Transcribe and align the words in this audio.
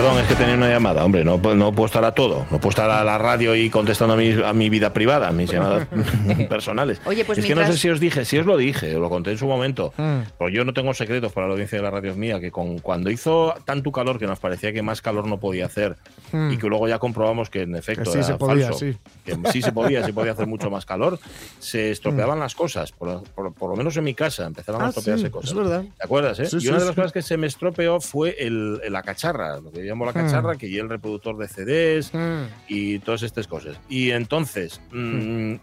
Perdón, 0.00 0.18
es 0.18 0.28
que 0.28 0.34
tenía 0.34 0.54
una 0.54 0.70
llamada, 0.70 1.04
hombre, 1.04 1.22
no, 1.24 1.42
puedo- 1.42 1.54
no 1.56 1.72
puedo 1.72 1.84
estar 1.84 2.02
a 2.06 2.12
todo, 2.14 2.46
no 2.50 2.56
puedo 2.58 2.70
estar 2.70 2.88
a 2.90 3.04
la 3.04 3.18
radio 3.18 3.54
y 3.54 3.68
contestando 3.68 4.14
a 4.14 4.16
mi, 4.16 4.32
a 4.32 4.54
mi 4.54 4.70
vida 4.70 4.94
privada, 4.94 5.28
a 5.28 5.32
mis 5.32 5.50
llamadas 5.52 5.86
personales. 6.48 7.02
Oye, 7.04 7.22
pues 7.26 7.36
es 7.36 7.44
que 7.44 7.54
no 7.54 7.66
sé 7.66 7.76
si 7.76 7.90
os 7.90 8.00
dije, 8.00 8.24
si 8.24 8.38
os 8.38 8.46
lo 8.46 8.56
dije, 8.56 8.94
lo 8.94 9.10
conté 9.10 9.32
en 9.32 9.36
su 9.38 9.46
momento, 9.46 9.92
Mm. 9.98 10.20
pues 10.38 10.54
yo 10.54 10.64
no 10.64 10.72
tengo 10.72 10.94
secretos 10.94 11.32
para 11.32 11.48
la 11.48 11.52
audiencia 11.52 11.76
de 11.76 11.84
la 11.84 11.90
radio 11.90 12.14
mía, 12.14 12.40
que 12.40 12.50
con, 12.50 12.78
cuando 12.78 13.10
hizo 13.10 13.54
tanto 13.66 13.92
calor 13.92 14.18
que 14.18 14.26
nos 14.26 14.38
parecía 14.38 14.72
que 14.72 14.80
más 14.80 15.02
calor 15.02 15.26
no 15.26 15.38
podía 15.38 15.66
hacer 15.66 15.96
Mm. 16.32 16.52
y 16.52 16.56
que 16.56 16.66
luego 16.68 16.88
ya 16.88 16.98
comprobamos 16.98 17.50
que 17.50 17.62
en 17.62 17.76
efecto 17.76 18.04
Que 18.04 18.10
sí 18.12 18.18
era 18.18 18.26
se 18.26 18.34
podía, 18.36 18.64
falso, 18.68 18.78
sí. 18.78 18.96
que 19.26 19.36
sí 19.52 19.60
se 19.60 19.72
podía, 19.72 20.02
se 20.02 20.14
podía 20.14 20.32
hacer 20.32 20.46
mucho 20.46 20.70
más 20.70 20.86
calor, 20.86 21.18
se 21.58 21.90
estropeaban 21.90 22.38
las 22.38 22.54
cosas, 22.54 22.90
por, 22.92 23.22
por- 23.34 23.52
por 23.52 23.68
lo 23.70 23.76
menos 23.76 23.94
en 23.98 24.04
mi 24.04 24.14
casa 24.14 24.46
empezaron 24.46 24.80
a 24.80 24.84
Mm. 24.84 24.86
Ah, 24.86 24.88
estropearse 24.90 25.24
sí, 25.26 25.30
cosas. 25.30 25.50
es 25.50 25.56
verdad. 25.56 25.84
¿Te 25.98 26.04
acuerdas? 26.04 26.40
Eh? 26.40 26.48
Y 26.58 26.68
una 26.68 26.78
de 26.78 26.86
las 26.86 26.94
cosas 26.94 27.12
que 27.12 27.20
se 27.20 27.36
me 27.36 27.46
estropeó 27.48 28.00
fue 28.00 28.34
el, 28.38 28.80
la 28.88 29.02
cacharra, 29.02 29.60
lo 29.60 29.70
que 29.70 29.89
llamo 29.90 30.06
la 30.06 30.12
cacharra, 30.12 30.56
que 30.56 30.66
y 30.68 30.78
el 30.78 30.88
reproductor 30.88 31.36
de 31.36 31.48
CDs 31.48 32.14
Mm. 32.14 32.44
y 32.68 32.98
todas 33.00 33.22
estas 33.22 33.46
cosas. 33.46 33.78
Y 33.88 34.10
entonces 34.10 34.80
mm, 34.92 35.54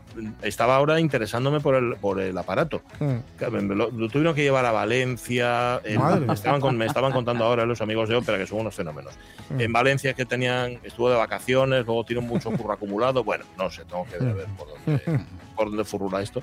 estaba 0.43 0.75
ahora 0.75 0.99
interesándome 0.99 1.59
por 1.59 1.75
el, 1.75 1.95
por 1.95 2.19
el 2.19 2.37
aparato. 2.37 2.81
Mm. 2.99 3.15
Que 3.39 3.49
me- 3.49 3.75
Lo, 3.75 3.89
lo 3.91 4.07
tuvieron 4.09 4.35
que 4.35 4.43
llevar 4.43 4.65
a 4.65 4.71
Valencia. 4.71 5.81
en- 5.83 6.25
me, 6.27 6.33
estaban 6.33 6.61
con- 6.61 6.77
me 6.77 6.85
estaban 6.85 7.11
contando 7.11 7.43
ahora 7.45 7.65
los 7.65 7.81
amigos 7.81 8.09
de 8.09 8.15
ópera 8.15 8.37
que 8.37 8.45
son 8.47 8.59
unos 8.59 8.75
fenómenos. 8.75 9.13
Mm. 9.49 9.61
En 9.61 9.73
Valencia 9.73 10.13
que 10.13 10.25
tenían, 10.25 10.79
estuvo 10.83 11.09
de 11.09 11.15
vacaciones, 11.17 11.85
luego 11.85 12.03
tiene 12.03 12.21
mucho 12.21 12.51
curro 12.51 12.73
acumulado. 12.73 13.23
Bueno, 13.23 13.45
no 13.57 13.69
sé, 13.69 13.83
tengo 13.85 14.05
que 14.05 14.17
ver, 14.23 14.45
por 14.57 14.67
dónde, 14.67 15.01
por 15.55 15.67
dónde 15.69 15.83
furula 15.85 16.21
esto. 16.21 16.41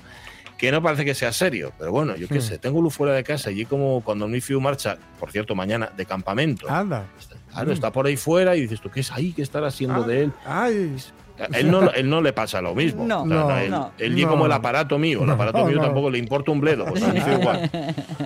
Que 0.65 0.73
no 0.73 0.83
parece 0.83 1.05
que 1.05 1.15
sea 1.15 1.31
serio, 1.33 1.73
pero 1.79 1.93
bueno, 1.93 2.17
yo 2.17 2.27
qué 2.27 2.39
Mm. 2.39 2.43
sé, 2.43 2.59
tengo 2.59 2.81
luz 2.81 2.95
fuera 2.95 3.13
de 3.13 3.23
casa 3.23 3.51
y 3.51 3.67
como 3.67 4.01
cuando 4.03 4.27
mi 4.27 4.41
fiu 4.41 4.61
marcha, 4.61 4.97
por 5.21 5.31
cierto, 5.31 5.55
mañana 5.55 5.91
de 5.97 6.07
campamento. 6.07 6.71
Anda. 6.71 7.05
Claro, 7.53 7.71
está 7.73 7.93
por 7.93 8.07
ahí 8.07 8.17
fuera 8.17 8.57
y 8.57 8.63
dices 8.63 8.81
tú, 8.81 8.91
¿qué 8.91 9.01
es 9.01 9.13
ahí? 9.13 9.33
¿Qué 9.33 9.43
estará 9.43 9.67
haciendo 9.69 10.03
Ah, 10.03 10.07
de 10.07 10.23
él? 10.25 10.33
Ay. 10.47 10.97
Él 11.53 11.71
no, 11.71 11.91
él 11.91 12.09
no 12.09 12.21
le 12.21 12.33
pasa 12.33 12.61
lo 12.63 12.75
mismo. 12.75 13.05
No, 13.07 13.23
O 13.23 13.29
sea, 13.29 13.37
no, 13.37 13.59
él, 13.59 13.71
no. 13.71 13.93
él 13.99 14.21
No. 14.21 14.29
como 14.29 14.47
el 14.47 14.53
aparato 14.53 14.99
mío. 14.99 15.25
El 15.25 15.31
aparato 15.31 15.59
No, 15.59 15.65
mío 15.67 15.77
no. 15.77 15.83
tampoco 15.83 16.11
le 16.11 16.19
importa 16.19 16.53
un 16.53 16.61
bledo. 16.61 16.85
Pues 16.85 17.03
igual. 17.41 17.71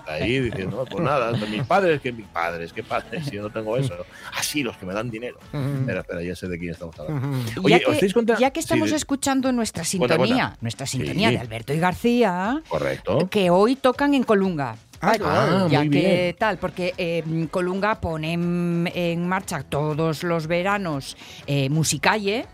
Ahí 0.06 0.40
diciendo, 0.40 0.84
pues 0.90 1.02
nada, 1.02 1.32
mis 1.32 1.62
padres, 1.64 2.00
que 2.00 2.12
mis 2.12 2.26
padres, 2.26 2.72
qué 2.72 2.82
padres, 2.82 3.24
si 3.26 3.36
yo 3.36 3.42
no 3.42 3.50
tengo 3.50 3.76
eso. 3.76 3.94
Así, 4.36 4.62
los 4.62 4.76
que 4.76 4.84
me 4.86 4.92
dan 4.92 5.10
dinero. 5.10 5.38
Espera, 5.52 6.00
espera, 6.00 6.22
ya 6.22 6.36
sé 6.36 6.48
de 6.48 6.58
quién 6.58 6.72
estamos 6.72 6.98
hablando. 6.98 7.38
Oye, 7.62 7.80
ya, 7.80 7.86
¿os 7.88 7.92
dais 8.00 8.00
que, 8.00 8.12
cuenta? 8.12 8.38
ya 8.38 8.50
que 8.50 8.60
Sí, 8.60 8.66
estamos 8.66 8.90
de- 8.90 8.96
escuchando 8.96 9.52
nuestra 9.52 9.84
Cuenta, 9.84 10.14
sintonía, 10.16 10.34
cuenta. 10.44 10.58
nuestra 10.60 10.86
sintonía 10.86 11.28
Sí. 11.30 11.34
de 11.36 11.40
Alberto 11.40 11.72
y 11.72 11.78
García, 11.78 12.62
Correcto. 12.68 13.28
que 13.30 13.50
hoy 13.50 13.76
tocan 13.76 14.14
en 14.14 14.22
Colunga. 14.24 14.76
Ah, 15.00 15.14
guay. 15.16 15.70
ya 15.70 15.78
muy 15.78 15.90
que 15.90 16.00
bien. 16.00 16.36
tal, 16.38 16.58
porque 16.58 16.92
eh, 16.98 17.22
Colunga 17.52 18.00
pone 18.00 18.32
en, 18.32 18.90
en 18.94 19.28
marcha 19.28 19.62
todos 19.62 20.24
los 20.24 20.48
veranos 20.48 21.16
eh, 21.46 21.68
musicalle. 21.70 22.46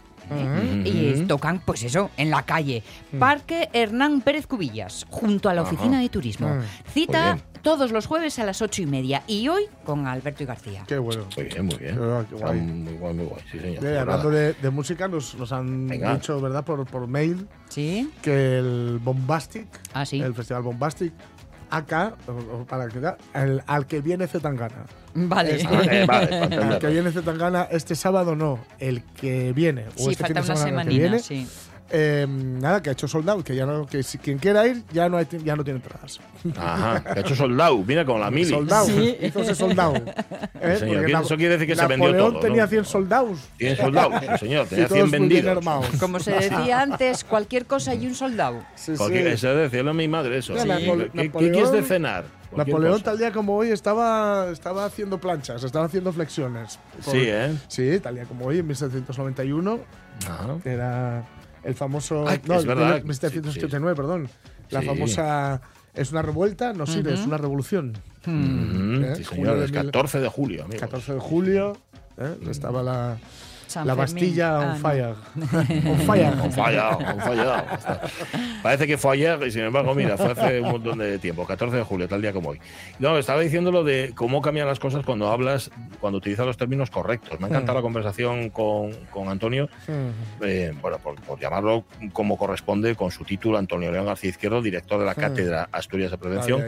Y 0.85 1.25
tocan, 1.27 1.61
pues 1.65 1.83
eso, 1.85 2.11
en 2.17 2.31
la 2.31 2.43
calle. 2.43 2.83
Parque 3.19 3.69
Hernán 3.73 4.21
Pérez 4.21 4.47
Cubillas, 4.47 5.07
junto 5.11 5.49
a 5.49 5.55
la 5.55 5.63
oficina 5.63 6.01
de 6.01 6.09
turismo. 6.09 6.49
Mm. 6.49 6.91
Cita 6.93 7.39
todos 7.63 7.93
los 7.93 8.07
jueves 8.07 8.39
a 8.39 8.45
las 8.45 8.61
ocho 8.61 8.83
y 8.83 8.87
media. 8.87 9.23
Y 9.27 9.49
hoy 9.49 9.63
con 9.85 10.07
Alberto 10.07 10.43
y 10.43 10.47
García. 10.47 10.85
Qué 10.87 10.99
bueno. 10.99 11.25
Muy 11.37 11.45
bien, 11.47 11.65
muy 11.67 11.77
bien. 11.77 11.99
Ah, 12.01 12.25
qué 12.29 12.35
Está 12.35 12.47
guay. 12.49 12.61
Muy 12.61 12.93
guay, 12.95 13.15
muy 13.15 13.25
guay. 13.27 13.43
Sí, 13.51 13.59
señor. 13.59 13.99
Hablando 13.99 14.31
de, 14.31 14.53
de 14.55 14.71
música, 14.71 15.09
nos, 15.09 15.35
nos 15.37 15.51
han 15.53 15.87
Venga. 15.89 16.15
dicho, 16.15 16.39
¿verdad? 16.41 16.63
Por, 16.65 16.85
por 16.87 17.07
mail 17.07 17.49
¿Sí? 17.71 18.11
que 18.21 18.59
el 18.59 18.99
Bombastic, 19.03 19.67
Ah, 19.95 20.05
sí. 20.05 20.21
el 20.21 20.35
festival 20.35 20.63
Bombastic, 20.63 21.13
acá, 21.71 22.15
o- 22.27 22.57
o 22.61 22.65
para 22.67 22.89
que 22.89 22.99
vea, 22.99 23.17
el- 23.35 23.63
al 23.67 23.87
que 23.87 24.01
viene 24.01 24.27
Zetangana. 24.27 24.85
Vale. 25.15 25.57
Este- 25.57 25.67
vale, 26.07 26.47
para 26.47 26.69
Al 26.75 26.79
que 26.79 26.87
viene 26.89 27.11
Zetangana 27.13 27.69
este 27.71 27.95
sábado 27.95 28.35
no, 28.35 28.59
el 28.79 29.03
que 29.03 29.53
viene. 29.53 29.87
O 29.97 30.05
Sí, 30.05 30.11
este 30.11 30.25
fin 30.25 30.35
falta 30.37 30.41
de 30.41 30.47
una 30.47 30.55
que 30.55 30.71
semanina, 30.71 31.01
viene. 31.03 31.19
sí. 31.21 31.49
Eh, 31.97 32.27
nada, 32.29 32.83
que 32.83 32.91
ha 32.91 32.93
hecho 32.93 33.07
sold 33.07 33.29
out, 33.31 33.45
que 33.47 33.55
ya 33.55 33.65
no, 33.67 33.87
que 33.87 34.03
si 34.03 34.19
quien 34.19 34.39
quiera 34.39 34.67
ir 34.67 34.83
ya 34.93 35.09
no, 35.09 35.17
hay, 35.17 35.29
ya 35.45 35.55
no 35.55 35.63
tiene 35.63 35.79
entradas. 35.79 36.19
Ajá, 36.57 37.05
que 37.05 37.19
ha 37.21 37.23
hecho 37.23 37.37
soldado. 37.37 37.79
Mira 37.87 38.05
con 38.05 38.21
la 38.21 38.33
mili. 38.33 38.47
Sold 38.51 38.73
out, 38.73 38.89
Sí. 38.89 39.17
hizo 39.23 39.41
ese 39.43 39.55
sold 39.55 39.79
out. 39.79 39.97
¿eh? 40.61 40.77
señor. 40.77 40.97
Porque 40.97 41.13
¿Qué- 41.13 41.21
eso 41.23 41.37
quiere 41.37 41.53
decir 41.57 41.69
que 41.69 41.77
se 41.77 41.87
vendió 41.87 42.09
Napoleón 42.09 42.33
todo, 42.33 42.41
tenía 42.43 42.63
¿no? 42.65 42.69
100 42.69 42.85
soldados. 42.85 43.39
Tiene 43.57 43.77
soldado, 43.77 44.11
sí, 44.19 44.27
señor. 44.41 44.67
Tenía 44.67 44.89
todos 44.89 45.09
100 45.09 45.11
muy 45.21 45.29
bien 45.29 45.45
vendidos. 45.45 45.99
Como 46.01 46.19
se 46.19 46.33
decía 46.33 46.81
antes, 46.83 47.23
cualquier 47.23 47.67
cosa 47.67 47.95
y 47.95 48.07
un 48.09 48.15
soldado. 48.17 48.65
Sí, 48.75 48.93
Cualquier- 48.97 49.29
sí. 49.29 49.47
Eso 49.47 49.55
decirlo 49.55 49.91
a 49.93 49.95
mi 49.95 50.09
madre, 50.09 50.39
eso. 50.39 50.59
Sí. 50.59 50.67
¿Qué, 50.69 51.11
qué- 51.13 51.29
Napoleón- 51.29 51.53
quieres 51.53 51.71
de 51.71 51.83
cenar? 51.85 52.25
Napoleón 52.57 52.93
cosa. 52.95 53.05
tal 53.05 53.19
día 53.19 53.31
como 53.33 53.57
hoy 53.57 53.71
estaba, 53.71 54.49
estaba 54.51 54.85
haciendo 54.85 55.19
planchas, 55.19 55.63
estaba 55.63 55.87
haciendo 55.87 56.13
flexiones. 56.13 56.79
Por- 57.05 57.15
Sí, 57.15 57.21
¿eh? 57.25 57.53
Sí, 57.69 58.01
tal 58.01 58.17
día 58.17 58.25
como 58.25 58.47
hoy, 58.47 58.59
en 58.59 58.67
1791, 58.67 59.79
Ajá. 60.29 60.57
era 60.65 61.25
el 61.65 61.75
famoso... 61.75 62.27
Ay, 62.29 62.41
no, 62.47 62.55
es 62.57 62.65
verdad. 62.67 63.03
1789, 63.03 63.97
perdón. 63.97 64.29
La 64.71 64.81
Sí. 64.81 64.87
famosa... 64.87 65.61
¿Es 65.95 66.11
una 66.11 66.23
revuelta? 66.23 66.73
No, 66.73 66.87
sí, 66.87 67.03
es 67.07 67.21
una 67.21 67.37
revolución. 67.39 67.93
Sí, 68.25 68.31
Julio 68.31 69.25
señor. 69.25 69.59
de 69.59 69.65
Es 69.67 69.71
mil- 69.73 69.85
14 69.87 70.21
de 70.21 70.29
julio, 70.29 70.65
amigos. 70.65 70.81
14 70.81 71.15
de 71.15 71.21
julio, 71.21 71.77
¿eh? 72.19 72.37
estaba 72.51 72.83
la, 72.83 73.17
San 73.67 73.87
la 73.87 73.95
Fermín. 73.97 74.15
Bastilla 74.25 74.59
on 74.59 74.65
Ah, 74.65 74.73
no. 74.75 74.79
fire. 74.81 75.15
on 75.91 76.01
fire. 76.01 76.27
Han 76.27 77.21
fallado. 77.21 77.65
Parece 78.63 78.87
que 78.87 78.97
fue 78.99 79.15
ayer 79.15 79.39
y 79.47 79.51
sin 79.51 79.63
embargo, 79.63 79.95
mira, 79.95 80.17
fue 80.17 80.33
hace 80.33 80.61
un 80.61 80.71
montón 80.73 80.99
de 80.99 81.19
tiempo, 81.19 81.47
14 81.47 81.77
de 81.77 81.83
julio, 81.83 82.09
tal 82.09 82.23
día 82.23 82.33
como 82.33 82.51
hoy. 82.51 82.61
No, 82.99 83.19
estaba 83.19 83.41
diciendo 83.41 83.71
lo 83.73 83.85
de 83.85 84.13
cómo 84.15 84.41
cambian 84.43 84.67
las 84.67 84.79
cosas 84.79 85.05
cuando 85.05 85.31
hablas, 85.31 85.71
cuando 86.01 86.19
utilizas 86.19 86.47
los 86.47 86.57
términos 86.57 86.91
correctos. 86.91 87.39
Me 87.41 87.47
ha 87.47 87.49
encantado 87.51 87.79
la 87.79 87.83
conversación 87.83 88.51
con, 88.51 88.93
con 89.11 89.29
Antonio, 89.29 89.69
Mm. 89.87 90.43
eh, 90.45 90.73
bueno, 90.81 90.99
por, 90.99 91.21
por 91.23 91.39
llamarlo 91.39 91.85
como 92.13 92.37
corresponde 92.37 92.95
con 92.97 93.11
su 93.11 93.25
título, 93.25 93.59
Antonio 93.59 93.91
León 93.93 94.07
García 94.07 94.31
Izquierdo, 94.31 94.63
director 94.63 94.99
de 94.99 95.07
la 95.07 95.15
Cátedra 95.15 95.69
Asturias 95.73 96.11
de 96.11 96.19
Prevención. 96.19 96.63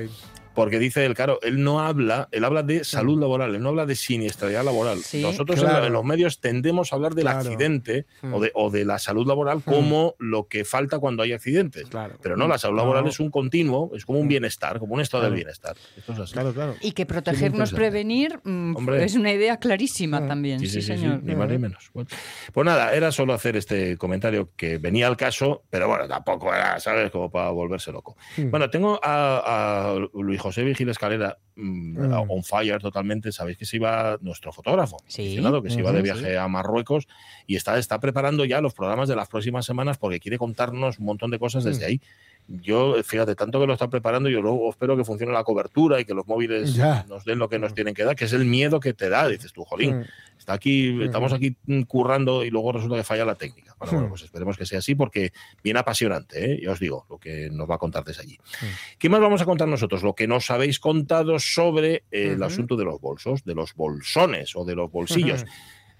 Porque 0.56 0.81
dice 0.81 1.05
él, 1.06 1.15
claro, 1.15 1.39
él 1.43 1.62
no 1.62 1.81
habla, 1.81 2.28
él 2.33 2.43
habla 2.44 2.65
de 2.65 2.83
salud 2.83 3.21
laboral, 3.21 3.55
él 3.55 3.62
no 3.62 3.69
habla 3.69 3.87
de 3.87 3.94
siniestralidad 3.94 4.65
laboral. 4.65 4.99
Sí, 4.99 5.22
Nosotros 5.22 5.61
claro. 5.61 5.78
en, 5.78 5.84
en 5.84 5.93
los 5.93 6.05
medios 6.05 6.41
tendemos 6.41 6.93
a 6.93 6.97
hablar 6.97 7.15
del 7.15 7.25
Claro. 7.27 7.39
accidente 7.41 8.06
Mm. 8.22 8.34
o, 8.34 8.41
de, 8.41 8.50
o 8.55 8.71
de 8.71 8.84
la 8.84 8.99
salud 8.99 9.27
laboral 9.27 9.62
como 9.62 10.15
lo 10.19 10.49
que 10.49 10.65
falta 10.65 10.99
cuando 10.99 11.22
hay 11.22 11.33
accidentes. 11.33 11.84
Claro. 11.89 12.17
Pero 12.22 12.37
no, 12.37 12.49
la 12.49 12.59
salud 12.59 12.77
laboral 12.78 13.05
No. 13.05 13.11
es 13.11 13.21
un 13.21 13.31
continuo, 13.31 13.93
es 13.94 14.05
como 14.05 14.19
un 14.19 14.27
bienestar, 14.28 14.78
como 14.81 14.94
un 14.94 15.00
estado 15.03 15.22
Claro. 15.22 15.34
del 15.34 15.44
bienestar. 15.44 15.77
Esto 15.97 16.12
es 16.15 16.19
así. 16.19 16.33
Claro, 16.33 16.53
claro. 16.55 16.75
Y 16.81 16.93
que 16.93 17.06
protegernos, 17.06 17.73
prevenir, 17.73 18.41
mm, 18.43 18.77
Hombre. 18.77 19.05
es 19.05 19.15
una 19.15 19.33
idea 19.33 19.59
clarísima 19.59 20.27
también. 20.27 20.59
Sí, 20.61 20.67
Sí, 20.67 20.73
sí, 20.81 20.81
sí, 20.81 20.93
sí, 20.94 20.99
señor. 21.00 21.23
ni 21.23 21.34
más 21.34 21.49
ni 21.49 21.59
menos. 21.59 21.91
Bueno, 21.93 22.09
pues 22.53 22.65
nada, 22.65 22.94
era 22.94 23.12
solo 23.12 23.34
hacer 23.34 23.56
este 23.56 23.97
comentario 23.99 24.50
que 24.56 24.78
venía 24.78 25.06
al 25.06 25.17
caso, 25.19 25.65
pero 25.71 25.87
bueno, 25.88 26.09
tampoco 26.09 26.55
era, 26.55 26.81
¿sabes? 26.81 27.11
Como 27.11 27.31
para 27.31 27.50
volverse 27.50 27.93
loco. 27.93 28.17
Mm. 28.38 28.50
Bueno, 28.50 28.71
tengo 28.71 28.99
a, 29.03 29.93
a 29.93 29.94
Luis 30.15 30.41
José 30.47 30.62
Vigil 30.65 30.89
Escalera 30.89 31.39
mm, 31.57 31.99
Mm. 31.99 32.31
on 32.31 32.45
fire 32.45 32.79
totalmente. 32.81 33.33
Sabéis 33.33 33.59
que 33.59 33.65
se 33.65 33.77
iba 33.77 34.17
nuestro 34.21 34.53
fotógrafo, 34.53 34.99
Sí. 35.09 35.34
que 35.62 35.70
se 35.70 35.81
iba 35.81 35.91
de 35.93 36.03
viaje 36.03 36.38
a 36.38 36.47
Marruecos 36.49 37.09
y 37.47 37.56
está, 37.56 37.79
está 37.79 37.99
preparando 37.99 38.44
ya 38.44 38.61
los 38.61 38.75
programas 38.75 39.09
de 39.09 39.17
las 39.17 39.29
próximas 39.29 39.67
semanas 39.67 39.99
porque 39.99 40.20
quiere 40.20 40.38
contarnos 40.38 40.99
un 40.99 41.06
montón 41.06 41.31
de 41.31 41.38
cosas 41.38 41.65
desde 41.65 41.85
Mm. 41.85 41.88
ahí. 41.88 42.00
Yo, 42.48 43.02
fíjate, 43.02 43.34
tanto 43.34 43.58
que 43.60 43.66
lo 43.66 43.72
está 43.72 43.90
preparando, 43.90 44.28
yo 44.28 44.40
luego 44.40 44.70
espero 44.70 44.96
que 44.96 45.04
funcione 45.04 45.32
la 45.32 45.43
cobertura 45.43 45.98
y 46.00 46.04
que 46.04 46.14
los 46.14 46.26
móviles 46.28 46.75
Ya. 46.75 47.04
nos 47.08 47.25
den 47.25 47.38
lo 47.40 47.48
que 47.48 47.58
nos 47.58 47.75
tienen 47.75 47.93
que 47.93 48.04
dar, 48.04 48.14
que 48.14 48.26
es 48.26 48.32
el 48.32 48.44
miedo 48.44 48.78
que 48.78 48.94
te 48.94 49.08
da. 49.08 49.26
Dices 49.28 49.52
tú, 49.52 49.64
jolín, 49.64 49.98
Mm. 50.00 50.04
Está 50.38 50.52
aquí, 50.52 50.93
Ujú. 50.93 51.02
estamos 51.02 51.32
aquí 51.32 51.56
mm, 51.66 51.82
currando 51.82 52.44
y 52.44 52.50
luego 52.50 52.70
resulta 52.70 52.94
que 52.96 53.02
falla 53.02 53.25
la 53.25 53.34
técnica. 53.34 53.75
Bueno, 53.81 53.93
bueno, 53.94 54.06
Hmm. 54.06 54.10
pues 54.10 54.22
esperemos 54.22 54.56
que 54.56 54.64
sea 54.64 54.78
así 54.78 54.94
porque 54.94 55.32
viene 55.64 55.81
apasionante, 55.81 56.52
¿eh? 56.52 56.60
ya 56.62 56.70
os 56.70 56.78
digo, 56.78 57.04
lo 57.10 57.19
que 57.19 57.50
nos 57.50 57.69
va 57.69 57.75
a 57.75 57.78
contar 57.78 58.04
desde 58.04 58.22
allí. 58.22 58.38
Hmm. 58.62 58.66
¿Qué 58.96 59.08
más 59.08 59.20
vamos 59.20 59.40
a 59.40 59.44
contar 59.44 59.66
nosotros? 59.66 60.04
Lo 60.04 60.14
que 60.14 60.28
nos 60.28 60.48
habéis 60.52 60.78
contado 60.78 61.40
sobre 61.40 61.94
eh, 62.12 62.28
el 62.31 62.37
Ujú. 62.37 62.44
asunto 62.44 62.76
de 62.76 62.84
los 62.84 63.00
bolsos, 63.00 63.43
de 63.44 63.54
los 63.56 63.75
bolsones 63.75 64.54
o 64.54 64.64
de 64.64 64.76
los 64.76 64.88
bolsillos. 64.93 65.44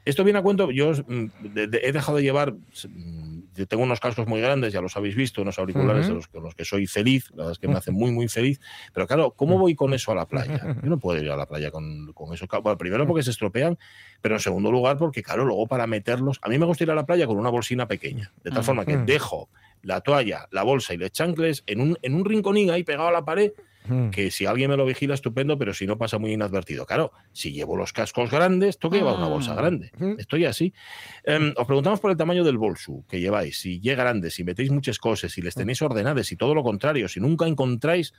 Esto 0.05 0.23
viene 0.23 0.39
a 0.39 0.43
cuento, 0.43 0.71
yo 0.71 0.93
mm, 0.93 1.25
he 1.83 1.91
dejado 1.93 2.19
de 2.19 2.23
llevar 2.23 2.53
mm, 2.53 3.36
yo 3.57 3.67
tengo 3.67 3.83
unos 3.83 4.01
cascos 4.01 4.27
muy 4.27 4.41
grandes, 4.41 4.73
ya 4.73 4.81
los 4.81 4.97
habéis 4.97 5.15
visto, 5.17 5.43
unos 5.43 5.59
auriculares 5.59 6.07
de 6.09 6.15
los, 6.15 6.29
con 6.29 6.43
los 6.43 6.55
que 6.55 6.65
soy 6.65 6.87
feliz, 6.87 7.31
la 7.31 7.37
verdad 7.39 7.53
es 7.53 7.59
que 7.59 7.69
me 7.69 7.75
hacen 7.77 7.95
muy, 7.95 8.13
muy 8.13 8.29
feliz. 8.29 8.61
Pero 8.95 9.07
claro, 9.07 9.33
¿cómo 9.33 9.59
voy 9.59 9.75
con 9.75 9.95
eso 9.95 10.13
a 10.13 10.15
la 10.15 10.27
playa? 10.27 10.77
Yo 10.83 10.91
no 10.91 10.99
puedo 10.99 11.21
ir 11.23 11.31
a 11.31 11.37
la 11.37 11.47
playa 11.47 11.71
con, 11.71 12.13
con 12.13 12.33
eso. 12.35 12.47
Bueno, 12.63 12.79
primero 12.79 13.07
porque 13.07 13.23
se 13.23 13.31
estropean, 13.31 13.79
pero 14.21 14.35
en 14.37 14.41
segundo 14.41 14.71
lugar 14.71 14.97
porque, 14.99 15.23
claro, 15.23 15.45
luego 15.45 15.67
para 15.67 15.87
meterlos. 15.87 16.39
A 16.43 16.49
mí 16.49 16.59
me 16.59 16.67
gusta 16.67 16.85
ir 16.85 16.91
a 16.91 16.95
la 16.95 17.07
playa 17.07 17.27
con 17.27 17.37
una 17.39 17.51
bolsina 17.51 17.89
pequeña, 17.89 18.33
de 18.45 18.51
tal 18.51 18.63
Mm. 18.63 18.67
forma 18.67 18.85
que 18.87 18.97
Mm. 18.99 19.07
dejo 19.07 19.49
la 19.83 20.01
toalla, 20.01 20.49
la 20.51 20.63
bolsa 20.63 20.95
y 20.95 20.97
los 20.97 21.13
chancles 21.13 21.63
en 21.67 21.81
un, 21.81 21.99
en 22.03 22.15
un 22.15 22.25
rinconín 22.25 22.71
ahí 22.71 22.83
pegado 22.83 23.09
a 23.09 23.13
la 23.13 23.25
pared 23.25 23.53
Mm. 23.89 24.11
que 24.11 24.31
si 24.31 24.47
alguien 24.47 24.71
me 24.71 24.77
lo 24.77 24.85
vigila, 24.87 25.15
estupendo, 25.15 25.59
pero 25.59 25.73
si 25.75 25.87
no 25.87 25.97
pasa 25.99 26.19
muy 26.19 26.33
inadvertido. 26.33 26.87
Claro, 26.87 27.13
si 27.33 27.53
llevo 27.53 27.77
los 27.77 27.93
cascos 27.93 28.31
grandes, 28.31 28.79
tengo 28.79 28.93
que 28.93 28.99
llevar 28.99 29.17
una 29.17 29.29
bolsa 29.29 29.53
Ah. 29.53 29.57
grande. 29.57 29.91
Ujú. 29.97 30.17
Estoy 30.19 30.45
así. 30.45 30.73
Em, 31.25 31.53
os 31.57 31.67
preguntamos 31.67 32.01
por 32.01 32.11
el 32.11 32.17
tamaño 32.17 32.45
del 32.45 32.59
bolso 32.59 33.05
que 33.09 33.21
lleváis. 33.21 33.59
Si 33.61 33.81
llega 33.81 34.03
grande, 34.05 34.31
si 34.31 34.45
metéis 34.45 34.71
muchas 34.71 34.99
cosas, 34.99 35.33
si 35.33 35.43
les 35.43 35.55
tenéis 35.55 35.81
ordenadas, 35.83 36.31
y 36.33 36.37
todo 36.37 36.55
lo 36.55 36.63
contrario, 36.63 37.09
si 37.09 37.21
nunca 37.21 37.47
encontráis 37.47 38.13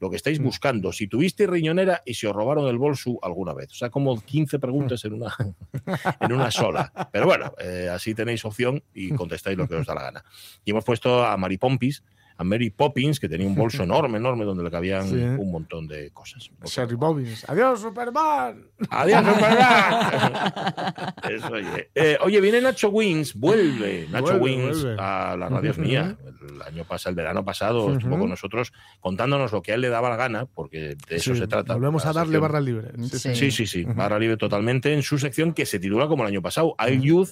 lo 0.00 0.10
que 0.10 0.16
estáis 0.16 0.38
buscando, 0.40 0.92
si 0.92 1.06
tuvisteis 1.06 1.48
riñonera 1.48 2.02
y 2.04 2.14
si 2.14 2.26
os 2.26 2.34
robaron 2.34 2.66
el 2.68 2.76
bolso 2.76 3.18
alguna 3.22 3.54
vez. 3.54 3.70
O 3.70 3.74
sea, 3.74 3.90
como 3.90 4.20
15 4.20 4.58
preguntas 4.58 5.04
en 5.04 5.14
una, 5.14 5.34
en 6.20 6.32
una 6.32 6.50
sola. 6.50 6.92
Pero 7.12 7.26
bueno, 7.26 7.52
eh, 7.58 7.88
así 7.90 8.14
tenéis 8.14 8.44
opción 8.44 8.82
y 8.92 9.10
contestáis 9.14 9.56
lo 9.56 9.68
que 9.68 9.76
os 9.76 9.86
da 9.86 9.94
la 9.94 10.02
gana. 10.02 10.24
Y 10.64 10.72
hemos 10.72 10.84
puesto 10.84 11.24
a 11.24 11.36
Mary 11.36 11.58
Pompis, 11.58 12.02
a 12.36 12.44
Mary 12.44 12.70
Poppins, 12.70 13.20
que 13.20 13.28
tenía 13.28 13.46
un 13.46 13.54
bolso 13.54 13.82
enorme, 13.84 14.18
enorme, 14.18 14.44
donde 14.44 14.64
le 14.64 14.70
cabían 14.70 15.08
Sí. 15.08 15.14
un 15.16 15.50
montón 15.52 15.86
de 15.86 16.10
cosas. 16.10 16.50
Sherry 16.64 16.96
Bobbins. 16.96 17.48
¡Adiós, 17.48 17.80
Superman! 17.80 18.64
¡Adiós, 18.90 19.24
Superman! 19.34 21.14
Eso, 21.30 21.48
oye. 21.52 21.90
Eh, 21.94 22.18
oye, 22.22 22.40
viene 22.40 22.60
Nacho 22.60 22.88
Wins, 22.88 23.34
vuelve 23.34 24.06
Nacho 24.10 24.38
Vuelve, 24.38 24.72
vuelve. 24.72 24.96
a 24.98 25.36
la 25.36 25.48
radio 25.48 25.70
es 25.70 25.78
mía. 25.78 26.16
El 26.48 26.62
año 26.62 26.84
pasado, 26.84 27.10
el 27.10 27.16
verano 27.16 27.44
pasado, 27.44 27.92
estuvo 27.96 28.18
con 28.18 28.28
nosotros 28.28 28.72
contándonos 29.00 29.52
lo 29.52 29.62
que 29.62 29.72
a 29.72 29.74
él 29.76 29.80
le 29.80 29.88
daba 29.88 30.10
la 30.10 30.16
gana, 30.16 30.46
porque 30.46 30.96
de 31.08 31.16
eso 31.16 31.34
Sí, 31.34 31.40
se 31.40 31.46
trata. 31.46 31.74
Volvemos 31.74 32.04
a 32.04 32.12
darle 32.12 32.32
sección. 32.32 32.42
barra 32.42 32.60
libre. 32.60 32.90
Sí, 33.10 33.18
sí. 33.18 33.34
Sí, 33.34 33.50
sí, 33.50 33.66
sí, 33.66 33.84
barra 33.84 34.18
libre 34.18 34.36
totalmente 34.36 34.92
en 34.92 35.02
su 35.02 35.18
sección 35.18 35.52
que 35.54 35.66
se 35.66 35.78
titula 35.78 36.06
como 36.06 36.22
el 36.24 36.28
año 36.28 36.42
pasado, 36.42 36.74
Hay 36.78 37.00
Youth, 37.00 37.30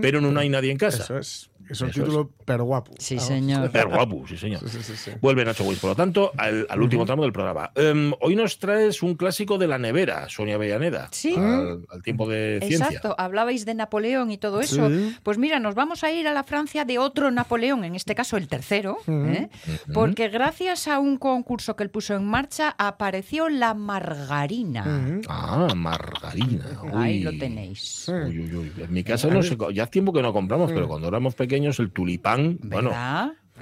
Pero 0.00 0.20
no 0.20 0.38
hay 0.40 0.48
nadie 0.48 0.70
en 0.70 0.78
casa. 0.78 1.02
Eso 1.04 1.18
es. 1.18 1.50
Es 1.70 1.82
un 1.82 1.90
Eso 1.90 2.00
título 2.00 2.30
pero 2.46 2.64
guapo. 2.64 2.94
Sí, 2.98 3.18
señor. 3.18 3.70
Pero 3.70 3.90
guapo, 3.90 4.24
sí, 4.26 4.38
señor. 4.38 4.60
Sí, 4.62 4.78
sí, 4.78 4.82
sí, 4.82 4.96
sí. 4.96 5.10
Vuelve 5.20 5.44
Nacho 5.44 5.64
Wins, 5.64 5.78
por 5.80 5.90
lo 5.90 5.96
tanto, 5.96 6.32
al, 6.38 6.66
al 6.70 6.80
último 6.80 7.04
tramo 7.04 7.24
del 7.24 7.32
programa. 7.34 7.72
Em, 7.74 8.10
hoy 8.22 8.36
nos 8.36 8.58
traes 8.58 9.02
un 9.02 9.16
clásico 9.16 9.58
de 9.58 9.66
la 9.66 9.76
nevera, 9.76 10.26
Sonia 10.30 10.54
Avellaneda. 10.54 11.08
Sí. 11.12 11.34
Al, 11.36 11.84
al 11.90 12.02
tiempo 12.02 12.26
de 12.26 12.60
ciencia. 12.62 12.86
Exacto, 12.86 13.14
hablabais 13.18 13.66
de 13.66 13.74
Napoleón 13.74 14.30
y 14.30 14.38
todo 14.38 14.62
eso. 14.62 14.88
Sí. 14.88 15.14
Pues 15.22 15.36
mira, 15.36 15.60
nos 15.60 15.74
vamos 15.74 16.04
a 16.04 16.10
ir 16.10 16.26
a 16.26 16.32
la 16.32 16.42
Francia 16.42 16.86
de 16.86 16.96
otro 16.98 17.30
Napoleón, 17.30 17.84
en 17.84 17.94
este 17.96 18.14
caso 18.14 18.38
el 18.38 18.48
tercero. 18.48 18.96
¿eh? 19.06 19.50
porque 19.92 20.28
gracias 20.30 20.88
a 20.88 20.98
un 20.98 21.18
concurso 21.18 21.76
que 21.76 21.82
él 21.82 21.90
puso 21.90 22.14
en 22.14 22.24
marcha 22.24 22.74
apareció 22.78 23.50
la 23.50 23.74
margarina. 23.74 25.20
Ah, 25.28 25.68
margarina. 25.76 26.64
Ahí 26.94 27.20
lo 27.22 27.30
tenéis. 27.36 28.08
Uy, 28.08 28.38
uy, 28.40 28.54
uy. 28.54 28.72
En 28.84 28.90
mi 28.92 29.04
casa 29.04 29.28
no 29.28 29.42
sé, 29.42 29.56
co- 29.57 29.57
ya 29.72 29.82
hace 29.84 29.92
tiempo 29.92 30.12
que 30.12 30.22
no 30.22 30.32
compramos, 30.32 30.70
pero 30.72 30.88
cuando 30.88 31.08
éramos 31.08 31.34
pequeños 31.34 31.78
el 31.80 31.90
tulipán, 31.90 32.58
bueno, 32.62 32.90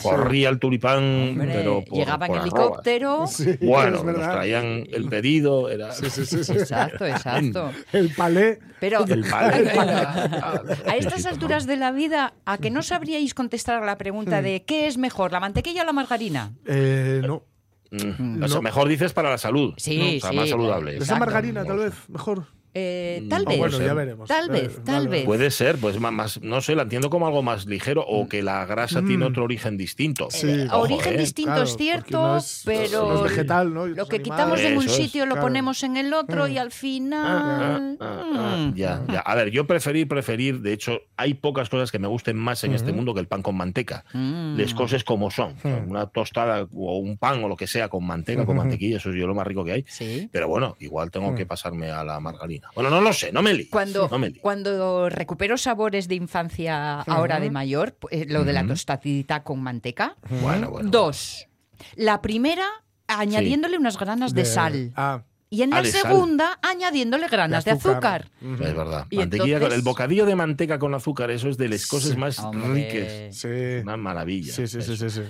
corría 0.02 0.50
el 0.50 0.58
tulipán, 0.58 1.30
Hombre, 1.30 1.50
pero 1.54 1.82
por, 1.84 1.98
llegaba 1.98 2.26
en 2.26 2.32
por 2.32 2.38
arrobas. 2.40 2.60
helicóptero. 2.60 3.26
Sí, 3.26 3.58
Bueno, 3.62 4.02
nos 4.04 4.14
traían 4.16 4.84
el 4.92 5.08
pedido, 5.08 5.70
era 5.70 5.90
Sí, 5.92 6.10
sí, 6.10 6.26
sí, 6.26 6.44
sí. 6.44 6.52
Exacto, 6.52 7.06
exacto. 7.06 7.70
El 7.92 8.10
palé. 8.14 8.58
Pero 8.78 9.04
el 9.06 9.24
palé. 9.24 9.70
era- 9.72 10.62
a 10.86 10.96
estas 10.96 11.24
alturas 11.24 11.66
de 11.66 11.76
la 11.76 11.92
vida, 11.92 12.34
¿a 12.44 12.58
que 12.58 12.70
no 12.70 12.82
sabríais 12.82 13.32
contestar 13.32 13.82
a 13.82 13.86
la 13.86 13.96
pregunta 13.96 14.42
de 14.42 14.64
¿qué 14.64 14.86
es 14.86 14.98
mejor, 14.98 15.32
la 15.32 15.40
mantequilla 15.40 15.82
o 15.82 15.86
la 15.86 15.92
margarina? 15.94 16.52
Eh, 16.66 17.22
no. 17.26 17.42
Mm, 17.90 18.42
o 18.42 18.48
sea, 18.48 18.56
No. 18.56 18.62
mejor 18.62 18.88
dices 18.88 19.12
para 19.14 19.30
la 19.30 19.38
salud. 19.38 19.72
Sí, 19.78 19.96
¿no? 19.98 20.04
O 20.04 20.20
sea, 20.20 20.30
sí, 20.30 20.36
más 20.36 20.48
saludable. 20.50 20.96
Esa 20.98 21.18
margarina, 21.18 21.64
tal 21.64 21.78
vez, 21.78 21.94
mejor. 22.08 22.44
Eh, 22.78 23.26
tal 23.30 23.44
Mm, 23.44 23.48
vez. 23.48 23.58
bueno, 23.58 23.78
ya 23.78 23.84
ser. 23.86 23.94
veremos. 23.94 24.28
Tal 24.28 24.48
Eh, 24.50 24.52
vez, 24.52 24.84
tal 24.84 24.94
vale. 24.96 25.08
vez. 25.08 25.24
Puede 25.24 25.50
ser, 25.50 25.78
pues 25.78 25.98
más, 25.98 26.42
no 26.42 26.60
sé, 26.60 26.74
la 26.74 26.82
entiendo 26.82 27.08
como 27.08 27.26
algo 27.26 27.42
más 27.42 27.64
ligero 27.64 28.04
o 28.06 28.28
que 28.28 28.42
la 28.42 28.66
grasa 28.66 29.00
tiene 29.02 29.24
otro 29.24 29.44
origen 29.44 29.78
distinto. 29.78 30.28
Sí. 30.30 30.46
Eh, 30.50 30.66
Ojo, 30.70 30.80
origen 30.82 31.14
eh. 31.14 31.18
distinto 31.18 31.52
Claro, 31.52 31.64
es 31.64 31.76
cierto, 31.78 32.18
no 32.22 32.36
es- 32.36 32.62
pero 32.66 33.08
no 33.08 33.16
es 33.16 33.22
vegetal, 33.30 33.72
¿no? 33.72 33.86
Y 33.86 33.94
lo 33.94 34.06
que 34.06 34.20
quitamos 34.20 34.60
en 34.60 34.76
un 34.76 34.84
es, 34.84 34.92
sitio 34.92 35.24
lo 35.24 35.32
claro. 35.36 35.46
ponemos 35.46 35.82
en 35.84 35.96
el 35.96 36.12
otro 36.12 36.46
Mm. 36.46 36.50
y 36.52 36.58
al 36.58 36.70
final... 36.70 37.96
Ah, 38.00 38.24
ah, 38.34 38.56
mm. 38.58 38.74
Ya, 38.74 39.02
ya. 39.10 39.20
A 39.20 39.34
ver, 39.34 39.50
yo 39.50 39.66
preferí, 39.66 40.04
preferir, 40.04 40.60
de 40.60 40.72
hecho, 40.74 41.00
hay 41.16 41.32
pocas 41.34 41.70
cosas 41.70 41.90
que 41.90 41.98
me 41.98 42.08
gusten 42.08 42.36
más 42.36 42.62
en 42.64 42.74
este 42.74 42.92
mundo 42.92 43.14
que 43.14 43.20
el 43.20 43.26
pan 43.26 43.40
con 43.42 43.56
manteca. 43.56 44.04
Mm. 44.12 44.56
Les 44.56 44.74
cosas 44.74 45.02
como 45.04 45.30
son. 45.30 45.54
O 45.56 45.60
sea, 45.60 45.76
Mm. 45.86 45.90
Una 45.90 46.06
tostada 46.06 46.66
o 46.74 46.98
un 46.98 47.16
pan 47.16 47.42
o 47.42 47.48
lo 47.48 47.56
que 47.56 47.66
sea 47.66 47.88
con 47.88 48.04
manteca, 48.06 48.44
con 48.44 48.56
mantequilla, 48.56 48.96
eso 48.98 49.10
es 49.10 49.16
yo 49.16 49.26
lo 49.26 49.34
más 49.34 49.46
rico 49.46 49.64
que 49.64 49.72
hay. 49.72 49.84
Sí. 49.88 50.28
Pero 50.32 50.48
bueno, 50.48 50.76
igual 50.80 51.10
tengo 51.10 51.32
Mm. 51.32 51.36
que 51.36 51.46
pasarme 51.46 51.90
a 51.90 52.04
la 52.04 52.18
margarina. 52.20 52.65
Bueno, 52.74 52.90
no 52.90 53.00
lo 53.00 53.12
sé, 53.12 53.32
no 53.32 53.42
me 53.42 53.54
líes. 53.54 53.68
Cuando, 53.70 54.08
No 54.10 54.18
me 54.18 54.28
líes. 54.30 54.40
cuando 54.42 55.08
recupero 55.08 55.56
sabores 55.58 56.08
de 56.08 56.14
infancia 56.16 57.00
ahora 57.02 57.40
de 57.40 57.46
Ujú. 57.46 57.54
mayor, 57.54 57.94
pues, 57.94 58.28
lo 58.30 58.44
de 58.44 58.52
la 58.52 58.66
tostadita 58.66 59.42
con 59.42 59.62
manteca. 59.62 60.16
Bueno, 60.42 60.70
bueno. 60.70 60.90
Dos. 60.90 61.46
La 61.94 62.20
primera, 62.22 62.66
añadiéndole 63.06 63.78
unas 63.78 63.98
granas 63.98 64.34
de, 64.34 64.44
sal. 64.44 64.92
Ah, 64.96 65.22
Y 65.48 65.62
en 65.62 65.72
Ah, 65.72 65.76
la 65.76 65.82
de 65.82 65.92
sal. 65.92 66.02
segunda, 66.10 66.58
añadiéndole 66.60 67.28
granas 67.28 67.64
de 67.64 67.70
azúcar. 67.70 68.28
Ujú. 68.42 68.54
Es 68.64 68.74
verdad. 68.76 69.06
Y 69.10 69.16
Mantequilla, 69.18 69.44
con- 69.44 69.52
entonces- 69.62 69.78
el 69.78 69.84
bocadillo 69.84 70.26
de 70.26 70.34
manteca 70.34 70.78
con 70.80 70.92
azúcar, 70.92 71.30
eso 71.30 71.48
es 71.48 71.56
de 71.56 71.68
las 71.68 71.86
cosas 71.86 72.10
Sí. 72.10 72.16
más 72.16 72.38
Hombre. 72.40 72.90
ricas. 72.90 73.36
Sí. 73.36 73.48
Una 73.82 73.96
maravilla. 73.96 74.52
Sí, 74.52 74.66
sí, 74.66 74.82
sí, 74.82 74.96
sí, 74.96 75.08
sí. 75.08 75.22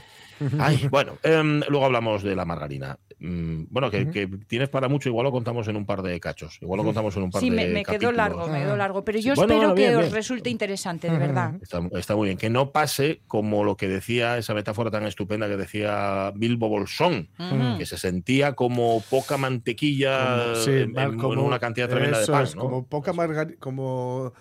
Ay, 0.59 0.89
bueno, 0.91 1.19
em, 1.23 1.61
luego 1.69 1.87
hablamos 1.87 2.23
de 2.23 2.35
la 2.37 2.45
margarina. 2.45 2.99
Mm, 3.19 3.65
bueno, 3.71 3.91
que, 3.91 4.11
que 4.11 4.27
tienes 4.47 4.69
para 4.69 4.89
mucho, 4.89 5.09
igual 5.09 5.25
lo 5.25 5.33
contamos 5.33 5.67
en 5.69 5.77
un 5.77 5.87
par 5.87 6.03
de 6.03 6.21
cachos. 6.21 6.59
Igual 6.61 6.79
lo 6.79 6.85
contamos 6.85 7.17
en 7.17 7.23
un 7.23 7.31
par 7.31 7.41
Sí, 7.41 7.49
de 7.49 7.57
me, 7.57 7.67
me 7.69 7.85
quedó 7.85 8.13
largo, 8.13 8.47
me 8.47 8.59
quedó 8.61 8.77
largo. 8.77 9.05
Pero 9.05 9.19
yo 9.19 9.35
Bueno, 9.35 9.55
espero 9.55 9.69
bueno, 9.73 9.75
bien, 9.75 9.91
que 10.01 10.07
os 10.09 10.13
resulte 10.13 10.51
interesante, 10.51 11.09
de 11.11 11.17
verdad. 11.19 11.55
Está, 11.63 11.81
está 11.95 12.15
muy 12.15 12.27
bien. 12.29 12.37
Que 12.39 12.51
no 12.51 12.73
pase 12.73 13.23
como 13.27 13.65
lo 13.65 13.77
que 13.79 13.89
decía 13.89 14.37
esa 14.37 14.53
metáfora 14.53 14.91
tan 14.91 15.07
estupenda 15.07 15.49
que 15.49 15.57
decía 15.57 16.31
Bilbo 16.37 16.69
Bolsón, 16.69 17.31
que 17.79 17.87
se 17.87 17.97
sentía 17.97 18.53
como 18.55 19.03
poca 19.09 19.39
mantequilla 19.39 20.43
Como- 20.53 20.55
sí, 20.57 20.71
en, 20.73 20.93
mal, 20.93 21.13
en 21.13 21.19
como- 21.19 21.43
una 21.43 21.59
cantidad 21.59 21.89
tremenda 21.89 22.21
de 22.21 22.27
pan. 22.27 22.43
es, 22.45 22.55
¿no? 22.55 22.63
Como 22.63 22.87
poca 22.87 23.13
margarina, 23.15 23.57
como 23.59 24.35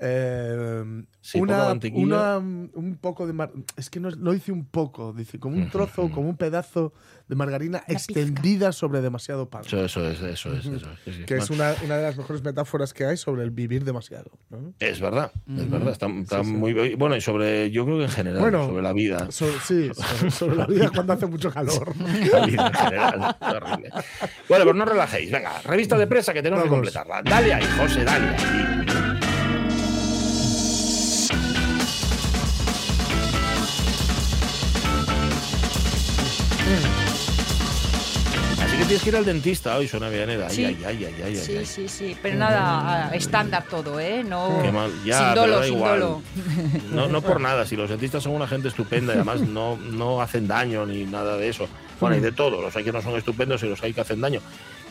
eh, 0.00 1.04
Sí, 1.20 1.40
una, 1.40 1.72
una- 1.94 2.38
un 2.38 2.98
poco 3.00 3.26
de 3.26 3.32
mar- 3.32 3.50
es 3.76 3.90
que 3.90 3.98
no, 3.98 4.10
no 4.10 4.30
dice 4.30 4.52
un 4.52 4.64
poco, 4.64 5.12
dice 5.12 5.40
como 5.40 5.56
un 5.56 5.68
trozo, 5.70 6.08
como 6.10 6.28
un 6.28 6.36
pedazo 6.36 6.92
de 7.26 7.34
margarina 7.34 7.82
extendida 7.88 8.70
sobre 8.70 9.00
demasiado 9.00 9.50
pan. 9.50 9.62
Eso, 9.66 9.84
eso 9.84 10.08
es, 10.08 10.20
eso 10.22 10.52
es. 10.52 10.64
Eso 10.66 10.76
es, 10.76 10.82
sí, 11.04 11.12
sí. 11.14 11.24
Que 11.24 11.38
es 11.38 11.50
una, 11.50 11.74
una 11.84 11.96
de 11.96 12.02
las 12.04 12.16
mejores 12.16 12.44
metáforas 12.44 12.94
que 12.94 13.06
hay 13.06 13.16
sobre 13.16 13.42
el 13.42 13.50
vivir 13.50 13.84
demasiado. 13.84 14.30
¿no? 14.50 14.72
es 14.78 15.00
verdad, 15.00 15.32
es 15.48 15.68
verdad. 15.68 15.88
Está, 15.92 16.06
está 16.06 16.44
Sí, 16.44 16.50
sí. 16.50 16.56
muy 16.56 16.94
bueno 16.94 17.16
y 17.16 17.20
sobre, 17.20 17.72
yo 17.72 17.84
creo 17.84 17.98
que 17.98 18.04
en 18.04 18.10
general, 18.10 18.40
Bueno, 18.40 18.66
sobre 18.68 18.82
la 18.84 18.92
vida. 18.92 19.28
So- 19.32 19.50
sí, 19.64 19.90
sobre, 19.94 20.30
sobre 20.30 20.56
la 20.56 20.66
vida 20.66 20.90
cuando 20.94 21.12
hace 21.14 21.26
mucho 21.26 21.50
calor. 21.50 21.92
La 22.32 22.46
vida 22.46 22.66
en 22.68 22.74
general, 22.74 23.36
horrible. 23.40 23.90
Bueno, 24.48 24.64
pues 24.64 24.76
no 24.76 24.84
relajéis. 24.84 25.32
Venga, 25.32 25.60
revista 25.62 25.98
de 25.98 26.06
presa 26.06 26.32
que 26.32 26.42
tenemos 26.42 26.62
que 26.62 26.70
Vamos. 26.70 26.86
completarla. 26.92 27.22
Dale 27.28 27.52
ahí, 27.54 27.64
José, 27.76 28.04
dale 28.04 28.28
ahí. 28.28 28.75
Tienes 38.86 39.02
que 39.02 39.08
ir 39.10 39.16
al 39.16 39.24
dentista 39.24 39.76
hoy, 39.76 39.86
Villaneda. 40.08 40.46
Ay, 40.48 40.54
Sí. 40.56 40.64
ay, 40.64 40.76
ay, 40.84 41.04
ay, 41.04 41.04
ay, 41.04 41.22
ay, 41.24 41.36
Sí, 41.36 41.56
ay. 41.58 41.66
sí, 41.66 41.88
sí. 41.88 42.16
Pero 42.22 42.36
nada, 42.38 43.10
estándar 43.14 43.64
todo, 43.68 43.98
¿eh? 44.00 44.22
No, 44.24 44.60
Qué 44.62 44.72
mal. 44.72 44.90
Ya, 45.04 45.18
sin 45.26 45.34
dolo, 45.34 45.62
sin 45.64 45.74
igual. 45.74 46.00
dolo. 46.00 46.22
No, 46.92 47.08
no 47.08 47.20
por 47.22 47.40
nada, 47.40 47.66
si 47.66 47.76
los 47.76 47.90
dentistas 47.90 48.22
son 48.22 48.32
una 48.32 48.46
gente 48.46 48.68
estupenda 48.68 49.12
y 49.12 49.16
además 49.16 49.40
no, 49.40 49.76
no 49.76 50.20
hacen 50.22 50.46
daño 50.48 50.86
ni 50.86 51.04
nada 51.04 51.36
de 51.36 51.48
eso. 51.48 51.68
Bueno, 52.00 52.16
hay 52.16 52.20
de 52.22 52.32
todo, 52.32 52.60
los 52.60 52.76
hay 52.76 52.84
que 52.84 52.92
no 52.92 53.00
son 53.02 53.16
estupendos 53.16 53.62
y 53.62 53.66
los 53.68 53.82
hay 53.82 53.92
que 53.92 54.00
hacen 54.02 54.20
daño. 54.20 54.40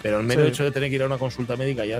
Pero 0.06 0.20
el 0.20 0.24
mero 0.28 0.44
Sí. 0.44 0.50
hecho 0.50 0.64
de 0.64 0.70
tener 0.70 0.92
que 0.92 0.98
ir 0.98 1.02
a 1.02 1.08
una 1.08 1.18
consulta 1.18 1.56
médica 1.56 1.84
ya, 1.84 2.00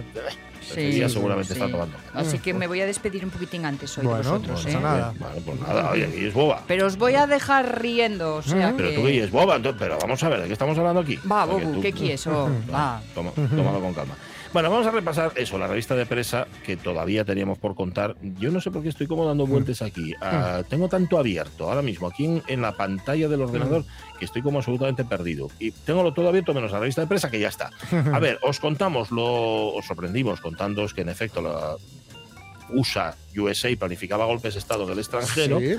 Sí, 0.62 0.92
sí, 0.94 1.10
seguramente 1.10 1.56
sí. 1.56 1.60
está 1.60 1.72
tomando. 1.72 1.98
Así 2.14 2.38
que 2.38 2.54
me 2.54 2.68
voy 2.68 2.80
a 2.80 2.86
despedir 2.86 3.24
un 3.26 3.32
poquitín 3.32 3.66
antes 3.66 3.98
hoy 3.98 4.06
Bueno, 4.06 4.22
de 4.22 4.30
vosotros, 4.30 4.64
no 4.66 4.70
¿eh? 4.72 4.80
nada. 4.80 5.14
Bueno, 5.18 5.36
pues 5.44 5.60
nada, 5.62 5.90
oye, 5.90 6.06
aquí 6.06 6.26
es 6.28 6.34
boba. 6.36 6.62
Pero 6.68 6.86
os 6.86 6.98
voy 6.98 7.16
a 7.16 7.26
dejar 7.26 7.82
riendo, 7.82 8.36
o 8.36 8.42
sea 8.44 8.76
Pero 8.78 8.90
que... 8.90 8.96
tú 8.96 9.06
que 9.06 9.24
es 9.24 9.32
boba, 9.32 9.56
entonces, 9.56 9.80
pero 9.80 9.98
vamos 10.00 10.22
a 10.24 10.30
ver, 10.30 10.42
¿de 10.42 10.46
qué 10.46 10.54
estamos 10.54 10.78
hablando 10.78 11.00
aquí? 11.02 11.18
Va, 11.32 11.46
Bobu, 11.46 11.82
¿qué 11.82 11.92
quieres? 11.94 12.28
Oh, 12.28 12.48
va. 12.72 13.02
Toma, 13.16 13.32
tómalo 13.32 13.82
con 13.82 13.94
calma. 13.96 14.14
Bueno, 14.56 14.70
vamos 14.70 14.88
a 14.88 14.92
repasar 14.92 15.34
eso, 15.36 15.58
la 15.58 15.68
revista 15.68 15.98
de 15.98 16.06
presa 16.06 16.48
que 16.66 16.78
todavía 16.78 17.26
teníamos 17.26 17.58
por 17.58 17.76
contar. 17.76 18.16
Yo 18.40 18.52
no 18.52 18.62
sé 18.62 18.72
por 18.72 18.84
qué 18.84 18.88
estoy 18.88 19.06
como 19.06 19.26
dando 19.26 19.46
vueltas 19.46 19.82
aquí. 19.82 20.14
Ah, 20.22 20.64
tengo 20.70 20.88
tanto 20.88 21.20
abierto 21.20 21.68
ahora 21.68 21.82
mismo 21.82 22.08
aquí 22.08 22.24
en, 22.24 22.42
en 22.48 22.62
la 22.62 22.72
pantalla 22.72 23.28
del 23.28 23.42
ordenador 23.42 23.84
que 24.18 24.24
estoy 24.24 24.42
como 24.42 24.60
absolutamente 24.60 25.04
perdido. 25.04 25.50
Y 25.60 25.72
tengo 25.72 26.04
lo 26.04 26.14
todo 26.14 26.30
abierto 26.30 26.54
menos 26.54 26.72
la 26.72 26.80
revista 26.80 27.02
de 27.02 27.08
presa 27.08 27.30
que 27.30 27.42
ya 27.42 27.50
está. 27.50 27.70
A 28.14 28.20
ver, 28.20 28.40
os 28.44 28.62
contamos, 28.62 29.12
lo, 29.12 29.74
os 29.74 29.86
sorprendimos 29.86 30.40
contándoos 30.40 30.94
que 30.94 31.02
en 31.02 31.10
efecto 31.10 31.42
la, 31.42 31.76
USA, 32.70 33.14
USA 33.36 33.68
planificaba 33.78 34.24
golpes 34.24 34.54
de 34.54 34.62
Estado 34.62 34.86
en 34.86 34.92
el 34.92 35.00
extranjero. 35.00 35.60
Sí. 35.60 35.76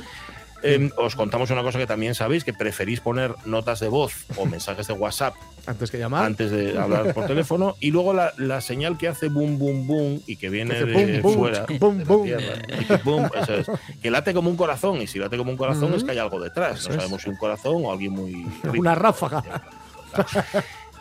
Eh, 0.62 0.90
os 0.96 1.14
contamos 1.16 1.50
una 1.50 1.62
cosa 1.62 1.78
que 1.78 1.86
también 1.86 2.14
sabéis, 2.14 2.42
que 2.44 2.52
preferís 2.54 3.00
poner 3.00 3.34
notas 3.44 3.78
de 3.80 3.88
voz 3.88 4.12
o 4.36 4.46
mensajes 4.46 4.86
de 4.86 4.94
WhatsApp 4.94 5.34
Antes 5.66 5.90
que 5.90 5.98
llamar. 5.98 6.24
antes 6.24 6.50
de 6.50 6.78
hablar 6.78 7.12
por 7.12 7.26
teléfono 7.28 7.76
y 7.80 7.90
luego 7.90 8.14
la, 8.14 8.32
la 8.38 8.60
señal 8.60 8.96
que 8.96 9.06
hace 9.08 9.28
boom, 9.28 9.58
boom, 9.58 9.86
boom 9.86 10.20
y 10.26 10.36
que 10.36 10.48
viene 10.48 10.74
de 10.82 11.20
boom, 11.20 11.34
fuera, 11.34 11.66
boom, 11.78 11.98
de 11.98 12.04
la 12.04 12.08
boom. 12.10 12.24
tierra, 12.24 12.54
que 12.88 12.96
boom, 13.04 13.30
eso 13.42 13.54
es, 13.54 13.66
que 14.00 14.10
late 14.10 14.32
como 14.32 14.48
un 14.50 14.56
corazón 14.56 15.02
y 15.02 15.06
si 15.06 15.18
late 15.18 15.36
como 15.36 15.50
un 15.50 15.56
corazón 15.56 15.92
es 15.94 16.02
que 16.04 16.12
hay 16.12 16.18
algo 16.18 16.40
detrás. 16.40 16.80
Eso 16.80 16.88
no 16.88 16.94
es. 16.94 17.00
sabemos 17.02 17.22
si 17.22 17.28
un 17.28 17.36
corazón 17.36 17.84
o 17.84 17.92
alguien 17.92 18.12
muy... 18.12 18.32
rico. 18.62 18.78
Una 18.80 18.94
ráfaga. 18.94 19.42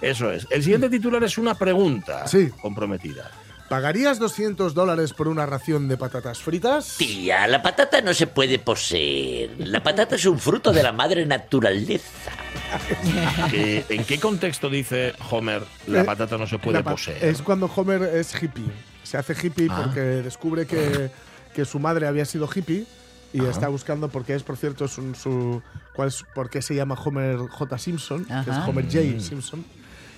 Eso 0.01 0.31
es. 0.31 0.45
El 0.51 0.61
siguiente 0.61 0.89
titular 0.89 1.23
es 1.23 1.37
una 1.37 1.55
pregunta 1.55 2.27
Sí. 2.27 2.49
comprometida. 2.61 3.31
¿Pagarías 3.69 4.19
200 4.19 4.75
dólares 4.75 5.13
por 5.13 5.27
una 5.27 5.47
ración 5.47 5.87
de 5.87 5.97
patatas 5.97 6.37
fritas? 6.39 6.95
Tía, 6.97 7.47
la 7.47 7.63
patata 7.63 7.99
no 8.01 8.13
se 8.13 8.27
puede 8.27 8.59
poseer. 8.59 9.55
La 9.57 9.81
patata 9.81 10.15
es 10.15 10.25
un 10.25 10.37
fruto 10.37 10.71
de 10.71 10.83
la 10.83 10.91
madre 10.91 11.25
naturaleza. 11.25 12.31
¿En 13.53 14.03
qué 14.05 14.19
contexto 14.19 14.69
dice 14.69 15.13
Homer 15.31 15.63
la 15.87 16.01
Eh, 16.01 16.03
patata 16.03 16.37
no 16.37 16.45
se 16.45 16.59
puede 16.59 16.83
poseer? 16.83 17.23
Es 17.25 17.41
cuando 17.41 17.65
Homer 17.75 18.03
es 18.03 18.33
hippie. 18.41 18.65
Se 19.03 19.17
hace 19.17 19.33
hippie 19.41 19.67
Ah. 19.69 19.81
porque 19.83 19.99
descubre 19.99 20.67
que, 20.67 21.09
que 21.53 21.65
su 21.65 21.79
madre 21.79 22.05
había 22.07 22.25
sido 22.25 22.47
hippie 22.53 22.85
y 23.33 23.39
Ajá. 23.41 23.49
está 23.49 23.67
buscando 23.67 24.09
porque 24.09 24.35
es, 24.35 24.43
por 24.43 24.57
cierto, 24.57 24.85
es 24.85 24.97
un- 24.99 25.15
su, 25.15 25.61
cuál 25.93 26.09
es, 26.09 26.23
por 26.35 26.51
qué 26.51 26.61
se 26.61 26.75
llama 26.75 26.95
Homer 27.03 27.37
J. 27.37 27.77
Simpson, 27.79 28.25
que 28.25 28.51
es. 28.51 28.57
Homer 28.67 28.85
Mm. 28.85 28.91
J. 28.91 29.19
Simpson. 29.21 29.65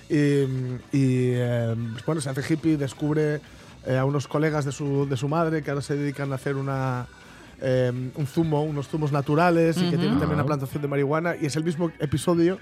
Y, 0.08 0.16
y, 0.96 1.32
eh, 1.34 1.74
bueno, 2.06 2.20
se 2.20 2.30
hace 2.30 2.52
hippie, 2.54 2.76
descubre 2.76 3.40
eh, 3.86 3.96
a 3.96 4.04
unos 4.04 4.26
colegas 4.28 4.64
de 4.64 4.72
su, 4.72 5.06
de 5.08 5.16
su 5.16 5.28
madre 5.28 5.62
que 5.62 5.70
ahora 5.70 5.82
se 5.82 5.96
dedican 5.96 6.32
a 6.32 6.36
hacer 6.36 6.56
una, 6.56 7.06
eh, 7.60 7.92
un 8.14 8.26
zumo, 8.26 8.62
unos 8.62 8.88
zumos 8.88 9.12
naturales 9.12 9.76
y 9.76 9.90
que 9.90 9.96
tienen 9.98 10.18
también 10.18 10.34
una 10.34 10.44
plantación 10.46 10.82
de 10.82 10.88
marihuana. 10.88 11.34
Y 11.40 11.46
es 11.46 11.56
el 11.56 11.64
mismo 11.64 11.90
episodio 11.98 12.58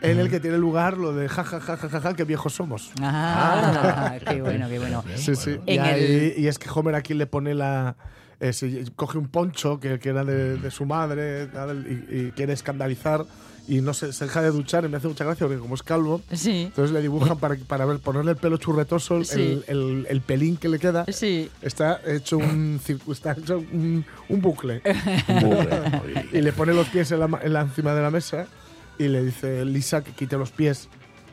en 0.00 0.18
el 0.18 0.30
que 0.30 0.38
tiene 0.40 0.58
lugar 0.58 0.96
lo 0.96 1.12
de 1.12 1.28
ja, 1.28 1.42
ja, 1.44 1.58
ja, 1.60 1.76
ja, 1.76 1.88
ja, 1.88 2.00
ja, 2.00 2.14
qué 2.14 2.24
viejos 2.24 2.52
somos. 2.52 2.92
Ah, 3.00 4.16
qué 4.28 4.40
bueno, 4.42 4.68
qué 4.68 4.78
bueno. 4.78 5.04
Sí, 5.16 5.34
sí. 5.36 5.56
Y, 5.66 5.78
ahí- 5.78 6.32
el- 6.36 6.38
y 6.38 6.46
es 6.48 6.58
que 6.58 6.68
Homer 6.72 6.94
aquí 6.94 7.14
le 7.14 7.26
pone 7.26 7.54
la. 7.54 7.96
eh, 8.40 8.52
coge 8.94 9.18
un 9.18 9.28
poncho 9.28 9.80
que, 9.80 9.98
que 9.98 10.08
era 10.10 10.24
de, 10.24 10.56
de 10.56 10.70
su 10.70 10.86
madre 10.86 11.46
tal, 11.48 11.84
y, 11.86 12.16
y 12.16 12.30
quiere 12.32 12.52
escandalizar 12.52 13.24
y 13.68 13.80
no 13.82 13.92
se, 13.94 14.12
se 14.14 14.24
deja 14.24 14.40
de 14.42 14.50
duchar 14.50 14.84
y 14.84 14.88
me 14.88 14.96
hace 14.96 15.06
mucha 15.08 15.24
gracia 15.24 15.46
porque 15.46 15.60
como 15.60 15.74
es 15.74 15.82
calvo, 15.82 16.22
Sí, 16.32 16.62
entonces 16.62 16.90
le 16.92 17.02
dibujan 17.02 17.38
para, 17.38 17.54
para 17.56 17.84
ver, 17.84 17.98
ponerle 17.98 18.30
el 18.32 18.36
pelo 18.38 18.56
churretoso, 18.56 19.18
el- 19.18 19.26
Sí. 19.26 19.62
el, 19.68 19.76
el- 19.76 20.06
el 20.08 20.20
pelín 20.22 20.56
que 20.56 20.68
le 20.70 20.78
queda. 20.78 21.04
sí. 21.12 21.50
Está 21.62 22.00
hecho 22.06 22.38
un, 22.38 22.80
está 23.12 23.32
hecho 23.32 23.58
un, 23.58 24.04
un 24.30 24.40
bucle. 24.40 24.80
Bucle. 25.28 26.28
y 26.32 26.40
le 26.40 26.52
pone 26.52 26.72
los 26.74 26.88
pies 26.88 27.12
en 27.12 27.20
la, 27.20 27.30
en 27.42 27.52
la- 27.52 27.60
encima 27.60 27.94
de 27.94 28.02
la 28.02 28.10
mesa 28.10 28.46
y 28.98 29.08
le 29.08 29.22
dice 29.24 29.64
Lisa 29.64 30.02
que 30.02 30.12
quite 30.12 30.36
los 30.36 30.50
pies 30.50 30.88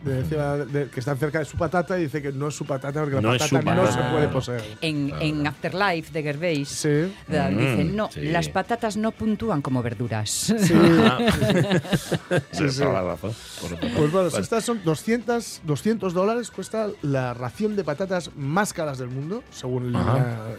de 0.05 0.19
encima 0.19 0.55
de- 0.57 0.89
que 0.89 0.99
están 0.99 1.17
cerca 1.17 1.39
de 1.39 1.45
su 1.45 1.57
patata 1.57 1.97
y 1.99 2.03
dice 2.03 2.21
que 2.21 2.31
no 2.31 2.47
es 2.49 2.55
su 2.55 2.65
patata 2.65 2.99
porque 3.01 3.15
la 3.15 3.21
No 3.21 3.29
patata 3.31 3.47
su 3.47 3.55
no 3.61 3.91
se 3.91 3.99
puede 4.11 4.27
poseer. 4.27 4.63
En, 4.81 5.11
en 5.19 5.47
Afterlife 5.47 6.11
de 6.13 6.23
Gervais 6.23 6.69
Sí. 6.69 7.11
da- 7.27 7.49
Mm, 7.49 7.57
dicen, 7.57 7.95
no, 7.95 8.09
sí. 8.11 8.21
las 8.21 8.47
patatas 8.49 8.97
no 8.97 9.11
puntúan 9.11 9.61
como 9.61 9.81
verduras. 9.81 10.29
Sí. 10.29 10.55
Sí, 12.51 12.69
sí. 12.69 12.83
razón. 12.83 13.33
Pues 13.61 14.11
bueno, 14.11 14.29
vale. 14.29 14.39
estas 14.41 14.63
son 14.63 14.81
200, 14.83 15.61
200 15.63 16.13
dólares, 16.13 16.51
cuesta 16.51 16.87
la 17.01 17.33
ración 17.33 17.75
de 17.75 17.83
patatas 17.83 18.31
más 18.35 18.73
caras 18.73 18.97
del 18.97 19.09
mundo, 19.09 19.43
según 19.51 19.95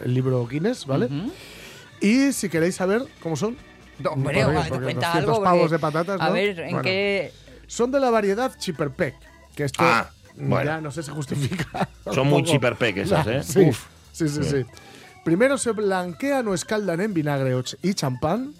el, 0.03 0.13
libro 0.13 0.45
Guinness, 0.47 0.85
¿vale? 0.85 1.09
Y 2.01 2.31
si 2.33 2.49
queréis 2.49 2.75
saber 2.75 3.03
cómo 3.21 3.35
son, 3.35 3.57
Hombre, 4.05 4.43
cuenta 4.43 4.69
200 4.69 5.05
algo. 5.15 5.43
pavos 5.43 5.59
porque- 5.61 5.73
de 5.75 5.79
patatas, 5.79 6.21
A 6.21 6.27
¿no? 6.27 6.33
ver, 6.33 6.59
¿en 6.59 6.65
Bueno. 6.69 6.81
qué...? 6.83 7.31
son 7.69 7.91
de 7.91 7.99
la 7.99 8.09
variedad 8.09 8.57
Chipperpeck, 8.57 9.15
que 9.57 9.63
esto 9.65 9.79
Ah, 9.83 10.09
bueno. 10.37 10.63
ya 10.63 10.79
no 10.81 10.91
sé 10.91 11.01
si 11.03 11.09
justifica. 11.11 11.89
Son 12.05 12.27
muy 12.27 12.43
tampoco. 12.43 12.43
chipperpeck 12.45 12.97
esas, 12.97 13.27
¿eh? 13.27 13.41
Sí, 13.43 13.61
Uf. 13.69 13.85
sí, 14.13 14.29
sí, 14.29 14.43
sí. 14.43 14.65
Primero 15.25 15.57
se 15.57 15.71
blanquean 15.71 16.47
o 16.47 16.53
escaldan 16.53 17.01
en 17.01 17.13
vinagre 17.13 17.53
y 17.81 17.93
champán, 17.95 18.53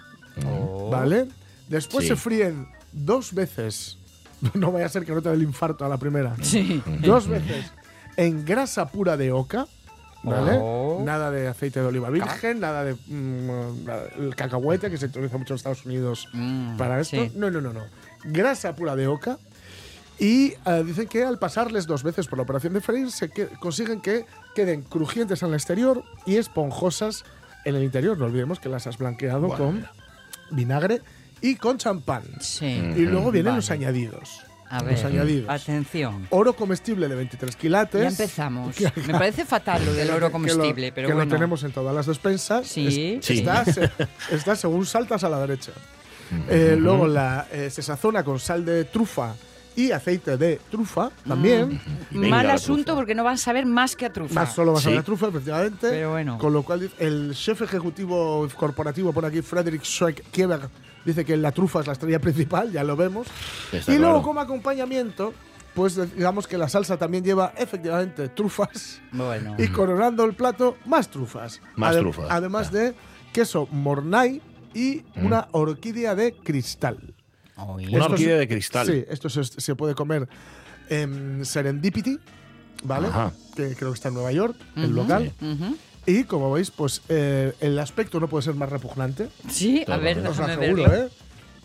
¿vale? 0.91 1.27
Después 1.69 2.03
Sí. 2.05 2.09
se 2.09 2.15
fríen 2.15 2.67
dos 2.91 3.33
veces. 3.33 3.97
No 4.53 4.71
vaya 4.71 4.85
a 4.85 4.89
ser 4.89 5.03
que 5.05 5.11
no 5.13 5.21
te 5.21 5.29
dé 5.29 5.35
el 5.35 5.41
infarto 5.43 5.83
a 5.85 5.89
la 5.89 5.97
primera. 5.97 6.35
Sí. 6.41 6.81
Dos 7.01 7.27
veces 7.27 7.71
en 8.17 8.45
grasa 8.45 8.87
pura 8.87 9.17
de 9.17 9.31
oca, 9.31 9.65
¿vale? 10.23 10.57
Oh. 10.61 11.01
Nada 11.03 11.31
de 11.31 11.47
aceite 11.47 11.79
de 11.79 11.85
oliva 11.87 12.09
virgen, 12.11 12.59
nada 12.59 12.83
de 12.83 12.93
mm, 12.93 13.85
nada- 13.85 14.03
el 14.17 14.35
cacahuete 14.35 14.89
que 14.91 14.97
se 14.97 15.05
utiliza 15.07 15.37
mucho 15.39 15.53
en 15.53 15.55
Estados 15.57 15.85
Unidos 15.85 16.27
Mm, 16.33 16.77
para 16.77 16.99
esto. 16.99 17.15
sí. 17.17 17.31
No, 17.35 17.49
no, 17.49 17.61
no, 17.61 17.73
no. 17.73 17.81
Grasa 18.25 18.75
pura 18.75 18.95
de 18.95 19.07
oca. 19.07 19.37
Y 20.19 20.53
eh, 20.65 20.83
dicen 20.85 21.07
que 21.07 21.23
al 21.23 21.37
pasarles 21.37 21.85
dos 21.85 22.01
veces 22.03 22.27
por 22.27 22.37
la 22.37 22.43
operación 22.43 22.73
de 22.73 22.81
freír, 22.81 23.11
se 23.11 23.29
que- 23.29 23.47
consiguen 23.59 24.01
que 24.01 24.25
queden 24.55 24.81
crujientes 24.81 25.43
en 25.43 25.49
el 25.49 25.55
exterior 25.55 26.03
y 26.25 26.37
esponjosas 26.37 27.23
en 27.65 27.75
el 27.75 27.83
interior. 27.83 28.17
No 28.17 28.25
olvidemos 28.25 28.59
que 28.59 28.69
las 28.69 28.87
has 28.87 28.97
blanqueado 28.97 29.47
Bueno, 29.47 29.57
con 29.57 29.87
vinagre 30.51 31.01
y 31.41 31.55
con 31.55 31.77
champán. 31.77 32.23
Sí. 32.39 32.65
Y 32.65 33.01
luego 33.05 33.31
vienen 33.31 33.51
Vale. 33.51 33.57
los 33.57 33.69
añadidos. 33.71 34.41
A 34.69 34.83
los 34.83 34.95
ver, 34.95 35.05
añadidos. 35.05 35.49
atención. 35.49 36.27
Oro 36.29 36.53
comestible 36.53 37.07
de 37.07 37.15
23 37.15 37.55
quilates. 37.55 38.01
Ya 38.01 38.07
empezamos. 38.09 38.75
Me 39.07 39.13
parece 39.13 39.45
fatal 39.45 39.85
lo 39.85 39.93
del 39.93 40.07
Que 40.09 40.13
oro 40.13 40.31
comestible, 40.31 40.73
que 40.73 40.89
lo, 40.89 40.95
pero 40.95 41.07
que 41.09 41.13
bueno. 41.13 41.29
lo 41.29 41.35
tenemos 41.35 41.63
en 41.63 41.71
todas 41.71 41.95
las 41.95 42.05
despensas. 42.07 42.67
Sí. 42.67 43.17
Es- 43.19 43.25
Sí. 43.25 43.37
Está, 43.39 43.63
se- 43.71 43.89
está 44.31 44.55
según 44.55 44.85
saltas 44.85 45.23
a 45.23 45.29
la 45.29 45.39
derecha. 45.39 45.71
Eh, 46.49 46.75
luego 46.77 47.07
la, 47.07 47.47
eh, 47.51 47.69
se 47.69 47.81
sazona 47.81 48.23
con 48.23 48.39
sal 48.39 48.65
de 48.65 48.83
trufa 48.83 49.35
y 49.77 49.91
aceite 49.91 50.35
de 50.37 50.59
trufa 50.69 51.11
también. 51.25 51.79
Venga, 52.11 52.27
Mal 52.29 52.49
asunto 52.49 52.83
trufa. 52.83 52.95
porque 52.95 53.15
no 53.15 53.23
van 53.23 53.35
a 53.35 53.37
saber 53.37 53.65
más 53.65 53.95
que 53.95 54.05
a 54.07 54.11
trufa. 54.11 54.33
Más 54.33 54.53
solo 54.53 54.73
vas 54.73 54.85
a 54.85 54.89
Sí. 54.89 54.95
ver 54.95 55.03
trufa, 55.03 55.27
efectivamente. 55.27 55.87
Pero 55.89 56.09
bueno. 56.11 56.37
Con 56.39 56.51
lo 56.51 56.63
cual 56.63 56.89
el 56.97 57.31
chef 57.35 57.61
ejecutivo 57.61 58.45
corporativo 58.57 59.13
por 59.13 59.23
aquí, 59.25 59.41
Frederick 59.41 59.83
Schreck 59.83 60.29
Kieber, 60.31 60.61
dice 61.05 61.23
que 61.23 61.37
la 61.37 61.51
trufa 61.51 61.79
es 61.81 61.87
la 61.87 61.93
estrella 61.93 62.19
principal, 62.19 62.71
ya 62.71 62.83
lo 62.83 62.95
vemos. 62.97 63.27
Está 63.71 63.93
y 63.93 63.97
luego 63.97 64.13
claro. 64.15 64.23
como 64.27 64.39
acompañamiento, 64.41 65.33
pues 65.75 65.95
digamos 66.15 66.47
que 66.47 66.57
la 66.57 66.67
salsa 66.67 66.97
también 66.97 67.23
lleva 67.23 67.53
efectivamente 67.55 68.29
trufas. 68.29 68.99
Bueno. 69.11 69.55
Y 69.59 69.67
coronando 69.67 70.25
el 70.25 70.33
plato, 70.33 70.75
más 70.85 71.07
trufas. 71.09 71.61
Más 71.75 71.95
Adem- 71.95 71.99
trufas, 71.99 72.25
Además 72.31 72.71
ya. 72.71 72.79
de 72.79 72.95
queso 73.31 73.67
mornay 73.71 74.41
y 74.73 75.03
una 75.15 75.47
orquídea 75.51 76.15
de 76.15 76.33
cristal. 76.33 77.13
Una 77.57 78.05
orquídea 78.05 78.33
es- 78.35 78.39
de 78.39 78.47
cristal. 78.47 78.87
Sí, 78.87 79.05
esto 79.09 79.29
se, 79.29 79.43
se 79.43 79.75
puede 79.75 79.95
comer 79.95 80.27
en 80.89 81.45
Serendipity, 81.45 82.19
¿vale? 82.83 83.07
Ajá. 83.07 83.31
Que 83.55 83.75
creo 83.75 83.91
que 83.91 83.95
está 83.95 84.09
en 84.09 84.13
Nueva 84.15 84.31
York, 84.31 84.55
el 84.75 84.91
local. 84.93 85.31
Y 86.05 86.23
como 86.23 86.51
veis, 86.51 86.71
pues 86.71 87.01
eh, 87.09 87.53
el 87.59 87.77
aspecto 87.79 88.19
no 88.21 88.27
puede 88.29 88.43
ser 88.43 88.53
más 88.53 88.69
repugnante. 88.69 89.27
Sí, 89.49 89.83
a 89.87 89.97
ver. 89.97 90.19
Os 90.19 90.37
déjame 90.37 90.53
aseguro, 90.53 90.83
verlo. 90.89 91.05
¿eh? 91.05 91.09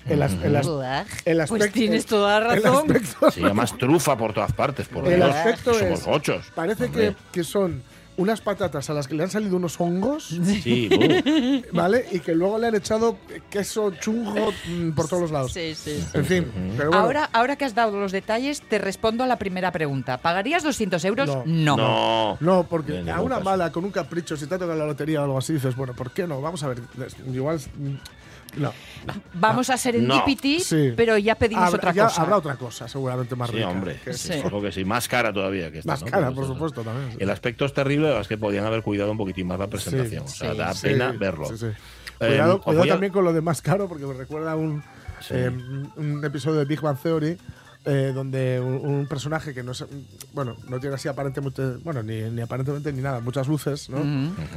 El, 0.04 0.20
as- 0.20 0.32
el 0.42 0.56
as- 0.56 0.66
Buah. 0.66 1.00
el 1.02 1.06
Pues 1.36 1.40
aspecto- 1.52 1.72
tienes 1.78 2.06
toda 2.06 2.38
el 2.54 2.60
razón. 2.64 2.90
aspecto- 2.90 3.30
Sí, 3.30 3.40
además 3.44 3.78
trufa 3.78 4.16
por 4.18 4.32
todas 4.32 4.52
partes, 4.52 4.88
por 4.88 5.06
El 5.06 5.16
Dios. 5.20 5.30
aspecto 5.32 5.74
Somos 5.74 6.00
es- 6.00 6.06
ochos. 6.08 6.46
Parece 6.56 6.90
que, 6.90 7.14
que 7.30 7.44
son 7.44 7.84
unas 8.16 8.40
patatas 8.40 8.90
a 8.90 8.94
las 8.94 9.08
que 9.08 9.14
le 9.14 9.22
han 9.22 9.30
salido 9.30 9.56
unos 9.56 9.80
hongos, 9.80 10.28
Sí, 10.62 10.88
uh, 10.92 11.74
¿vale? 11.76 12.06
Y 12.12 12.20
que 12.20 12.34
luego 12.34 12.58
le 12.58 12.68
han 12.68 12.74
echado 12.74 13.16
queso 13.50 13.90
chungo 13.92 14.52
mm, 14.68 14.90
por 14.90 15.08
todos 15.08 15.22
los 15.22 15.30
lados. 15.30 15.52
Sí, 15.52 15.74
sí. 15.74 16.04
En 16.12 16.24
fin, 16.24 16.46
pero 16.76 16.90
bueno. 16.90 17.04
Ahora, 17.04 17.30
ahora 17.32 17.56
que 17.56 17.64
has 17.64 17.74
dado 17.74 17.98
los 17.98 18.12
detalles, 18.12 18.60
te 18.62 18.78
respondo 18.78 19.24
a 19.24 19.26
la 19.26 19.38
primera 19.38 19.72
pregunta. 19.72 20.18
¿Pagarías 20.18 20.62
200 20.62 21.04
euros? 21.04 21.28
No. 21.46 21.76
no. 21.76 22.36
No, 22.40 22.64
porque 22.64 23.02
a 23.10 23.20
una 23.20 23.40
mala, 23.40 23.72
con 23.72 23.84
un 23.84 23.90
capricho, 23.90 24.36
si 24.36 24.46
te 24.46 24.58
toca 24.58 24.74
la 24.74 24.86
lotería 24.86 25.20
o 25.20 25.24
algo 25.24 25.38
así, 25.38 25.54
dices, 25.54 25.74
bueno, 25.76 25.94
¿por 25.94 26.10
qué 26.10 26.26
no? 26.26 26.40
Vamos 26.40 26.62
a 26.62 26.68
ver, 26.68 26.82
igual... 27.32 27.60
mm, 28.56 28.60
No. 28.62 28.72
Vamos 29.34 29.70
a 29.70 29.76
ser 29.76 29.96
en 29.96 30.06
No. 30.06 30.14
Dipity, 30.16 30.60
Sí. 30.60 30.92
pero 30.96 31.18
ya 31.18 31.34
pedimos 31.34 31.64
Habrá, 31.64 31.76
otra 31.78 31.92
ya 31.92 32.04
cosa. 32.04 32.22
habrá 32.22 32.36
otra 32.36 32.56
cosa, 32.56 32.88
seguramente 32.88 33.34
más 33.36 33.50
Sí, 33.50 33.56
rica. 33.56 33.68
hombre. 33.68 34.00
que- 34.04 34.12
Sí. 34.14 34.34
Ojo 34.44 34.60
que 34.62 34.70
sí. 34.72 34.84
Más 34.84 35.08
cara 35.08 35.32
todavía 35.32 35.70
que 35.72 35.78
esta. 35.78 35.90
Más 35.92 36.02
¿no? 36.02 36.10
cara, 36.10 36.30
por 36.30 36.46
supuesto, 36.46 36.82
también. 36.82 37.12
sí. 37.12 37.16
El 37.20 37.30
aspecto 37.30 37.64
es 37.64 37.72
terrible, 37.72 38.18
es 38.20 38.28
que 38.28 38.38
podían 38.38 38.64
haber 38.64 38.82
cuidado 38.82 39.10
un 39.12 39.18
poquitín 39.18 39.46
más 39.46 39.58
la 39.58 39.66
presentación. 39.68 40.28
Sí, 40.28 40.34
o 40.34 40.38
sea, 40.38 40.52
sí, 40.52 40.58
da 40.58 40.74
Sí, 40.74 40.86
pena 40.88 41.12
verlo. 41.12 41.46
sí, 41.46 41.56
sí. 41.58 41.66
Eh, 41.66 41.74
Cuidado, 42.18 42.62
a- 42.64 42.86
también 42.86 43.12
con 43.12 43.24
lo 43.24 43.32
de 43.32 43.40
más 43.40 43.60
caro, 43.62 43.88
porque 43.88 44.06
me 44.06 44.14
recuerda 44.14 44.52
a 44.52 44.56
un, 44.56 44.82
Sí. 45.20 45.34
eh, 45.34 45.50
un 45.96 46.20
episodio 46.24 46.58
de 46.60 46.64
Big 46.64 46.80
Bang 46.80 46.98
Theory. 47.02 47.36
eh, 47.84 48.12
donde 48.14 48.60
un, 48.60 48.74
un 48.74 49.06
personaje 49.08 49.52
que 49.52 49.64
no 49.64 49.72
es, 49.72 49.84
bueno, 50.32 50.56
no 50.68 50.78
tiene 50.78 50.94
así 50.94 51.08
aparentemente, 51.08 51.78
bueno, 51.82 52.00
ni, 52.04 52.20
ni 52.30 52.40
aparentemente 52.40 52.92
ni 52.92 53.02
nada, 53.02 53.18
muchas 53.18 53.48
luces, 53.48 53.90
¿no? 53.90 53.98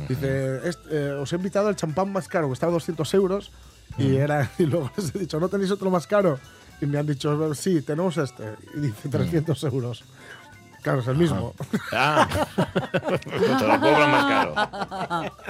Dice, 0.08 0.60
"Est- 0.64 0.86
eh, 0.92 1.10
os 1.20 1.34
he 1.34 1.36
invitado 1.38 1.68
al 1.68 1.76
champán 1.76 2.12
más 2.14 2.28
caro, 2.28 2.46
que 2.50 2.54
estaba 2.54 2.72
200 2.74 3.12
euros, 3.16 3.52
y, 3.98 4.16
era, 4.16 4.52
y 4.60 4.66
luego 4.66 4.92
les 4.98 5.14
he 5.16 5.20
dicho, 5.20 5.40
¿no 5.40 5.50
tenéis 5.50 5.72
otro 5.72 5.90
más 5.90 6.08
caro? 6.08 6.40
Y 6.82 6.86
me 6.86 6.98
han 6.98 7.08
dicho, 7.08 7.54
sí, 7.56 7.82
tenemos 7.82 8.18
este, 8.18 8.56
y 8.76 8.80
dice 8.82 9.10
300 9.10 9.64
euros. 9.64 10.04
Claro, 10.86 11.00
es 11.00 11.08
el 11.08 11.16
mismo. 11.18 11.52
Ah, 11.94 12.28
te 13.26 13.68
lo 13.68 13.80
cobran 13.80 14.12
más 14.12 14.26
caro. 14.26 15.32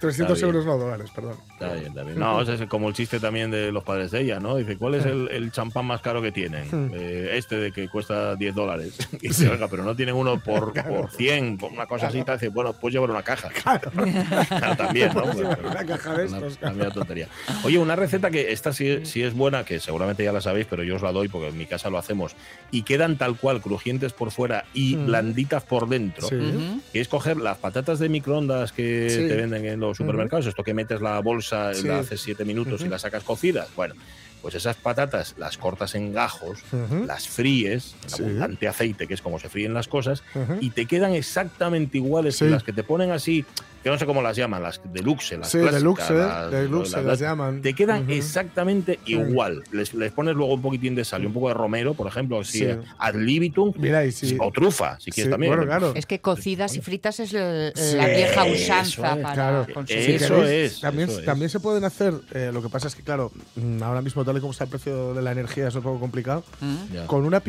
300 0.00 0.38
Está 0.38 0.46
bien. 0.46 0.56
euros, 0.56 0.64
no 0.64 0.78
dólares, 0.78 1.10
perdón. 1.14 1.34
Está 1.52 1.72
bien, 1.74 1.86
está 1.88 2.02
bien. 2.04 2.18
No, 2.20 2.40
es 2.40 2.60
como 2.68 2.88
el 2.88 2.94
chiste 2.94 3.18
también 3.20 3.50
de 3.50 3.72
los 3.72 3.82
padres 3.82 4.12
de 4.12 4.20
ella, 4.20 4.38
¿no? 4.38 4.54
Dice, 4.56 4.78
¿cuál 4.78 4.94
es 4.94 5.04
el, 5.04 5.28
el 5.32 5.50
champán 5.50 5.84
más 5.86 6.00
caro 6.00 6.22
que 6.22 6.30
tienen? 6.32 6.92
Eh, 6.94 7.32
este 7.34 7.56
de 7.56 7.72
que 7.72 7.88
cuesta 7.88 8.36
10 8.36 8.54
dólares. 8.54 8.96
Y 9.20 9.28
dice, 9.28 9.48
oiga, 9.50 9.66
pero 9.68 9.82
no 9.82 9.94
tienen 9.96 10.14
uno 10.14 10.38
por, 10.40 10.72
por 10.84 11.10
100, 11.10 11.58
por 11.58 11.72
una 11.72 11.86
cosa 11.86 12.06
así. 12.06 12.22
Dice, 12.22 12.48
bueno, 12.48 12.72
puedes 12.72 12.94
llevar 12.94 13.10
una 13.10 13.22
caja. 13.24 13.48
Claro, 13.50 13.90
también, 14.78 15.10
¿no? 15.14 15.24
Pero- 15.34 15.68
una 15.68 15.84
caja 15.84 16.14
de 16.16 16.26
una- 16.26 16.36
estos, 16.38 16.58
una 16.62 16.72
mera 16.72 16.90
tontería. 16.92 17.28
Oye, 17.64 17.78
una 17.78 17.96
receta 17.96 18.30
que 18.30 18.52
esta 18.52 18.72
sí, 18.72 19.04
sí 19.04 19.22
es 19.24 19.34
buena, 19.34 19.64
que 19.64 19.78
seguramente 19.80 20.24
ya 20.24 20.32
la 20.32 20.40
sabéis, 20.40 20.66
pero 20.70 20.84
yo 20.84 20.94
os 20.96 21.02
la 21.02 21.12
doy 21.12 21.28
porque 21.28 21.48
en 21.48 21.58
mi 21.58 21.66
casa 21.66 21.90
lo 21.90 21.98
hacemos, 21.98 22.36
y 22.70 22.82
quedan 22.82 23.18
tal 23.18 23.36
cual, 23.36 23.60
crujientes 23.60 24.12
por 24.12 24.30
fuera 24.38 24.66
y 24.72 24.94
blanditas 24.94 25.64
por 25.64 25.88
dentro, 25.88 26.28
Sí. 26.28 26.80
que 26.92 27.00
es 27.00 27.08
coger 27.08 27.38
las 27.38 27.58
patatas 27.58 27.98
de 27.98 28.08
microondas 28.08 28.70
que 28.70 29.10
Sí. 29.10 29.26
te 29.26 29.34
venden 29.34 29.64
en 29.66 29.80
los 29.80 29.96
supermercados, 29.96 30.46
esto 30.46 30.62
que 30.62 30.74
metes 30.74 31.00
la 31.00 31.18
bolsa, 31.18 31.74
Sí. 31.74 31.88
la 31.88 31.98
haces 31.98 32.20
siete 32.20 32.44
minutos 32.44 32.82
y 32.82 32.88
las 32.88 33.02
sacas 33.02 33.24
cocidas. 33.24 33.66
Bueno, 33.74 33.96
pues 34.40 34.54
esas 34.54 34.76
patatas 34.76 35.34
las 35.38 35.58
cortas 35.58 35.96
en 35.96 36.12
gajos, 36.12 36.60
las 37.04 37.26
fríes 37.26 37.96
en 38.04 38.10
Sí. 38.10 38.22
abundante 38.22 38.68
aceite, 38.68 39.08
que 39.08 39.14
es 39.14 39.22
como 39.22 39.40
se 39.40 39.48
fríen 39.48 39.74
las 39.74 39.88
cosas, 39.88 40.22
y 40.60 40.70
te 40.70 40.86
quedan 40.86 41.14
exactamente 41.14 41.98
iguales 41.98 42.36
Sí. 42.36 42.44
que 42.44 42.50
las 42.52 42.62
que 42.62 42.72
te 42.72 42.84
ponen 42.84 43.10
así, 43.10 43.44
que 43.88 43.92
no 43.92 43.98
sé 43.98 44.06
cómo 44.06 44.22
las 44.22 44.36
llaman, 44.36 44.62
las 44.62 44.80
deluxe, 44.92 45.32
las 45.38 45.48
Sí, 45.50 45.58
clásicas, 45.58 45.74
deluxe, 45.82 46.10
las- 46.10 46.50
deluxe 46.50 46.92
las- 46.92 47.04
las 47.04 47.18
llaman. 47.18 47.62
Te 47.62 47.74
quedan 47.74 48.08
exactamente 48.10 48.98
igual. 49.06 49.62
Les, 49.72 49.94
les 49.94 50.12
pones 50.12 50.34
luego 50.34 50.54
un 50.54 50.62
poquitín 50.62 50.94
de 50.94 51.04
sal 51.04 51.22
y 51.22 51.26
un 51.26 51.32
poco 51.32 51.48
de 51.48 51.54
romero, 51.54 51.94
por 51.94 52.06
ejemplo, 52.06 52.40
así, 52.40 52.58
Sí. 52.60 52.66
ad 52.98 53.14
libitum, 53.14 53.72
Mira, 53.76 54.04
y 54.04 54.12
si. 54.12 54.36
o 54.38 54.50
trufa, 54.50 54.98
si 55.00 55.10
quieres 55.10 55.28
sí, 55.28 55.30
también. 55.30 55.52
Bueno, 55.52 55.66
claro. 55.66 55.92
Es 55.94 56.06
que 56.06 56.20
cocidas 56.20 56.76
y 56.76 56.80
fritas 56.80 57.18
es 57.20 57.32
el- 57.34 57.72
la 57.96 58.06
vieja 58.06 58.46
eso 58.46 58.62
usanza 58.64 59.14
es, 59.16 59.22
para 59.22 59.34
claro. 59.34 59.66
consumir. 59.74 60.04
Si 60.04 60.12
Eso 60.24 60.36
queréis, 60.36 60.72
es, 60.72 60.80
También, 60.80 61.08
eso 61.08 61.18
es. 61.20 61.24
también 61.24 61.48
se 61.50 61.60
pueden 61.60 61.84
hacer. 61.84 62.14
eh, 62.34 62.50
lo 62.52 62.62
que 62.62 62.68
pasa 62.68 62.88
es 62.88 62.94
que, 62.94 63.02
claro, 63.02 63.32
mm, 63.56 63.82
ahora 63.82 64.02
mismo, 64.02 64.24
tal 64.24 64.36
y 64.36 64.40
como 64.40 64.52
está 64.52 64.64
el 64.64 64.70
precio 64.70 65.14
de 65.14 65.22
la 65.22 65.32
energía, 65.32 65.68
es 65.68 65.74
un 65.74 65.82
poco 65.82 65.98
complicado. 65.98 66.44
Mm. 66.60 67.06
Con, 67.06 67.24
una 67.24 67.40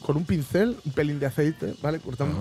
con 0.00 0.16
un 0.16 0.24
pincel, 0.24 0.76
un 0.84 0.92
pelín 0.92 1.20
de 1.20 1.26
aceite, 1.26 1.74
¿vale? 1.82 2.00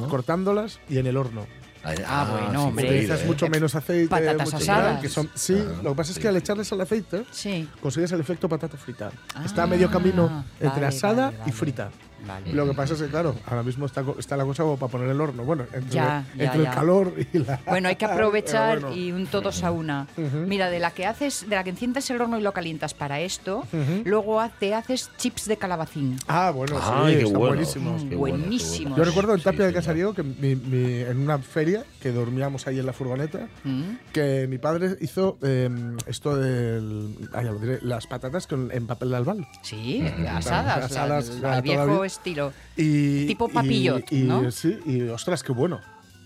Cortándolas 0.09 0.79
y 0.89 0.97
en 0.97 1.07
el 1.07 1.17
horno. 1.17 1.45
Ah, 1.83 2.27
bueno, 2.31 2.49
sí, 2.61 2.67
hombre. 2.67 2.85
Utilizas 2.85 3.21
¿eh? 3.21 3.25
mucho 3.25 3.47
menos 3.49 3.75
aceite. 3.75 4.07
Patatas 4.07 4.45
mucho 4.45 4.57
asadas. 4.57 4.93
tal, 4.93 5.01
que 5.01 5.09
son, 5.09 5.29
sí, 5.35 5.61
lo 5.83 5.89
que 5.91 5.95
pasa 5.95 6.11
es 6.13 6.19
que 6.19 6.27
al 6.27 6.37
echarles 6.37 6.71
el 6.71 6.81
aceite, 6.81 7.25
Sí. 7.31 7.67
consigues 7.81 8.11
el 8.13 8.21
efecto 8.21 8.47
patata 8.47 8.77
frita. 8.77 9.11
Ah, 9.35 9.43
está 9.45 9.63
a 9.63 9.67
medio 9.67 9.91
camino 9.91 10.45
entre 10.59 10.69
vale, 10.81 10.85
asada 10.87 11.25
vale, 11.25 11.37
y 11.37 11.39
vale. 11.41 11.51
frita. 11.51 11.89
Vale. 12.27 12.53
Lo 12.53 12.65
que 12.67 12.73
pasa 12.73 12.93
es 12.93 13.01
que, 13.01 13.07
claro, 13.07 13.35
ahora 13.45 13.63
mismo 13.63 13.85
está, 13.85 14.03
co- 14.03 14.15
está 14.19 14.37
la 14.37 14.45
cosa 14.45 14.63
como 14.63 14.77
para 14.77 14.91
poner 14.91 15.09
el 15.09 15.19
horno. 15.19 15.43
Bueno, 15.43 15.65
entre, 15.73 15.89
Ya, 15.95 16.25
ya, 16.35 16.43
entre 16.45 16.63
ya. 16.63 16.69
el 16.69 16.75
calor 16.75 17.13
y 17.33 17.39
la. 17.39 17.59
Bueno, 17.67 17.89
hay 17.89 17.95
que 17.95 18.05
aprovechar 18.05 18.79
bueno. 18.81 18.95
y 18.95 19.11
un 19.11 19.27
todos 19.27 19.63
a 19.63 19.71
una. 19.71 20.07
Mira, 20.47 20.69
de 20.69 20.79
la 20.79 20.91
que 20.91 21.05
haces, 21.05 21.47
de 21.49 21.55
la 21.55 21.63
que 21.63 21.69
enciendes 21.71 22.09
el 22.09 22.21
horno 22.21 22.37
y 22.37 22.41
lo 22.41 22.51
calientas 22.53 22.93
para 22.93 23.19
esto, 23.21 23.63
luego 24.05 24.41
te 24.59 24.73
haces 24.73 25.09
chips 25.17 25.45
de 25.47 25.57
calabacín. 25.57 26.17
Ah, 26.27 26.51
bueno, 26.51 26.75
sí, 26.77 26.83
Ay, 26.91 27.13
qué 27.15 27.23
están 27.23 27.39
bueno. 27.39 27.55
buenísimos. 27.55 28.03
Qué 28.03 28.09
qué 28.09 28.15
Buenísimos. 28.15 28.81
bueno. 28.91 28.97
Yo 28.97 29.03
recuerdo 29.03 29.33
en 29.33 29.39
Sí, 29.39 29.43
Tapia 29.43 29.59
de 29.65 29.71
señor. 29.71 29.81
Casariego 29.81 30.13
que 30.13 30.23
mi- 30.23 30.55
mi- 30.55 31.01
en 31.01 31.17
una 31.19 31.37
feria 31.39 31.83
que 32.01 32.11
dormíamos 32.11 32.67
ahí 32.67 32.79
en 32.79 32.85
la 32.85 32.93
furgoneta, 32.93 33.47
Mm. 33.63 33.81
que 34.13 34.47
mi 34.49 34.57
padre 34.57 34.95
hizo 35.01 35.37
eh, 35.41 35.69
esto 36.07 36.35
de 36.35 37.79
las 37.81 38.07
patatas 38.07 38.47
con, 38.47 38.71
en 38.71 38.87
papel 38.87 39.09
de 39.09 39.15
albal. 39.17 39.47
Sí, 39.61 40.03
asadas, 40.29 40.85
asadas, 40.85 41.29
al 41.43 41.61
viejo 41.61 41.81
todavía. 41.83 41.95
Estilo. 42.13 42.53
Y, 42.77 43.25
Tipo 43.27 43.47
y- 43.49 43.53
papillot, 43.53 44.11
y, 44.11 44.21
¿no? 44.23 44.49
Sí, 44.51 44.79
y 44.85 45.01
ostras, 45.03 45.43
qué 45.43 45.51
bueno. 45.51 45.81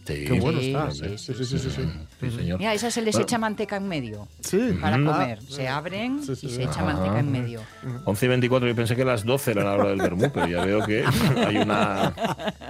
Sí, 0.07 0.23
Qué 0.25 0.39
bueno 0.39 0.59
está. 0.61 0.89
sí, 0.91 1.17
Sí, 1.17 1.33
sí, 1.33 1.45
sí, 1.59 1.59
señor. 2.31 2.57
Mira, 2.59 2.71
a 2.71 2.73
esas 2.73 2.93
se 2.93 3.01
les 3.01 3.17
echa 3.17 3.37
manteca 3.37 3.75
en 3.75 3.87
medio 3.89 4.27
Sí. 4.39 4.77
para 4.81 4.95
Ah, 4.95 4.99
comer. 5.03 5.41
Se 5.43 5.67
abren 5.67 6.23
Sí, 6.23 6.35
sí, 6.35 6.47
y 6.47 6.49
se 6.49 6.63
echa 6.63 6.81
manteca 6.83 7.19
en 7.19 7.29
medio. 7.31 7.61
11 8.05 8.25
y 8.25 8.29
24, 8.29 8.67
yo 8.69 8.75
pensé 8.75 8.95
que 8.95 9.03
las 9.03 9.25
12 9.25 9.51
era 9.51 9.63
la 9.65 9.73
hora 9.73 9.89
del 9.89 9.97
vermú, 9.97 10.31
pero 10.33 10.47
ya 10.47 10.63
veo 10.65 10.85
que 10.85 11.03
hay 11.45 11.57
una, 11.57 12.13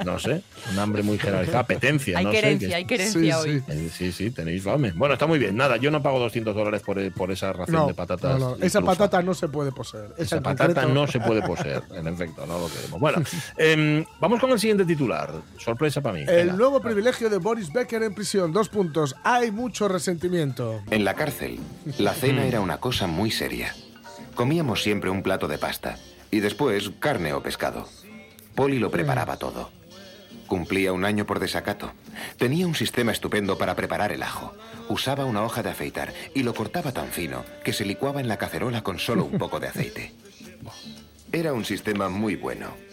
no 0.03 0.17
sé, 0.19 0.41
un 0.71 0.79
hambre 0.79 1.03
muy 1.03 1.19
generalizada, 1.19 1.59
apetencia. 1.59 2.17
Hay 2.17 2.25
no 2.25 2.31
sé, 2.31 2.37
querencia, 2.41 2.67
que- 2.69 2.75
hay 2.75 2.85
querencia 2.85 3.21
Sí, 3.21 3.31
hoy. 3.49 3.59
sí. 3.59 4.01
Eh, 4.07 4.11
Sí, 4.11 4.31
tenéis 4.31 4.63
fame. 4.63 4.91
Bueno, 4.93 5.13
está 5.13 5.27
muy 5.27 5.37
bien. 5.37 5.55
Nada, 5.55 5.77
yo 5.77 5.91
no 5.91 6.01
pago 6.01 6.19
200 6.19 6.55
dólares 6.55 6.81
por, 6.81 6.97
eh, 6.99 7.11
por 7.11 7.29
esa 7.31 7.53
ración 7.53 7.75
No, 7.75 7.87
de 7.87 7.93
patatas. 7.93 8.39
no, 8.39 8.55
no, 8.57 8.63
Esa 8.65 8.81
patata 8.81 9.21
no 9.21 9.33
se 9.33 9.47
puede 9.47 9.71
poseer. 9.71 10.13
Esa 10.17 10.37
en 10.37 10.43
patata 10.43 10.73
concreto- 10.81 10.93
no 10.93 11.07
se 11.07 11.19
puede 11.19 11.41
poseer, 11.41 11.83
en 11.93 12.07
efecto, 12.07 12.45
no 12.47 12.57
lo 12.59 12.67
queremos. 12.67 12.99
Bueno, 12.99 13.21
em, 13.57 14.05
vamos 14.19 14.39
con 14.39 14.49
el 14.51 14.59
siguiente 14.59 14.85
titular. 14.85 15.31
Sorpresa 15.57 16.01
para 16.01 16.15
mí. 16.15 16.21
El 16.21 16.27
Venga. 16.47 16.53
nuevo 16.53 16.81
privilegio 16.81 17.26
de 17.29 17.37
Boris 17.37 17.71
Becker 17.71 18.03
en 18.03 18.13
prisión. 18.13 18.53
Dos 18.53 18.69
puntos. 18.69 19.15
Hay 19.23 19.51
mucho 19.51 19.87
resentimiento. 19.87 20.81
En 20.89 21.03
la 21.05 21.13
cárcel, 21.13 21.59
la 21.97 22.13
cena 22.13 22.45
era 22.47 22.61
una 22.61 22.79
cosa 22.79 23.07
muy 23.07 23.31
seria. 23.31 23.75
Comíamos 24.35 24.83
siempre 24.83 25.09
un 25.09 25.23
plato 25.23 25.47
de 25.47 25.57
pasta 25.57 25.97
y 26.31 26.39
después 26.39 26.91
carne 26.99 27.33
o 27.33 27.41
pescado. 27.41 27.87
Poli 28.55 28.79
lo 28.79 28.91
preparaba 28.91 29.37
todo. 29.37 29.71
Cumplía 30.47 30.93
un 30.93 31.03
año 31.03 31.25
por 31.25 31.39
desacato. 31.39 31.91
Tenía 32.37 32.67
un 32.67 32.75
sistema 32.75 33.11
estupendo 33.11 33.57
para 33.57 33.75
preparar 33.75 34.11
el 34.11 34.23
ajo. 34.23 34.53
Usaba 34.89 35.25
una 35.25 35.43
hoja 35.43 35.61
de 35.61 35.71
afeitar 35.71 36.13
y 36.33 36.43
lo 36.43 36.53
cortaba 36.53 36.93
tan 36.93 37.09
fino 37.09 37.43
que 37.63 37.73
se 37.73 37.85
licuaba 37.85 38.21
en 38.21 38.27
la 38.27 38.37
cacerola 38.37 38.81
con 38.81 38.97
solo 38.97 39.25
un 39.25 39.37
poco 39.37 39.59
de 39.59 39.67
aceite. 39.67 40.13
Era 41.31 41.51
un 41.51 41.65
sistema 41.65 42.07
muy 42.07 42.35
bueno. 42.35 42.86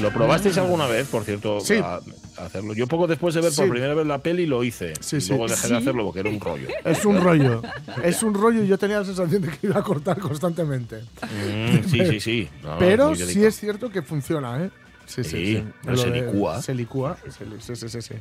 ¿Lo 0.00 0.10
probasteis 0.12 0.56
alguna 0.58 0.86
vez, 0.86 1.06
por 1.08 1.24
cierto, 1.24 1.60
Sí. 1.60 1.74
a, 1.74 1.94
a 1.96 2.44
hacerlo? 2.46 2.74
Yo 2.74 2.86
poco 2.86 3.06
después 3.06 3.34
de 3.34 3.40
ver 3.40 3.52
por 3.54 3.64
Sí. 3.66 3.70
primera 3.70 3.94
vez 3.94 4.06
la 4.06 4.18
peli 4.18 4.46
lo 4.46 4.64
hice. 4.64 4.94
Sí, 5.00 5.16
y 5.20 5.28
luego 5.28 5.48
dejé 5.48 5.68
de 5.68 5.76
hacerlo 5.76 6.04
porque 6.04 6.20
era 6.20 6.30
un 6.30 6.40
rollo. 6.40 6.68
Es 6.84 7.04
un 7.04 7.20
rollo. 7.20 7.62
Es 8.02 8.22
un 8.22 8.34
rollo 8.34 8.62
y 8.64 8.66
yo 8.68 8.78
tenía 8.78 8.98
la 9.00 9.04
sensación 9.04 9.42
de 9.42 9.48
que 9.48 9.66
iba 9.66 9.78
a 9.78 9.82
cortar 9.82 10.18
constantemente. 10.18 11.00
Mm, 11.22 11.88
sí, 11.88 12.06
sí, 12.06 12.20
sí. 12.20 12.48
No, 12.62 12.78
Pero 12.78 13.14
sí 13.14 13.44
es 13.44 13.56
cierto 13.58 13.90
que 13.90 14.02
funciona, 14.02 14.64
¿eh? 14.64 14.70
Sí, 15.06 15.24
sí, 15.24 15.30
Sí, 15.30 15.56
sí. 15.56 15.64
Lo 15.84 15.96
se 15.96 16.10
licúa. 16.10 16.62
Se 16.62 16.74
licúa. 16.74 17.16
Sí, 17.60 17.76
sí, 17.76 17.88
sí, 17.88 18.02
sí. 18.02 18.14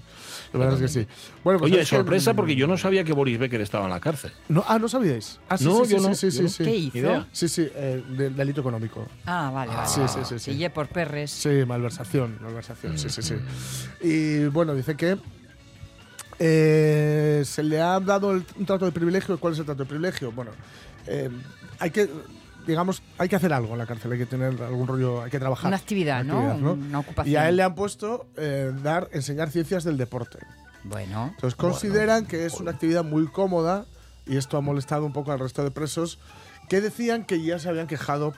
La 0.54 0.60
verdad 0.60 0.76
es 0.76 0.82
que 0.82 0.88
sí. 1.02 1.08
Bueno, 1.44 1.60
pues 1.60 1.72
Oye, 1.72 1.82
es 1.82 1.90
que- 1.90 1.96
sorpresa 1.96 2.34
porque 2.34 2.56
yo 2.56 2.68
no 2.68 2.78
sabía 2.78 3.04
que 3.04 3.14
Boris 3.14 3.40
Becker 3.40 3.62
estaba 3.62 3.86
en 3.86 3.92
la 3.92 4.00
cárcel. 4.00 4.32
No, 4.50 4.64
ah, 4.68 4.78
¿no 4.80 4.90
sabíais? 4.90 5.40
Ah, 5.48 5.58
sí, 5.58 5.66
No, 5.66 5.86
sí, 5.86 5.92
yo 5.94 6.00
sí, 6.00 6.08
no, 6.08 6.16
sí, 6.16 6.26
yo 6.28 6.32
sí, 6.32 6.42
no. 6.44 6.50
sí. 6.50 6.64
¿Qué 6.64 6.76
hizo? 6.76 6.98
idea. 6.98 7.28
Sí, 7.32 7.48
sí, 7.48 7.70
eh, 7.74 8.04
de- 8.10 8.30
delito 8.32 8.62
económico. 8.62 9.08
Ah, 9.26 9.52
vale, 9.54 9.74
vale. 9.74 9.88
Sí, 9.88 10.02
sí, 10.08 10.20
sí, 10.26 10.40
sí. 10.54 10.70
Por 10.70 10.88
perres. 10.88 11.32
Sí, 11.32 11.50
malversación, 11.68 12.38
malversación, 12.42 12.98
sí, 12.98 13.10
sí, 13.10 13.22
sí. 13.22 13.36
Mm. 13.36 14.08
Y 14.08 14.46
bueno, 14.48 14.74
dice 14.76 14.96
que 14.96 15.18
eh, 16.40 17.44
se 17.46 17.64
le 17.64 17.80
ha 17.82 18.00
dado 18.00 18.32
el- 18.32 18.44
un 18.58 18.66
trato 18.66 18.86
de 18.86 18.92
privilegio. 18.92 19.40
¿Cuál 19.40 19.54
es 19.54 19.60
el 19.60 19.66
trato 19.66 19.84
de 19.84 19.90
privilegio? 19.90 20.32
Bueno, 20.32 20.52
eh, 21.08 21.30
hay 21.80 21.92
que, 21.92 22.10
digamos, 22.66 23.02
hay 23.18 23.30
que 23.30 23.36
hacer 23.36 23.54
algo 23.54 23.74
en 23.74 23.80
la 23.80 23.86
cárcel, 23.86 24.12
hay 24.12 24.18
que 24.18 24.26
tener 24.26 24.62
algún 24.62 24.88
rollo, 24.88 25.22
hay 25.24 25.32
que 25.32 25.40
trabajar. 25.40 25.68
Una 25.68 25.78
actividad, 25.78 26.24
¿no? 26.24 26.56
Una 26.56 27.00
ocupación. 27.00 27.32
Y 27.32 27.36
a 27.36 27.50
él 27.50 27.58
le 27.58 27.64
han 27.64 27.76
puesto 27.76 28.28
eh, 28.38 28.72
dar, 28.82 29.10
enseñar 29.12 29.50
ciencias 29.50 29.84
del 29.84 29.98
deporte. 29.98 30.40
Bueno. 30.84 31.32
Entonces 31.36 31.56
consideran 31.56 32.26
que 32.26 32.46
es 32.46 32.60
una 32.60 32.72
actividad 32.72 33.04
muy 33.04 33.28
cómoda 33.28 33.86
y 34.26 34.38
esto 34.38 34.58
ha 34.58 34.62
molestado 34.62 35.06
un 35.06 35.14
poco 35.14 35.32
al 35.32 35.40
resto 35.40 35.64
de 35.64 35.72
presos 35.72 36.20
que 36.70 36.82
decían 36.82 37.26
que 37.26 37.44
ya 37.44 37.60
se 37.60 37.70
habían 37.70 37.88
quejado 37.88 38.34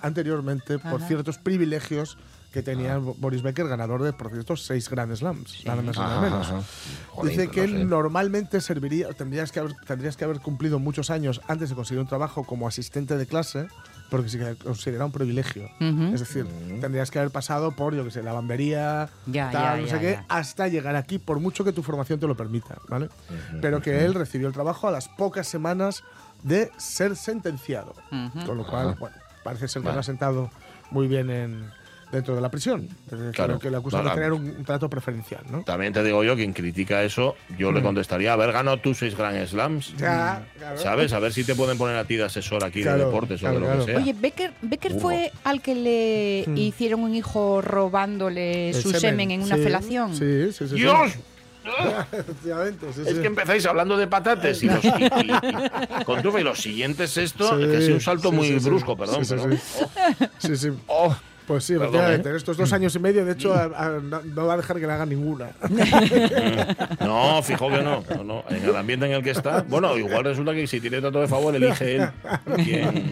anteriormente 0.00 0.78
por 0.78 1.00
Ajá. 1.00 1.06
ciertos 1.08 1.38
privilegios 1.38 2.16
que 2.56 2.62
tenía 2.62 2.96
Boris 2.96 3.42
Becker, 3.42 3.68
ganador 3.68 4.02
de, 4.02 4.14
por 4.14 4.30
cierto, 4.30 4.56
seis 4.56 4.88
Grand 4.88 5.14
Slams, 5.14 5.62
nada 5.66 5.82
más 5.82 5.94
y 5.94 5.98
nada 5.98 6.20
menos. 6.22 6.46
ajá. 6.48 6.62
Jolín, 7.10 7.30
Dice 7.36 7.44
pues 7.48 7.54
que 7.54 7.72
no 7.72 7.78
sé. 7.80 7.84
normalmente 7.84 8.60
serviría, 8.62 9.08
tendrías 9.12 9.52
que, 9.52 9.60
haber, 9.60 9.74
tendrías 9.86 10.16
que 10.16 10.24
haber 10.24 10.40
cumplido 10.40 10.78
muchos 10.78 11.10
años 11.10 11.42
antes 11.48 11.68
de 11.68 11.74
conseguir 11.74 12.00
un 12.00 12.06
trabajo 12.08 12.44
como 12.44 12.66
asistente 12.66 13.18
de 13.18 13.26
clase, 13.26 13.68
porque 14.10 14.30
se 14.30 14.56
considera 14.56 15.04
un 15.04 15.12
privilegio. 15.12 15.64
Ujú. 15.80 16.14
Es 16.14 16.20
decir, 16.20 16.46
tendrías 16.80 17.10
que 17.10 17.18
haber 17.18 17.30
pasado 17.30 17.72
por, 17.76 17.94
yo 17.94 18.04
que 18.04 18.10
sé, 18.10 18.22
lavandería, 18.22 19.10
Ya, 19.26 19.50
tal, 19.50 19.76
ya, 19.76 19.80
no 19.82 19.86
ya, 19.88 19.94
sé 19.94 20.00
qué, 20.00 20.12
ya. 20.12 20.24
hasta 20.28 20.68
llegar 20.68 20.96
aquí, 20.96 21.18
por 21.18 21.40
mucho 21.40 21.62
que 21.62 21.72
tu 21.72 21.82
formación 21.82 22.18
te 22.18 22.26
lo 22.26 22.36
permita, 22.38 22.78
¿vale? 22.88 23.10
Pero 23.60 23.82
que 23.82 24.04
él 24.06 24.14
recibió 24.14 24.48
el 24.48 24.54
trabajo 24.54 24.88
a 24.88 24.90
las 24.90 25.08
pocas 25.08 25.46
semanas 25.46 26.04
de 26.42 26.70
ser 26.78 27.16
sentenciado. 27.16 27.92
Con 28.46 28.56
lo 28.56 28.66
cual, 28.66 28.96
bueno, 28.98 29.16
parece 29.44 29.68
ser 29.68 29.82
que 29.82 29.88
Vale. 29.88 29.96
lo 29.96 30.00
ha 30.00 30.04
sentado 30.04 30.50
muy 30.90 31.06
bien 31.08 31.28
en, 31.30 31.70
dentro 32.12 32.34
de 32.34 32.40
la 32.40 32.48
prisión. 32.50 32.88
Entonces, 33.04 33.34
Claro. 33.34 33.54
creo 33.54 33.60
que 33.60 33.70
le 33.70 33.76
acusan 33.78 34.04
No, 34.04 34.10
de 34.10 34.14
tener 34.14 34.32
un, 34.32 34.42
un 34.48 34.64
trato 34.64 34.88
preferencial, 34.88 35.42
¿no? 35.50 35.62
También 35.64 35.92
te 35.92 36.02
digo 36.04 36.22
yo, 36.24 36.36
quien 36.36 36.52
critica 36.52 37.02
eso, 37.02 37.34
yo 37.58 37.72
Mm. 37.72 37.74
le 37.74 37.82
contestaría, 37.82 38.32
haber 38.32 38.52
ganado 38.52 38.78
tú 38.78 38.94
seis 38.94 39.16
Grand 39.16 39.44
Slams. 39.46 39.96
Ya, 39.96 40.46
claro. 40.56 40.78
¿Sabes? 40.78 41.12
A 41.12 41.18
ver 41.18 41.32
si 41.32 41.44
te 41.44 41.54
pueden 41.54 41.76
poner 41.78 41.96
a 41.96 42.04
ti 42.04 42.16
de 42.16 42.24
asesor 42.24 42.64
aquí 42.64 42.82
Claro, 42.82 42.98
de 42.98 43.04
deportes 43.06 43.40
claro, 43.40 43.56
o 43.56 43.60
de 43.60 43.60
lo 43.60 43.66
claro. 43.72 43.86
que 43.86 43.92
sea. 43.92 44.00
Oye, 44.02 44.14
Becker, 44.18 44.52
Becker 44.62 45.00
fue 45.00 45.32
al 45.44 45.60
que 45.60 45.74
le 45.74 46.44
hicieron 46.60 47.00
un 47.00 47.14
hijo 47.14 47.60
robándole 47.62 48.70
El 48.70 48.74
su 48.74 48.92
semen, 48.92 49.30
en 49.32 49.42
una 49.42 49.56
Sí, 49.56 49.62
felación. 49.62 50.16
Sí, 50.16 50.52
sí, 50.52 50.52
sí. 50.52 50.68
sí. 50.68 50.74
¡Dios! 50.76 51.12
Sí, 52.44 52.50
Es 53.02 53.08
sí. 53.16 53.20
que 53.20 53.26
empezáis 53.26 53.66
hablando 53.66 53.96
de 53.96 54.06
patates 54.06 54.62
y, 54.62 54.66
los, 54.66 54.84
y, 54.84 54.88
y- 54.88 56.00
y- 56.00 56.04
con 56.04 56.22
trufa 56.22 56.40
y 56.40 56.44
los 56.44 56.60
siguientes 56.60 57.16
esto, 57.16 57.58
Sí, 57.58 57.66
que 57.68 57.76
ha 57.76 57.80
sido 57.80 57.94
un 57.94 58.00
salto 58.00 58.30
sí, 58.30 58.36
muy 58.36 58.46
sí, 58.48 58.60
sí. 58.60 58.66
brusco, 58.68 58.96
perdón. 58.96 59.24
Sí, 59.24 59.34
sí, 59.36 59.42
pero- 59.42 59.56
sí. 59.56 60.24
Sí, 60.38 60.56
sí. 60.56 60.68
Oh, 60.86 61.14
Pues 61.46 61.62
sí, 61.64 61.74
Perdón, 61.74 61.86
efectivamente. 61.94 62.30
¿eh? 62.30 62.36
Estos 62.36 62.56
dos 62.56 62.72
años 62.72 62.94
y 62.94 62.98
medio, 62.98 63.24
de 63.24 63.32
hecho, 63.32 63.54
a- 63.54 63.64
a- 63.66 64.00
no, 64.02 64.20
no 64.22 64.46
va 64.46 64.54
a 64.54 64.56
dejar 64.56 64.80
que 64.80 64.86
le 64.86 64.92
hagan 64.92 65.08
ninguna. 65.08 65.50
No, 67.00 67.42
fijo 67.42 67.68
que 67.70 67.82
no, 67.82 68.02
no, 68.16 68.24
no. 68.24 68.44
En 68.50 68.64
el 68.64 68.74
ambiente 68.76 69.06
en 69.06 69.12
el 69.12 69.22
que 69.22 69.30
está. 69.30 69.62
Bueno, 69.62 69.96
igual 69.96 70.24
resulta 70.24 70.52
que 70.54 70.66
si 70.66 70.80
tiene 70.80 71.00
trato 71.00 71.20
de 71.20 71.28
favor, 71.28 71.54
elige 71.54 71.96
él. 71.96 72.08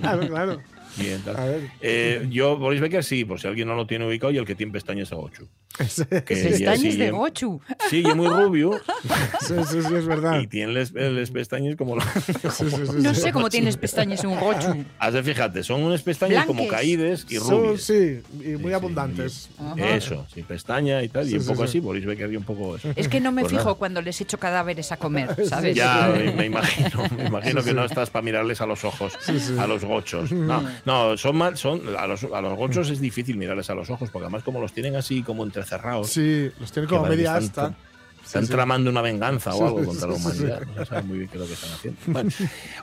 claro. 0.29 0.59
Quién 0.97 1.21
tal. 1.23 1.37
A 1.37 1.45
ver. 1.47 1.61
Eh, 1.81 2.27
yo, 2.31 2.57
Boris 2.57 2.81
Becker, 2.81 3.03
sí, 3.05 3.25
por 3.25 3.41
si 3.41 3.47
alguien 3.49 3.69
no 3.69 3.75
lo 3.75 3.87
tiene 3.87 4.07
ubicado, 4.07 4.33
y 4.33 4.39
el 4.39 4.45
que 4.47 4.55
tiene 4.55 4.73
pestañas 4.73 5.13
a 5.13 5.17
Gochu. 5.17 5.49
Que 5.77 6.21
Pestañas 6.21 6.79
sí, 6.81 6.97
de 6.97 7.07
y- 7.07 7.11
Gochu. 7.11 7.61
Sí, 7.91 8.03
y 8.05 8.09
es 8.09 8.15
muy 8.15 8.29
rubio 8.29 8.81
Sí, 9.41 9.55
sí, 9.69 9.83
sí, 9.83 9.95
es 9.97 10.07
verdad. 10.07 10.39
y 10.41 10.47
tiene 10.47 10.73
les, 10.73 10.93
les 10.93 11.31
pestañas 11.33 11.75
como... 11.77 11.97
los- 11.97 12.05
Sí, 12.05 12.33
sí, 12.51 12.71
sí, 12.71 12.93
No 13.03 13.13
sí. 13.15 13.21
sé 13.23 13.33
cómo 13.33 13.51
tienes 13.51 13.77
pestañas 13.77 14.23
en 14.23 14.31
un 14.31 14.39
Gochu. 14.39 14.85
Has 15.01 15.15
de 15.15 15.23
fíjate, 15.25 15.65
son 15.65 15.83
unas 15.83 16.03
pestañas 16.03 16.47
como 16.47 16.61
Blanques. 16.63 16.79
caídas 16.79 17.27
y 17.29 17.37
Son, 17.37 17.51
rubias. 17.65 17.83
sí, 17.83 18.21
y 18.41 18.49
muy 18.57 18.69
Sí, 18.69 18.73
abundantes. 18.73 19.49
Eso, 19.77 20.27
sin 20.33 20.45
pestaña 20.45 21.03
y 21.03 21.09
tal, 21.09 21.27
Sí, 21.27 21.33
y 21.33 21.35
un 21.39 21.43
sí, 21.43 21.49
poco 21.49 21.63
sí. 21.63 21.71
así, 21.71 21.81
Boris 21.81 22.05
Becker 22.07 22.33
y 22.33 22.37
un 22.37 22.45
poco 22.45 22.77
eso. 22.77 22.93
Es 22.95 23.09
que 23.09 23.21
no 23.21 23.33
me 23.33 23.43
Pues 23.43 23.51
fijo 23.53 23.65
nada. 23.65 23.75
cuando 23.75 24.01
les 24.01 24.21
echo 24.21 24.39
cadáveres 24.39 24.93
a 24.93 24.97
comer, 24.97 25.35
¿sabes? 25.49 25.75
Ya, 25.75 26.13
me, 26.17 26.33
me 26.33 26.47
imagino, 26.47 27.03
me 27.17 27.27
imagino 27.27 27.65
que 27.65 27.75
no 27.75 27.85
estás 27.85 28.11
para 28.11 28.23
mirarles 28.23 28.61
a 28.61 28.67
los 28.67 28.85
ojos, 28.85 29.13
a 29.59 29.67
los 29.67 29.85
gochos. 29.85 30.31
No, 30.31 30.63
no, 30.85 31.17
son 31.17 31.37
mal, 31.37 31.57
son 31.57 31.81
a 31.99 32.07
los, 32.07 32.25
a 32.25 32.41
los 32.41 32.57
gochos 32.57 32.91
es 32.91 33.01
difícil 33.01 33.37
mirarles 33.37 33.71
a 33.71 33.75
los 33.75 33.89
ojos, 33.91 34.11
porque 34.11 34.25
además 34.27 34.43
como 34.43 34.61
los 34.61 34.73
tienen 34.73 34.97
así 34.97 35.23
como 35.23 35.43
entrecerrados, 35.45 36.11
Sí, 36.11 36.51
los 36.61 36.71
tiene 36.73 36.89
que 36.89 36.95
como 36.97 37.09
media 37.09 37.39
que 37.39 37.45
están- 37.45 37.73
asta. 37.73 37.79
Están 38.25 38.47
sí. 38.47 38.53
tramando 38.53 38.89
una 38.89 39.03
venganza 39.03 39.55
o 39.55 39.67
algo 39.67 39.85
contra 39.85 40.09
la 40.09 40.15
humanidad. 40.15 40.63
No 40.75 40.83
saben 40.87 41.07
muy 41.09 41.19
bien 41.19 41.29
qué 41.29 41.37
es 41.37 41.41
lo 41.43 41.47
que 41.47 41.53
están 41.53 41.73
haciendo. 41.75 42.01
Bueno. 42.07 42.31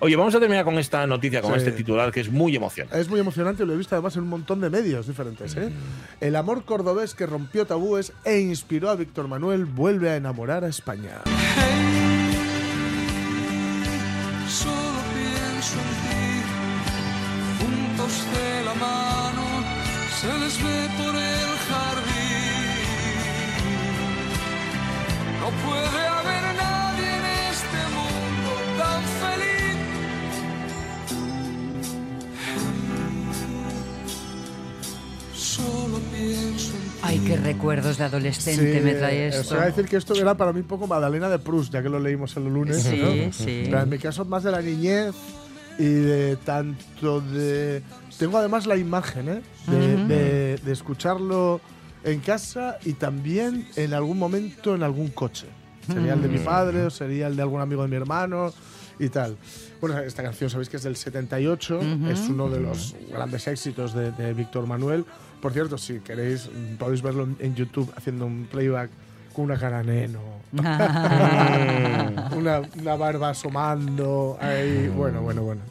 Oye, 0.02 0.16
vamos 0.16 0.36
a 0.36 0.40
terminar 0.40 0.64
con 0.64 0.78
esta 0.78 1.08
noticia, 1.08 1.42
con 1.42 1.54
Sí. 1.54 1.58
este 1.58 1.72
titular 1.72 2.12
que 2.12 2.20
es 2.20 2.30
muy 2.32 2.56
emocionante. 2.56 3.02
Es 3.02 3.10
muy 3.10 3.20
emocionante, 3.20 3.66
lo 3.66 3.74
he 3.74 3.76
visto 3.78 3.96
además 3.96 4.16
en 4.18 4.22
un 4.22 4.30
montón 4.30 4.62
de 4.62 4.70
medios 4.70 5.08
diferentes. 5.08 5.56
¿eh? 5.58 5.70
Mm. 5.72 6.24
El 6.24 6.36
amor 6.36 6.64
cordobés 6.64 7.16
que 7.16 7.26
rompió 7.26 7.66
tabúes 7.66 8.14
e 8.24 8.40
inspiró 8.40 8.92
a 8.92 8.96
Víctor 8.96 9.28
Manuel 9.28 9.66
vuelve 9.66 10.12
a 10.12 10.16
enamorar 10.16 10.64
a 10.64 10.68
España. 10.68 11.22
Puede 25.66 26.02
haber 26.18 26.44
nadie 26.56 27.08
en 27.20 27.26
este 27.52 27.80
mundo 27.96 28.52
tan 28.78 29.02
feliz. 29.22 29.78
Solo 35.34 36.00
pienso 36.12 36.74
en 36.76 36.82
ti. 36.84 37.00
Ay, 37.02 37.20
qué 37.20 37.38
recuerdos 37.38 37.98
de 37.98 38.04
adolescente 38.04 38.82
me 38.82 38.94
trae 38.94 39.30
os 39.30 39.36
esto. 39.36 39.56
iba 39.56 39.64
a 39.64 39.66
decir 39.68 39.86
que 39.86 39.98
esto 39.98 40.14
era 40.16 40.36
para 40.36 40.54
mí 40.54 40.60
un 40.60 40.68
poco 40.68 40.88
Madalena 40.88 41.30
de 41.30 41.40
Proust, 41.40 41.74
ya 41.74 41.82
que 41.82 41.90
lo 41.90 42.00
leímos 42.00 42.36
el 42.38 42.46
lunes. 42.46 42.84
Sí, 42.84 43.02
¿no? 43.26 43.34
sí. 43.34 43.62
Pero 43.66 43.82
en 43.82 43.90
mi 43.90 43.98
caso 43.98 44.26
más 44.26 44.44
de 44.44 44.52
la 44.52 44.62
niñez 44.62 45.16
y 45.80 45.86
de 45.86 46.36
tanto 46.38 47.22
de... 47.22 47.82
Tengo 48.20 48.38
además 48.38 48.68
la 48.68 48.78
imagen 48.78 49.30
¿eh? 49.30 49.42
de, 49.68 50.06
de- 50.06 50.58
de 50.58 50.72
escucharlo 50.72 51.60
en 52.04 52.20
casa 52.20 52.78
y 52.86 52.94
también 52.94 53.68
en 53.76 53.94
algún 53.94 54.18
momento 54.18 54.76
en 54.76 54.84
algún 54.84 55.10
coche. 55.10 55.48
Sería 55.92 56.14
el 56.14 56.22
de 56.22 56.28
mi 56.30 56.38
padre 56.40 56.84
o 56.86 56.90
sería 56.90 57.28
el 57.28 57.36
de 57.36 57.42
algún 57.42 57.60
amigo 57.62 57.82
de 57.82 57.88
mi 57.88 57.96
hermano 57.96 58.54
y 59.00 59.10
tal. 59.10 59.36
Bueno, 59.82 59.98
esta 60.00 60.22
canción 60.22 60.50
sabéis 60.50 60.70
que 60.70 60.78
es 60.78 60.84
del 60.84 60.96
78, 60.96 61.80
es 62.10 62.30
uno 62.30 62.50
de 62.50 62.60
los 62.60 62.96
grandes 63.12 63.48
éxitos 63.48 63.94
de, 63.96 64.12
de 64.12 64.34
Víctor 64.34 64.68
Manuel. 64.68 65.06
Por 65.42 65.54
cierto, 65.54 65.78
si 65.80 66.00
queréis, 66.00 66.48
mm, 66.48 66.76
podéis 66.78 67.02
verlo 67.02 67.24
en- 67.24 67.36
en 67.40 67.56
YouTube 67.56 67.92
haciendo 67.98 68.28
un 68.28 68.48
playback 68.50 68.92
con 69.34 69.46
una 69.46 69.58
cara 69.58 69.82
neno, 69.82 70.20
una, 72.38 72.62
una 72.80 72.96
barba 72.96 73.30
asomando, 73.30 74.38
ahí, 74.40 74.88
bueno, 74.96 75.22
bueno, 75.22 75.42
bueno. 75.44 75.62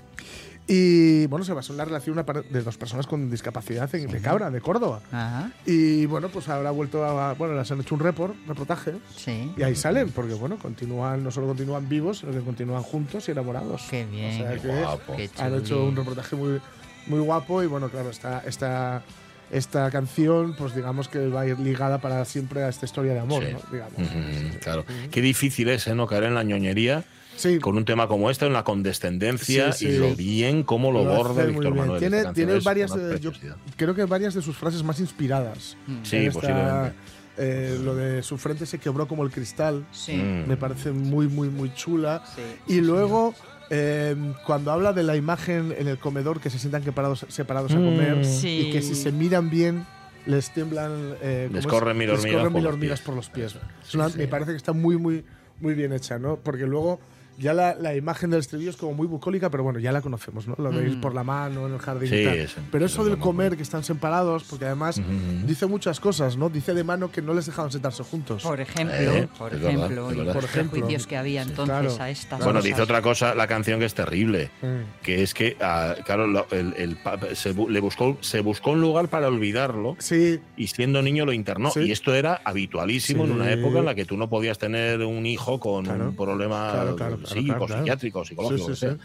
Y 0.72 1.26
bueno, 1.26 1.44
se 1.44 1.52
basó 1.52 1.72
en 1.72 1.78
la 1.78 1.84
relación 1.84 2.14
de 2.48 2.62
dos 2.62 2.76
personas 2.76 3.08
con 3.08 3.28
discapacidad 3.28 3.92
en- 3.92 4.08
de 4.08 4.20
Cabra, 4.20 4.50
de 4.52 4.60
Córdoba. 4.60 5.00
Ajá, 5.10 5.50
Y 5.66 6.06
bueno, 6.06 6.28
pues 6.28 6.48
habrá 6.48 6.70
vuelto 6.70 7.04
a. 7.04 7.34
Bueno, 7.34 7.56
les 7.56 7.68
han 7.72 7.80
hecho 7.80 7.96
un 7.96 8.00
report, 8.00 8.36
reportaje. 8.46 8.92
sí. 9.16 9.52
Y 9.56 9.62
ahí 9.64 9.74
salen, 9.74 10.10
porque 10.10 10.34
bueno, 10.34 10.58
continúan, 10.58 11.24
no 11.24 11.32
solo 11.32 11.48
continúan 11.48 11.88
vivos, 11.88 12.18
sino 12.18 12.30
que 12.30 12.38
continúan 12.40 12.82
juntos 12.84 13.26
y 13.28 13.32
enamorados. 13.32 13.82
Qué 13.90 14.06
bien. 14.06 14.34
O 14.34 14.38
sea 14.44 14.52
Qué 14.54 14.60
que 14.60 14.68
guapo. 14.80 15.16
Qué 15.16 15.30
han 15.38 15.54
hecho 15.56 15.84
un 15.86 15.96
reportaje 15.96 16.36
muy, 16.36 16.60
muy 17.08 17.18
guapo 17.18 17.64
y 17.64 17.66
bueno, 17.66 17.88
claro, 17.88 18.10
esta, 18.10 18.38
esta, 18.46 19.02
esta 19.50 19.90
canción, 19.90 20.54
pues 20.56 20.76
digamos 20.76 21.08
que 21.08 21.26
va 21.26 21.40
a 21.40 21.46
ir 21.48 21.58
ligada 21.58 21.98
para 22.00 22.24
siempre 22.24 22.62
a 22.62 22.68
esta 22.68 22.86
historia 22.86 23.12
de 23.14 23.18
amor, 23.18 23.42
Sí. 23.44 23.52
¿no? 23.52 23.60
Digamos. 23.72 23.98
Mm, 23.98 24.58
Claro. 24.62 24.84
Qué 25.10 25.20
difícil 25.20 25.68
es, 25.68 25.88
¿eh? 25.88 25.96
No 25.96 26.06
caer 26.06 26.22
en 26.24 26.34
la 26.36 26.44
ñoñería 26.44 27.02
Sí, 27.40 27.58
con 27.58 27.76
un 27.76 27.84
tema 27.84 28.06
como 28.06 28.30
este, 28.30 28.46
en 28.46 28.52
la 28.52 28.64
condescendencia 28.64 29.72
Sí, 29.72 29.86
y 29.88 29.92
sí. 29.92 29.98
lo 29.98 30.14
bien 30.14 30.62
cómo 30.62 30.92
lo, 30.92 31.04
lo 31.04 31.14
borda 31.16 31.44
Víctor. 31.44 31.74
Manuel. 31.74 31.98
Tiene, 31.98 32.32
tiene 32.34 32.58
varias, 32.60 32.94
de- 32.94 33.02
yo 33.18 33.30
preciosidad. 33.30 33.56
creo 33.76 33.94
que 33.94 34.04
varias 34.04 34.34
de 34.34 34.42
sus 34.42 34.56
frases 34.56 34.82
más 34.82 35.00
inspiradas. 35.00 35.76
Sí, 36.02 36.16
En 36.16 36.22
esta, 36.28 36.40
posiblemente. 36.40 36.92
eh, 37.38 37.78
lo 37.82 37.94
de 37.94 38.22
su 38.22 38.36
frente 38.36 38.66
se 38.66 38.78
quebró 38.78 39.08
como 39.08 39.24
el 39.24 39.30
cristal. 39.30 39.86
Sí. 39.92 40.12
Mm. 40.16 40.48
Me 40.48 40.56
parece 40.56 40.90
muy, 40.92 41.28
muy, 41.28 41.48
muy 41.48 41.72
chula. 41.74 42.22
Sí. 42.36 42.74
Y 42.74 42.80
luego, 42.82 43.34
eh, 43.70 44.14
cuando 44.46 44.70
habla 44.72 44.92
de 44.92 45.02
la 45.02 45.16
imagen 45.16 45.74
en 45.78 45.88
el 45.88 45.98
comedor, 45.98 46.40
que 46.40 46.50
se 46.50 46.58
sientan 46.58 46.84
separados, 46.84 47.24
separados 47.28 47.72
a 47.72 47.76
Mm. 47.78 47.84
comer 47.84 48.24
Sí. 48.26 48.66
y 48.68 48.70
que 48.72 48.82
si 48.82 48.94
se 48.94 49.12
miran 49.12 49.48
bien, 49.48 49.86
les 50.26 50.50
tiemblan. 50.50 51.14
eh, 51.22 51.44
¿cómo 51.46 51.56
Les 51.56 51.64
es? 51.64 51.70
corren 51.70 51.96
mil 51.96 52.08
Les 52.10 52.18
hormigas 52.18 52.36
corren 52.38 52.52
por 52.52 52.58
mil 52.60 52.64
los 52.64 52.72
hormigas 52.74 52.98
pies. 53.00 53.06
por 53.06 53.14
los 53.16 53.30
pies. 53.30 53.56
Es 53.88 53.94
una- 53.94 54.10
sí, 54.10 54.18
Me 54.18 54.24
sí. 54.24 54.30
parece 54.30 54.50
que 54.50 54.56
está 54.58 54.72
muy, 54.74 54.98
muy, 54.98 55.24
muy 55.60 55.72
bien 55.74 55.94
hecha, 55.94 56.18
¿no? 56.18 56.36
Porque 56.36 56.66
luego. 56.66 57.00
Ya 57.40 57.54
la, 57.54 57.74
la 57.74 57.96
imagen 57.96 58.28
del 58.28 58.40
estribillo 58.40 58.68
es 58.70 58.76
como 58.76 58.92
muy 58.92 59.06
bucólica, 59.06 59.48
pero 59.50 59.62
bueno, 59.64 59.78
ya 59.78 59.92
la 59.92 60.02
conocemos, 60.02 60.46
¿no? 60.46 60.54
Lo 60.58 60.70
de 60.70 60.86
ir 60.86 61.00
por 61.00 61.14
la 61.14 61.24
mano 61.24 61.66
en 61.66 61.72
el 61.72 61.78
jardín 61.78 62.10
Sí, 62.10 62.16
y 62.16 62.24
tal. 62.26 62.36
es- 62.36 62.56
pero 62.70 62.84
es 62.84 62.92
eso 62.92 63.02
del 63.04 63.16
comer, 63.18 63.56
que 63.56 63.62
están 63.62 63.82
separados, 63.82 64.44
porque 64.44 64.66
además 64.66 65.00
dice 65.46 65.64
muchas 65.66 66.00
cosas, 66.00 66.36
¿no? 66.36 66.50
Dice 66.50 66.74
de 66.74 66.84
mano 66.84 67.10
que 67.10 67.22
no 67.22 67.32
les 67.32 67.46
dejaban 67.46 67.72
sentarse 67.72 68.02
juntos. 68.04 68.42
Por 68.42 68.60
ejemplo, 68.60 68.94
Eh, 68.94 69.26
por 69.38 69.54
ejemplo, 69.54 70.08
verdad. 70.08 70.24
por 70.24 70.34
Por 70.34 70.44
ejemplo. 70.44 70.70
prejuicios 70.72 71.06
que 71.06 71.16
había 71.16 71.40
entonces 71.42 71.64
Claro. 71.94 71.96
a 72.02 72.10
estas 72.10 72.38
Bueno, 72.40 72.58
cosas. 72.58 72.64
dice 72.64 72.82
otra 72.82 73.00
cosa 73.00 73.34
la 73.34 73.46
canción 73.46 73.80
que 73.80 73.86
es 73.86 73.94
terrible, 73.94 74.50
Mm. 74.60 75.02
que 75.02 75.22
es 75.22 75.32
que, 75.32 75.56
ah, 75.62 75.94
claro, 76.04 76.26
lo- 76.26 76.46
el, 76.50 76.74
el 76.76 76.96
pa- 76.96 77.18
se, 77.34 77.54
bu- 77.54 77.70
le 77.70 77.80
buscó, 77.80 78.18
se 78.20 78.40
buscó 78.40 78.72
un 78.72 78.82
lugar 78.82 79.08
para 79.08 79.28
olvidarlo 79.28 79.96
Sí, 79.98 80.40
y 80.58 80.66
siendo 80.66 81.00
niño 81.00 81.24
lo 81.24 81.32
internó. 81.32 81.70
Sí. 81.70 81.80
Y 81.80 81.92
esto 81.92 82.14
era 82.14 82.40
habitualísimo 82.44 83.24
en 83.24 83.30
Sí. 83.30 83.36
una 83.36 83.50
época 83.50 83.78
en 83.78 83.84
la 83.86 83.94
que 83.94 84.04
tú 84.04 84.18
no 84.18 84.28
podías 84.28 84.58
tener 84.58 85.00
un 85.04 85.24
hijo 85.24 85.58
con 85.58 85.84
Claro. 85.86 86.10
un 86.10 86.16
problema 86.16 86.70
claro, 86.72 86.96
claro, 86.96 87.18
psíquico, 87.34 87.54
claro, 87.54 87.66
claro. 87.66 87.82
psiquiátrico, 87.82 88.24
psicológico, 88.24 88.74
Sí, 88.74 88.86
lo 88.86 88.96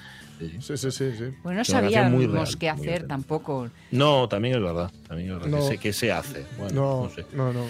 sí, 0.61 0.77
sí. 0.77 0.91
Sí, 0.91 1.11
sí. 1.17 1.23
Bueno, 1.43 1.59
no 1.59 1.65
sabíamos 1.65 2.55
qué 2.57 2.69
hacer 2.69 2.85
real. 2.85 3.07
tampoco. 3.07 3.69
No, 3.91 4.27
también 4.27 4.55
es 4.55 4.61
verdad. 4.61 4.91
También 5.07 5.31
es 5.31 5.39
verdad. 5.39 5.59
No. 5.59 5.69
¿Qué, 5.69 5.77
qué 5.77 5.93
se 5.93 6.11
hace? 6.11 6.45
Bueno, 6.57 6.73
No, 6.73 7.03
no 7.05 7.09
sé. 7.09 7.25
no, 7.33 7.53
no. 7.53 7.61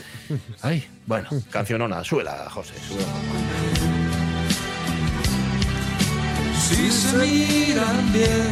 Ay, 0.62 0.84
bueno, 1.06 1.30
cancionona, 1.52 2.04
súbela, 2.04 2.50
José, 2.50 2.74
súbela. 2.88 3.08
Si 6.60 6.90
se 6.92 7.18
miran 7.18 8.12
bien, 8.14 8.52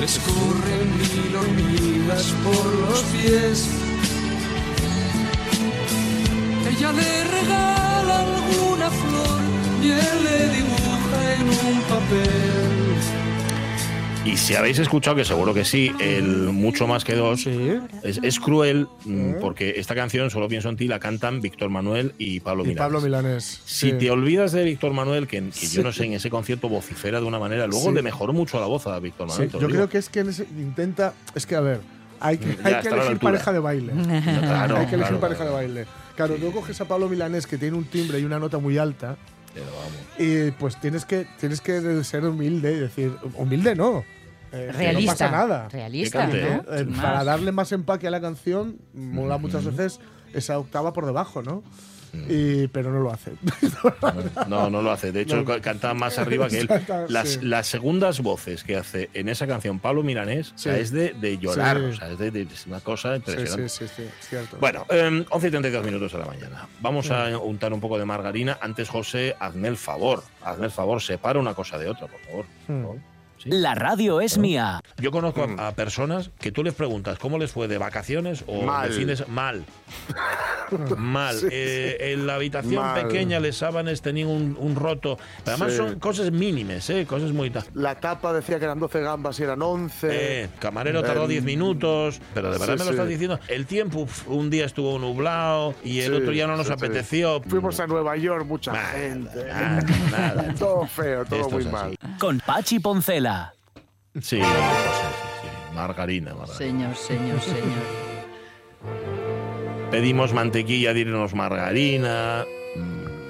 les 0.00 0.18
corren 0.20 0.88
mil 0.98 1.36
hormigas 1.36 2.32
por 2.44 2.66
los 2.88 3.00
pies. 3.04 3.68
Ella 6.70 6.92
le 6.92 7.24
regala 7.24 8.20
alguna 8.20 8.90
flor 8.90 9.40
y 9.82 9.90
él 9.90 10.24
le 10.24 10.48
dibuja 10.56 10.87
en 11.14 11.42
un 11.48 11.82
papel. 11.82 12.30
Y 14.24 14.36
si 14.36 14.54
habéis 14.56 14.78
escuchado, 14.78 15.16
que 15.16 15.24
seguro 15.24 15.54
que 15.54 15.64
sí, 15.64 15.90
el 16.00 16.50
Mucho 16.52 16.86
más 16.86 17.02
que 17.04 17.14
dos, 17.14 17.42
Sí. 17.44 17.78
es, 18.02 18.20
es 18.22 18.38
cruel 18.40 18.86
mm, 19.06 19.34
porque 19.40 19.74
esta 19.78 19.94
canción, 19.94 20.28
Solo 20.30 20.48
pienso 20.48 20.68
en 20.68 20.76
ti, 20.76 20.86
la 20.86 20.98
cantan 20.98 21.40
Víctor 21.40 21.70
Manuel 21.70 22.12
y 22.18 22.40
Pablo 22.40 22.64
Y 22.64 22.68
Milanés. 22.68 22.84
Pablo 22.84 23.00
Milanés. 23.00 23.62
Si 23.64 23.90
sí. 23.90 23.96
te 23.98 24.10
olvidas 24.10 24.52
de 24.52 24.64
Víctor 24.64 24.92
Manuel, 24.92 25.26
que, 25.28 25.40
que 25.44 25.52
Sí. 25.52 25.76
yo 25.76 25.82
no 25.82 25.92
sé, 25.92 26.04
en 26.04 26.12
ese 26.12 26.28
concierto 26.28 26.68
vocifera 26.68 27.20
de 27.20 27.26
una 27.26 27.38
manera, 27.38 27.66
luego 27.66 27.88
Sí. 27.88 27.94
le 27.94 28.02
mejoró 28.02 28.34
mucho 28.34 28.60
la 28.60 28.66
voz 28.66 28.86
a 28.86 28.98
Víctor 28.98 29.28
Manuel. 29.28 29.50
yo 29.50 29.58
digo. 29.60 29.70
creo 29.70 29.88
que 29.88 29.98
es 29.98 30.08
que 30.10 30.20
en 30.20 30.28
ese- 30.28 30.46
intenta. 30.58 31.14
Es 31.34 31.46
que, 31.46 31.56
a 31.56 31.60
ver, 31.60 31.80
hay 32.20 32.36
que, 32.36 32.58
hay 32.64 32.82
que 32.82 32.88
elegir 32.88 33.18
pareja 33.20 33.50
de 33.52 33.58
baile. 33.60 33.92
Claro, 34.40 34.76
hay 34.76 34.86
que 34.86 34.94
elegir 34.96 34.98
claro, 34.98 35.20
pareja 35.20 35.44
claro. 35.44 35.56
de 35.56 35.66
baile. 35.66 35.86
Claro, 36.16 36.34
tú 36.34 36.52
coges 36.52 36.78
a 36.80 36.84
Pablo 36.84 37.08
Milanés, 37.08 37.46
que 37.46 37.56
tiene 37.56 37.76
un 37.78 37.84
timbre 37.84 38.18
y 38.20 38.24
una 38.24 38.38
nota 38.38 38.58
muy 38.58 38.76
alta, 38.76 39.16
Pero 39.58 39.76
vamos. 39.76 39.92
y 40.18 40.50
pues 40.52 40.80
tienes 40.80 41.04
que, 41.04 41.26
tienes 41.38 41.60
que 41.60 42.04
ser 42.04 42.24
humilde 42.24 42.72
y 42.72 42.78
decir. 42.80 43.12
Humilde 43.34 43.74
no. 43.74 44.04
eh, 44.52 44.70
Realista. 44.72 45.12
No 45.12 45.18
pasa 45.18 45.30
nada. 45.30 45.68
Realista. 45.68 46.28
Eh, 46.32 46.62
Sin 46.78 46.94
para 46.94 47.24
darle 47.24 47.52
más 47.52 47.72
empaque 47.72 48.06
a 48.08 48.10
la 48.10 48.20
canción, 48.20 48.78
mola 48.94 49.38
muchas 49.38 49.64
veces 49.64 50.00
esa 50.32 50.58
octava 50.58 50.92
por 50.92 51.06
debajo, 51.06 51.42
¿no? 51.42 51.62
Y, 52.28 52.66
pero 52.68 52.90
no 52.92 53.00
lo 53.00 53.12
hace. 53.12 53.32
No, 54.48 54.70
no 54.70 54.82
lo 54.82 54.90
hace. 54.90 55.12
De 55.12 55.22
hecho, 55.22 55.36
No. 55.36 55.44
ca- 55.44 55.60
canta 55.60 55.94
más 55.94 56.18
arriba 56.18 56.48
que 56.48 56.60
él. 56.60 56.68
Las, 57.08 57.28
sí. 57.30 57.38
las 57.42 57.66
segundas 57.66 58.20
voces 58.20 58.64
que 58.64 58.76
hace 58.76 59.10
en 59.14 59.28
esa 59.28 59.46
canción 59.46 59.78
Pablo 59.78 60.02
Milanés 60.02 60.52
o 60.54 60.58
sea, 60.58 60.78
es 60.78 60.90
de, 60.90 61.12
de 61.14 61.38
llorar. 61.38 61.76
Sí. 61.78 61.84
O 61.84 61.94
sea, 61.96 62.10
es, 62.10 62.18
de, 62.18 62.30
de- 62.30 62.42
es 62.42 62.66
una 62.66 62.80
cosa 62.80 63.16
impresionante. 63.16 63.68
sí, 63.68 63.86
sí, 63.94 64.04
cierto. 64.20 64.56
Bueno, 64.60 64.86
eh, 64.90 65.24
11 65.28 65.48
y 65.48 65.50
32 65.50 65.84
minutos 65.84 66.12
de 66.12 66.18
la 66.18 66.26
mañana. 66.26 66.68
Vamos 66.80 67.10
a 67.10 67.36
untar 67.38 67.72
un 67.72 67.80
poco 67.80 67.98
de 67.98 68.04
margarina. 68.04 68.58
Antes, 68.60 68.88
José, 68.88 69.36
hazme 69.38 69.68
el 69.68 69.76
favor. 69.76 70.22
Hazme 70.42 70.66
el 70.66 70.70
favor, 70.72 71.00
separa 71.02 71.38
una 71.38 71.54
cosa 71.54 71.78
de 71.78 71.88
otra, 71.88 72.06
por 72.06 72.20
favor. 72.20 72.44
Hmm. 72.66 73.17
¿Sí? 73.38 73.50
La 73.50 73.74
radio 73.74 74.20
es 74.20 74.36
mía. 74.38 74.80
Yo 74.98 75.10
conozco 75.10 75.46
a, 75.58 75.68
a 75.68 75.72
personas 75.72 76.30
que 76.40 76.50
tú 76.52 76.62
les 76.64 76.74
preguntas 76.74 77.18
cómo 77.18 77.38
les 77.38 77.52
fue 77.52 77.68
de 77.68 77.78
vacaciones 77.78 78.44
o 78.46 78.62
Mal. 78.62 78.88
de 78.88 78.94
fines 78.96 79.28
mal. 79.28 79.64
mal. 80.96 81.36
Eh, 81.50 82.12
en 82.12 82.26
la 82.26 82.34
habitación 82.34 82.82
Mal. 82.84 83.02
pequeña, 83.02 83.40
les 83.40 83.56
sábanes 83.56 84.02
tenían 84.02 84.28
un, 84.28 84.56
un 84.58 84.74
roto. 84.76 85.18
Pero 85.44 85.56
además 85.56 85.72
Sí. 85.72 85.76
son 85.78 85.98
cosas 85.98 86.30
mínimes, 86.32 86.88
¿eh? 86.90 87.06
cosas 87.06 87.32
muy... 87.32 87.52
La 87.74 87.94
tapa 88.00 88.32
decía 88.32 88.58
que 88.58 88.64
eran 88.64 88.78
12 88.78 89.00
gambas 89.00 89.38
y 89.40 89.42
eran 89.44 89.62
11. 89.62 90.08
Eh, 90.10 90.48
camarero 90.58 91.02
tardó 91.02 91.24
Em, 91.24 91.28
10 91.30 91.44
minutos, 91.44 92.20
pero 92.34 92.50
de 92.52 92.58
verdad 92.58 92.74
sí, 92.74 92.78
me 92.80 92.84
lo 92.86 92.90
estás 92.90 93.06
sí. 93.06 93.12
diciendo. 93.12 93.38
El 93.48 93.66
tiempo, 93.66 94.00
uf, 94.00 94.28
un 94.28 94.50
día 94.50 94.64
estuvo 94.66 94.98
nublado 94.98 95.74
y 95.84 96.00
el 96.00 96.12
Sí, 96.12 96.18
otro 96.20 96.30
día 96.32 96.46
no 96.46 96.56
nos 96.56 96.66
sí, 96.66 96.72
sí. 96.76 96.84
apeteció. 96.84 97.42
Fuimos 97.48 97.78
a 97.80 97.86
Nueva 97.86 98.16
York, 98.16 98.46
mucha 98.46 98.74
gente. 98.74 99.44
nada, 99.46 99.82
nada. 100.10 100.54
todo 100.58 100.86
feo, 100.86 101.24
todo 101.24 101.40
Esto 101.40 101.50
muy 101.54 101.64
mal. 101.66 101.96
Con 102.18 102.40
Pachi 102.40 102.78
Poncela. 102.80 103.37
Sí. 104.20 104.40
Margarina, 105.74 106.34
margarina. 106.34 106.58
Señor, 106.58 106.96
señor, 106.96 107.40
señor. 107.40 108.08
Pedimos 109.90 110.34
mantequilla, 110.34 110.92
dinos 110.92 111.34
margarina. 111.34 112.44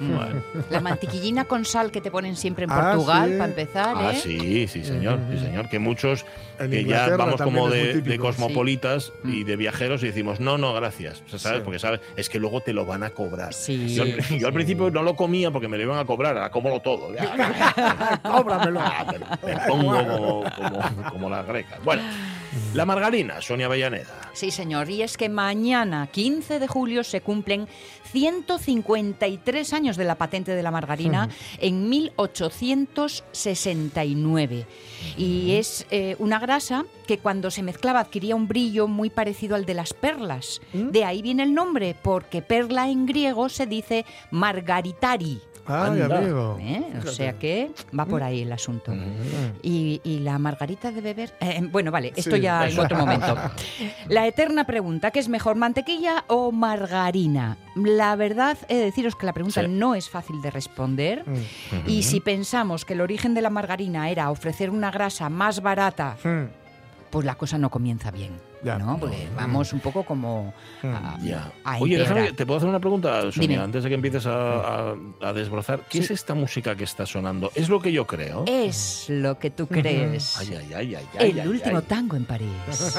Mm, 0.01 0.17
Bueno. 0.17 0.43
La 0.71 0.81
mantequillina 0.81 1.45
con 1.45 1.65
sal 1.65 1.91
que 1.91 2.01
te 2.01 2.11
ponen 2.11 2.37
siempre 2.37 2.65
en 2.65 2.71
Ah, 2.73 2.93
Portugal, 2.93 3.31
sí. 3.31 3.37
para 3.39 3.49
empezar, 3.51 3.95
Ah, 3.97 4.13
¿eh? 4.13 4.21
sí, 4.23 4.69
sí, 4.69 4.85
señor, 4.85 5.19
sí, 5.31 5.39
señor. 5.39 5.69
Que 5.69 5.79
muchos 5.79 6.25
En 6.59 6.71
que 6.71 6.85
ya 6.85 7.17
vamos 7.17 7.41
como 7.41 7.69
de, 7.71 8.19
cosmopolitas 8.19 9.13
y 9.25 9.45
de 9.45 9.57
viajeros 9.57 10.03
y 10.03 10.07
decimos, 10.07 10.41
no, 10.41 10.59
no, 10.59 10.73
gracias. 10.75 11.23
O 11.27 11.31
sea, 11.31 11.39
¿sabes? 11.39 11.59
Sí. 11.59 11.65
Porque 11.65 11.79
sabes, 11.79 12.01
es 12.17 12.29
que 12.29 12.39
luego 12.39 12.61
te 12.61 12.73
lo 12.73 12.85
van 12.87 13.03
a 13.03 13.11
cobrar. 13.11 13.53
Sí, 13.53 13.95
Yo, 13.95 14.03
al- 14.05 14.19
yo 14.39 14.53
principio 14.53 14.91
no 14.91 15.03
lo 15.03 15.15
comía 15.17 15.51
porque 15.51 15.69
me 15.69 15.77
lo 15.77 15.83
iban 15.85 15.99
a 15.99 16.05
cobrar, 16.05 16.37
ahora 16.37 16.51
como 16.51 16.81
todo. 16.81 17.09
Cóbramelo. 18.23 18.81
Ah, 18.83 19.05
me, 19.43 19.53
me 19.55 19.61
pongo 19.67 19.93
como, 20.05 20.45
como, 20.57 21.11
como 21.11 21.31
las 21.31 21.47
grecas. 21.47 21.79
Bueno, 21.85 22.03
la 22.75 22.85
margarina, 22.85 23.41
Sonia 23.41 23.67
Avellaneda. 23.67 24.31
Sí, 24.33 24.51
señor. 24.51 24.91
Y 24.91 25.03
es 25.03 25.17
que 25.17 25.29
mañana, 25.29 26.07
15 26.07 26.59
de 26.59 26.69
julio, 26.69 27.05
se 27.05 27.21
cumplen 27.21 27.69
153 28.13 29.73
años 29.73 29.97
de 29.97 30.05
la 30.05 30.17
patente 30.17 30.55
de 30.55 30.63
la 30.63 30.71
margarina 30.71 31.29
en 31.59 31.89
1869. 31.89 34.67
Y 35.17 35.53
es 35.53 35.87
eh, 35.91 36.17
una 36.19 36.39
grasa 36.39 36.85
que 37.07 37.19
cuando 37.19 37.51
se 37.51 37.63
mezclaba 37.63 38.01
adquiría 38.01 38.37
un 38.37 38.49
brillo 38.49 38.89
muy 38.89 39.11
parecido 39.11 39.57
al 39.57 39.65
de 39.65 39.75
las 39.75 39.95
perlas. 39.95 40.61
De 40.73 41.05
ahí 41.05 41.23
viene 41.23 41.43
el 41.43 41.55
nombre, 41.55 41.97
porque 42.01 42.43
perla 42.43 42.89
en 42.89 43.07
griego 43.07 43.49
se 43.49 43.67
dice 43.67 44.05
margaritari. 44.31 45.41
Ay, 45.69 46.01
Anda. 46.03 46.19
amigo. 46.19 46.57
¿eh? 46.61 46.83
O 47.05 47.07
sea 47.09 47.35
que 47.35 47.71
va 47.99 48.07
por 48.07 48.23
ahí 48.23 48.43
el 48.43 48.53
asunto. 48.53 48.93
Y, 49.63 50.01
y 50.05 50.19
la 50.21 50.39
margarita 50.39 50.91
de 50.91 51.01
beber. 51.01 51.35
eh, 51.41 51.61
bueno, 51.71 51.91
vale, 51.91 52.13
esto 52.17 52.37
Sí, 52.37 52.41
ya 52.43 52.67
en 52.69 52.79
otro 52.79 52.97
momento. 53.05 53.37
La 54.09 54.27
eterna 54.27 54.65
pregunta: 54.65 55.11
¿qué 55.11 55.21
es 55.21 55.29
mejor, 55.29 55.57
mantequilla 55.57 56.25
o 56.29 56.53
margarina? 56.53 57.57
La 57.77 58.17
verdad, 58.17 58.57
he 58.69 58.77
de 58.77 58.85
deciros 58.85 59.15
que 59.15 59.27
la 59.27 59.33
pregunta 59.33 59.61
Sí. 59.63 59.69
no 59.69 59.95
es 59.95 60.09
fácil 60.11 60.41
de 60.43 60.51
responder. 60.51 61.25
Mm. 61.27 61.89
Y 61.89 62.03
si 62.03 62.21
pensamos 62.21 62.85
que 62.85 62.95
el 62.95 63.01
origen 63.01 63.35
de 63.35 63.43
la 63.43 63.51
margarina 63.51 64.11
era 64.11 64.31
ofrecer 64.31 64.71
una 64.71 64.91
grasa 64.91 65.29
más 65.29 65.61
barata, 65.63 66.17
Mm. 66.25 66.45
Pues 67.11 67.25
la 67.27 67.35
cosa 67.37 67.59
no 67.59 67.71
comienza 67.71 68.11
bien. 68.11 68.33
Ya. 68.63 68.77
¿no? 68.77 68.99
Porque 68.99 69.29
vamos 69.37 69.73
un 69.73 69.79
poco 69.79 70.03
como 70.05 70.53
a, 70.83 71.17
Ya. 71.23 71.53
a 71.65 71.79
Oye, 71.79 71.97
déjame. 71.99 72.33
¿te 72.33 72.45
puedo 72.45 72.57
hacer 72.59 72.69
una 72.69 72.81
pregunta, 72.81 73.21
Sonia? 73.31 73.49
Dime. 73.49 73.57
Antes 73.63 73.85
de 73.85 73.89
que 73.89 73.95
empieces 73.95 74.27
a, 74.27 74.91
a- 74.91 74.95
a 75.23 75.33
desbrozar. 75.33 75.83
¿Qué 75.89 75.99
es 76.01 76.11
esta 76.11 76.35
música 76.35 76.75
que 76.75 76.83
está 76.85 77.07
sonando? 77.07 77.53
¿Es 77.55 77.69
lo 77.69 77.81
que 77.81 77.93
yo 77.93 78.07
creo? 78.07 78.45
Es 78.49 79.07
lo 79.09 79.39
que 79.39 79.51
tú 79.51 79.69
crees. 79.69 80.37
Ay, 80.39 80.55
ay, 80.57 80.73
ay, 80.75 80.95
ay, 80.97 81.07
ay, 81.19 81.31
el 81.31 81.41
ay, 81.41 81.49
último 81.49 81.77
ay. 81.79 81.85
tango 81.87 82.17
en 82.17 82.25
París. 82.25 82.49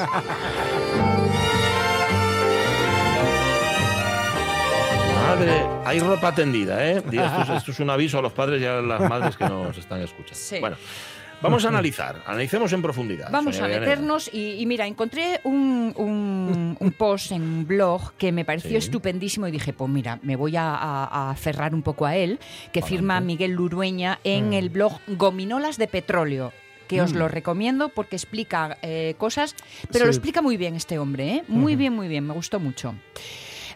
Madre, 5.14 5.62
hay 5.84 6.00
ropa 6.00 6.34
tendida, 6.34 6.84
¿eh? 6.84 6.96
Esto 6.98 7.42
es, 7.42 7.48
esto 7.58 7.70
es 7.70 7.80
un 7.80 7.90
aviso 7.90 8.18
a 8.18 8.22
los 8.22 8.32
padres 8.32 8.60
y 8.60 8.66
a 8.66 8.80
las 8.80 9.00
madres 9.08 9.36
que 9.36 9.44
nos 9.44 9.76
están 9.78 10.00
escuchando. 10.00 10.34
Sí. 10.34 10.58
Bueno, 10.60 10.76
vamos 11.42 11.64
a 11.64 11.68
analizar, 11.68 12.22
analicemos 12.26 12.72
en 12.72 12.82
profundidad. 12.82 13.30
Vamos 13.30 13.56
Sonia 13.56 13.76
a 13.76 13.80
meternos 13.80 14.30
y, 14.32 14.60
y 14.60 14.66
mira, 14.66 14.86
encontré 14.86 15.40
un, 15.44 15.92
un- 15.96 16.76
un 16.78 16.92
post 16.92 17.32
en 17.32 17.42
un 17.42 17.66
blog 17.66 18.12
que 18.14 18.32
me 18.32 18.44
pareció 18.44 18.70
Sí. 18.70 18.76
estupendísimo 18.76 19.46
y 19.48 19.50
dije, 19.50 19.72
pues 19.72 19.90
mira, 19.90 20.18
me 20.22 20.36
voy 20.36 20.56
a, 20.56 20.74
a- 20.74 21.30
aferrar 21.30 21.74
un 21.74 21.82
poco 21.82 22.06
a 22.06 22.16
él, 22.16 22.38
que 22.72 22.82
firma 22.82 23.20
Miguel 23.20 23.52
Lurueña 23.52 24.18
en 24.24 24.52
el 24.52 24.68
blog 24.70 24.92
Gominolas 25.08 25.76
de 25.78 25.86
Petróleo 25.86 26.52
que 26.88 27.00
os 27.00 27.12
lo 27.12 27.28
recomiendo 27.28 27.88
porque 27.90 28.16
explica 28.16 28.76
eh, 28.82 29.14
cosas, 29.16 29.54
pero 29.92 30.06
lo 30.06 30.10
explica 30.10 30.42
muy 30.42 30.56
bien 30.56 30.74
este 30.74 30.98
hombre, 30.98 31.34
¿eh? 31.36 31.44
muy 31.46 31.76
bien, 31.76 31.92
muy 31.94 32.08
bien, 32.08 32.26
me 32.26 32.34
gustó 32.34 32.58
mucho. 32.58 32.96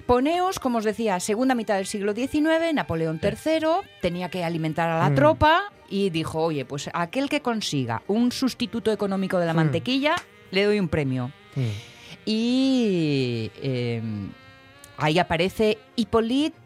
Poneos, 0.07 0.59
como 0.59 0.79
os 0.79 0.85
decía, 0.85 1.19
segunda 1.21 1.55
mitad 1.55 1.77
del 1.77 1.87
siglo 1.87 2.15
XIX, 2.15 2.73
Napoleón 2.75 3.21
III 3.23 3.67
tenía 4.03 4.29
que 4.29 4.45
alimentar 4.45 4.91
a 4.91 5.09
la 5.09 5.15
tropa 5.15 5.73
y 5.89 6.11
dijo, 6.11 6.41
oye, 6.43 6.65
pues 6.65 6.91
aquel 6.93 7.29
que 7.29 7.41
consiga 7.41 8.03
un 8.07 8.31
sustituto 8.33 8.93
económico 8.93 9.39
de 9.39 9.47
la 9.47 9.55
mantequilla, 9.55 10.17
le 10.51 10.65
doy 10.65 10.79
un 10.79 10.89
premio. 10.89 11.31
Mm. 11.57 11.63
Y 12.27 13.51
eh, 13.63 14.03
ahí 14.97 15.19
aparece 15.19 15.79
Hippolyte 15.97 16.57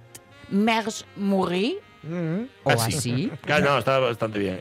Mersch 0.51 1.05
Moury, 1.17 1.79
Mm. 2.01 2.45
o 2.63 2.71
Así. 2.71 2.97
así. 2.97 3.33
Claro, 3.43 3.73
no, 3.73 3.79
está 3.79 3.99
bastante 3.99 4.39
bien. 4.39 4.61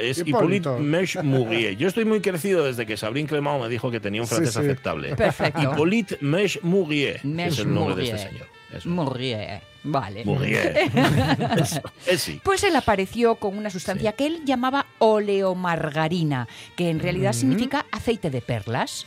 Mm, 0.00 0.10
Es. 0.10 0.18
Hippolyte 0.26 0.68
Mesh 0.78 1.16
Mourier. 1.22 1.76
Yo 1.78 1.88
estoy 1.88 2.04
muy 2.04 2.20
crecido 2.20 2.64
desde 2.64 2.86
que 2.86 2.96
Sabrín 2.96 3.26
Clemao 3.26 3.58
me 3.60 3.68
dijo 3.68 3.90
que 3.90 4.00
tenía 4.00 4.20
un 4.22 4.26
Sí, 4.26 4.34
francés 4.34 4.54
sí. 4.54 4.60
aceptable. 4.60 5.14
Perfecto. 5.16 5.60
Hippolyte 5.62 6.18
Mesh 6.20 6.58
Mourier 6.62 7.20
Mesh 7.24 7.52
es 7.54 7.58
el 7.60 7.74
nombre 7.74 7.94
de 7.96 8.04
este 8.10 8.18
señor. 8.28 8.46
Eso. 8.72 8.88
Mourier, 8.88 9.62
vale. 9.82 10.22
Eso, 11.60 11.82
sí. 12.16 12.40
Pues 12.44 12.62
él 12.62 12.76
apareció 12.76 13.34
con 13.34 13.58
una 13.58 13.68
sustancia 13.68 14.12
que 14.12 14.26
él 14.26 14.42
llamaba 14.44 14.86
oleomargarina, 14.98 16.46
que 16.76 16.88
en 16.90 17.00
realidad 17.00 17.32
significa 17.32 17.86
aceite 17.90 18.30
de 18.30 18.40
perlas. 18.40 19.06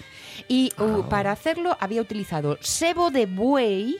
Y 0.49 0.71
uh, 0.79 1.03
para 1.07 1.31
hacerlo 1.31 1.77
había 1.79 2.01
utilizado 2.01 2.57
sebo 2.59 3.09
de 3.09 3.25
buey, 3.25 3.97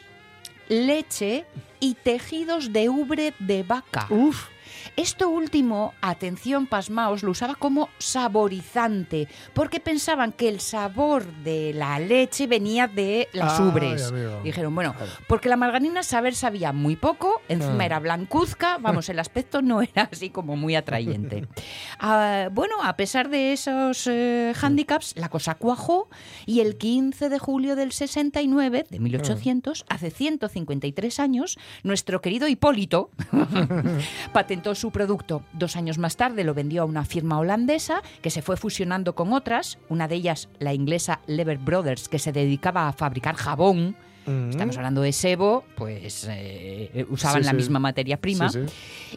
leche 0.68 1.46
y 1.80 1.94
tejidos 1.96 2.74
de 2.74 2.90
ubre 2.90 3.34
de 3.40 3.64
vaca. 3.64 4.08
Uf. 4.10 4.48
Esto 4.96 5.30
último, 5.30 5.94
atención 6.02 6.68
pasmaos, 6.68 7.24
lo 7.24 7.32
usaba 7.32 7.56
como 7.56 7.90
saborizante, 7.98 9.28
porque 9.54 9.80
pensaban 9.80 10.32
que 10.32 10.48
el 10.50 10.60
sabor 10.60 11.26
de 11.44 11.74
la 11.74 11.98
leche 12.00 12.46
venía 12.46 12.88
de 12.88 13.28
las 13.34 13.60
Ay, 13.60 13.68
ubres. 13.68 14.14
Dijeron, 14.44 14.76
bueno, 14.76 14.94
porque 15.28 15.50
la 15.50 15.56
margarina 15.58 16.04
saber 16.04 16.36
sabía 16.36 16.72
muy 16.74 16.96
poco, 16.96 17.42
encima 17.50 17.84
Ah. 17.84 17.86
era 17.86 18.00
blancuzca, 18.00 18.78
vamos, 18.78 19.10
el 19.10 19.18
aspecto 19.20 19.62
no 19.64 19.82
era 19.82 20.10
así 20.12 20.30
como 20.30 20.56
muy 20.56 20.76
atrayente. 20.76 21.48
Ah, 22.06 22.50
bueno, 22.52 22.84
a 22.84 22.98
pesar 22.98 23.30
de 23.30 23.54
esos 23.54 24.08
eh, 24.08 24.54
hándicaps, 24.56 25.14
la 25.16 25.30
cosa 25.30 25.56
cuajó 25.56 26.10
y 26.46 26.60
el 26.60 26.76
15 26.78 27.30
de 27.30 27.40
julio 27.40 27.76
del 27.78 27.94
69, 27.94 28.86
de 28.90 29.00
1800, 29.00 29.86
hace 29.88 30.12
153 30.12 31.20
años, 31.20 31.58
nuestro 31.84 32.20
querido 32.22 32.48
Hipólito 32.50 33.10
patentó 34.34 34.76
su 34.84 34.92
producto. 34.92 35.44
Dos 35.54 35.78
años 35.78 35.98
más 35.98 36.18
tarde 36.18 36.44
lo 36.44 36.54
vendió 36.54 36.82
a 36.82 36.86
una 36.86 37.06
firma 37.06 37.40
holandesa 37.40 38.02
que 38.22 38.30
se 38.30 38.42
fue 38.42 38.58
fusionando 38.58 39.16
con 39.16 39.32
otras, 39.32 39.78
una 39.88 40.10
de 40.10 40.16
ellas 40.16 40.50
la 40.60 40.74
inglesa 40.74 41.22
Lever 41.26 41.58
Brothers, 41.58 42.10
que 42.10 42.20
se 42.20 42.34
dedicaba 42.34 42.90
a 42.90 42.92
fabricar 42.92 43.36
jabón. 43.36 43.96
Mm. 44.26 44.50
Estamos 44.50 44.76
hablando 44.76 45.02
de 45.02 45.14
sebo, 45.14 45.64
pues 45.78 46.28
eh, 46.30 47.06
usaban 47.10 47.44
Sí, 47.44 47.46
la 47.46 47.52
sí. 47.52 47.56
misma 47.56 47.80
materia 47.80 48.18
prima 48.20 48.50
Sí, 48.50 48.60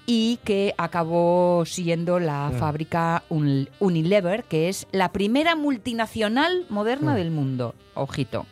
y 0.06 0.38
que 0.44 0.72
acabó 0.78 1.64
siendo 1.66 2.20
la 2.20 2.50
Mm. 2.52 2.58
fábrica 2.60 3.24
Un- 3.28 3.68
Unilever, 3.80 4.44
que 4.44 4.68
es 4.68 4.86
la 4.92 5.10
primera 5.10 5.56
multinacional 5.56 6.64
moderna 6.68 7.12
Mm. 7.12 7.16
del 7.16 7.30
mundo. 7.32 7.74
Ojito. 7.94 8.46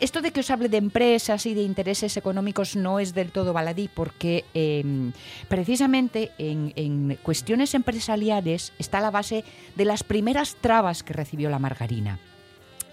Esto 0.00 0.20
de 0.20 0.32
que 0.32 0.40
os 0.40 0.50
hable 0.50 0.68
de 0.68 0.76
empresas 0.76 1.46
y 1.46 1.54
de 1.54 1.62
intereses 1.62 2.16
económicos 2.16 2.76
no 2.76 3.00
es 3.00 3.14
del 3.14 3.30
todo 3.30 3.52
baladí 3.52 3.88
porque 3.88 4.44
eh, 4.54 5.12
precisamente 5.48 6.32
en, 6.38 6.72
en 6.76 7.18
cuestiones 7.22 7.74
empresariales 7.74 8.72
está 8.78 9.00
la 9.00 9.10
base 9.10 9.44
de 9.74 9.84
las 9.84 10.02
primeras 10.02 10.56
trabas 10.56 11.02
que 11.02 11.12
recibió 11.12 11.50
la 11.50 11.58
margarina. 11.58 12.18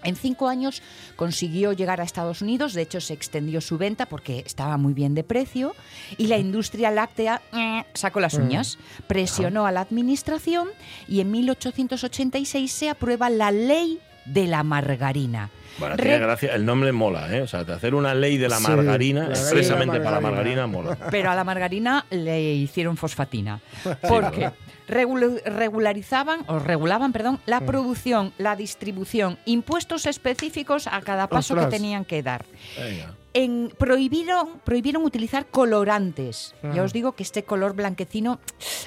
En 0.04 0.16
cinco 0.16 0.48
años 0.48 0.82
consiguió 1.16 1.72
llegar 1.72 2.00
a 2.00 2.04
Estados 2.04 2.42
Unidos, 2.42 2.74
de 2.74 2.82
hecho 2.82 3.00
se 3.00 3.14
extendió 3.14 3.60
su 3.60 3.78
venta 3.78 4.06
porque 4.06 4.44
estaba 4.46 4.76
muy 4.76 4.92
bien 4.92 5.14
de 5.14 5.24
precio 5.24 5.74
y 6.18 6.26
la 6.26 6.36
industria 6.36 6.90
láctea 6.90 7.40
eh, 7.52 7.84
sacó 7.94 8.20
las 8.20 8.34
uñas, 8.34 8.78
presionó 9.06 9.66
a 9.66 9.72
la 9.72 9.80
administración 9.80 10.68
y 11.08 11.20
en 11.20 11.30
1886 11.30 12.70
se 12.70 12.90
aprueba 12.90 13.30
la 13.30 13.50
ley 13.50 13.98
de 14.24 14.46
la 14.46 14.62
margarina. 14.62 15.50
Bueno, 15.78 15.96
Re- 15.96 16.02
tiene 16.04 16.18
gracia, 16.20 16.54
el 16.54 16.64
nombre 16.64 16.92
mola, 16.92 17.34
¿eh? 17.36 17.42
O 17.42 17.48
sea, 17.48 17.64
de 17.64 17.72
hacer 17.72 17.94
una 17.96 18.14
ley 18.14 18.36
de 18.38 18.48
la 18.48 18.58
Sí, 18.58 18.62
margarina, 18.68 19.24
la 19.28 19.34
expresamente 19.34 19.98
para 19.98 20.12
la 20.16 20.20
margarina. 20.20 20.66
mola. 20.68 20.96
Pero 21.10 21.30
a 21.30 21.34
la 21.34 21.42
margarina 21.42 22.06
le 22.10 22.40
hicieron 22.54 22.96
fosfatina. 22.96 23.60
Porque 24.08 24.50
regularizaban, 24.86 26.44
o 26.46 26.58
regulaban, 26.58 27.12
perdón, 27.12 27.40
la 27.46 27.60
producción, 27.60 28.32
la 28.38 28.54
distribución, 28.56 29.38
impuestos 29.46 30.06
específicos 30.06 30.86
a 30.86 31.00
cada 31.00 31.26
paso 31.28 31.54
Ostras. 31.54 31.70
que 31.70 31.76
tenían 31.76 32.04
que 32.04 32.22
dar. 32.22 32.44
Venga. 32.78 33.14
En, 33.34 33.72
prohibieron, 33.76 34.60
prohibieron 34.64 35.04
utilizar 35.04 35.46
colorantes. 35.46 36.54
Ya 36.74 36.82
os 36.82 36.92
digo 36.92 37.12
que 37.12 37.24
este 37.24 37.42
color 37.42 37.74
blanquecino 37.74 38.38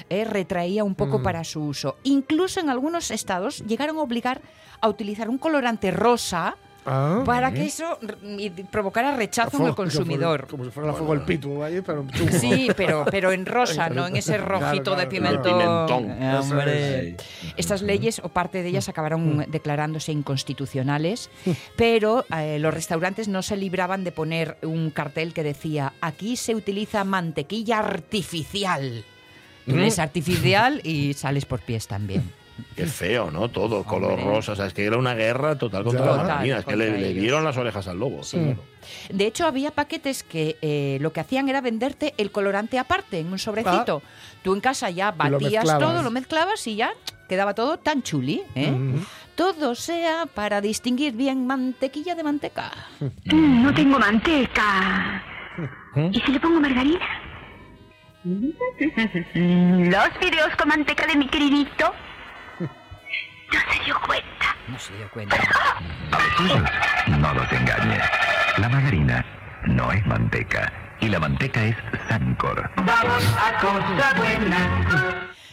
eh, 0.08 0.24
retraía 0.24 0.84
un 0.84 0.94
poco 0.94 1.22
para 1.22 1.44
su 1.44 1.62
uso. 1.62 1.96
Incluso 2.02 2.58
en 2.58 2.70
algunos 2.70 3.10
estados 3.10 3.62
llegaron 3.66 3.98
a 3.98 4.00
obligar 4.00 4.40
a 4.80 4.88
utilizar 4.88 5.28
un 5.28 5.38
colorante 5.38 5.90
rosa 5.90 6.56
Ah. 6.86 7.22
para 7.26 7.52
que 7.52 7.66
eso 7.66 7.98
provocara 8.70 9.14
rechazo 9.14 9.58
en 9.58 9.66
el 9.66 9.74
consumidor. 9.74 10.46
Como 10.46 10.64
si 10.64 10.70
fuera 10.70 10.88
la 10.88 10.94
fuego 10.94 11.12
el 11.12 11.20
pitu 11.22 11.62
ahí, 11.62 11.80
pero 11.82 12.06
chungo. 12.12 12.32
Sí, 12.32 12.68
pero, 12.76 13.04
pero 13.10 13.32
en 13.32 13.44
rosa, 13.44 13.90
no 13.90 14.06
en 14.06 14.16
ese 14.16 14.38
rojito 14.38 14.94
Claro, 14.94 15.00
de 15.00 15.06
pimentón. 15.06 15.58
pimentón. 15.58 16.16
Eh. 16.68 17.16
Estas 17.56 17.82
leyes, 17.82 18.20
o 18.24 18.28
parte 18.30 18.62
de 18.62 18.68
ellas, 18.70 18.88
acabaron 18.88 19.44
declarándose 19.48 20.12
inconstitucionales, 20.12 21.30
pero 21.76 22.24
eh, 22.34 22.58
los 22.58 22.72
restaurantes 22.72 23.28
no 23.28 23.42
se 23.42 23.56
libraban 23.56 24.04
de 24.04 24.12
poner 24.12 24.56
un 24.62 24.90
cartel 24.90 25.34
que 25.34 25.42
decía, 25.42 25.92
aquí 26.00 26.36
se 26.36 26.54
utiliza 26.54 27.04
mantequilla 27.04 27.80
artificial. 27.80 29.04
Tú 29.66 29.76
artificial 30.00 30.80
y 30.82 31.12
sales 31.12 31.44
por 31.44 31.60
pies 31.60 31.86
también. 31.86 32.32
Qué 32.74 32.86
feo, 32.86 33.30
¿no? 33.30 33.48
Todo, 33.50 33.84
color 33.84 34.12
Hombre. 34.12 34.26
rosa. 34.26 34.52
O 34.52 34.56
sea, 34.56 34.66
es 34.66 34.74
que 34.74 34.84
era 34.84 34.96
una 34.96 35.14
guerra 35.14 35.56
total 35.58 35.84
contra 35.84 36.04
Ya. 36.04 36.10
la 36.10 36.16
margarina. 36.16 36.58
Es 36.58 36.64
que 36.64 36.76
le, 36.76 37.12
dieron 37.14 37.44
las 37.44 37.56
orejas 37.56 37.86
al 37.88 37.98
lobo. 37.98 38.22
sí, 38.22 38.36
claro. 38.38 38.62
De 39.10 39.26
hecho, 39.26 39.46
había 39.46 39.70
paquetes 39.72 40.22
que 40.22 40.56
eh, 40.62 40.98
lo 41.00 41.12
que 41.12 41.20
hacían 41.20 41.48
era 41.48 41.60
venderte 41.60 42.14
el 42.16 42.30
colorante 42.30 42.78
aparte, 42.78 43.20
en 43.20 43.30
un 43.32 43.38
sobrecito. 43.38 44.02
Tú 44.42 44.54
en 44.54 44.60
casa 44.60 44.88
ya 44.90 45.10
lo 45.12 45.38
batías 45.38 45.64
todo, 45.78 46.02
lo 46.02 46.10
mezclabas 46.10 46.66
y 46.66 46.76
ya 46.76 46.92
quedaba 47.28 47.54
todo 47.54 47.78
tan 47.78 48.02
chuli. 48.02 48.42
¿eh? 48.54 48.72
Todo 49.34 49.74
sea 49.74 50.26
para 50.26 50.60
distinguir 50.60 51.12
bien 51.14 51.46
mantequilla 51.46 52.14
de 52.14 52.22
manteca. 52.24 52.70
Mm, 53.26 53.62
No 53.62 53.74
tengo 53.74 53.98
manteca. 53.98 55.22
¿Eh? 55.96 56.10
¿Y 56.12 56.20
si 56.20 56.32
le 56.32 56.40
pongo 56.40 56.58
margarina? 56.60 57.00
Los 58.24 60.08
fideos 60.20 60.56
con 60.56 60.68
manteca 60.68 61.06
de 61.06 61.16
mi 61.16 61.28
queridito. 61.28 61.92
Se 64.88 64.96
dio 64.96 65.10
cuenta. 65.12 65.36
No 67.08 67.34
los 67.34 67.52
engañes. 67.52 68.02
La 68.58 68.68
margarina 68.68 69.24
no 69.66 69.92
es 69.92 70.04
manteca 70.06 70.72
y 71.00 71.08
la 71.08 71.20
manteca 71.20 71.64
es 71.66 71.76
Sancor. 72.08 72.70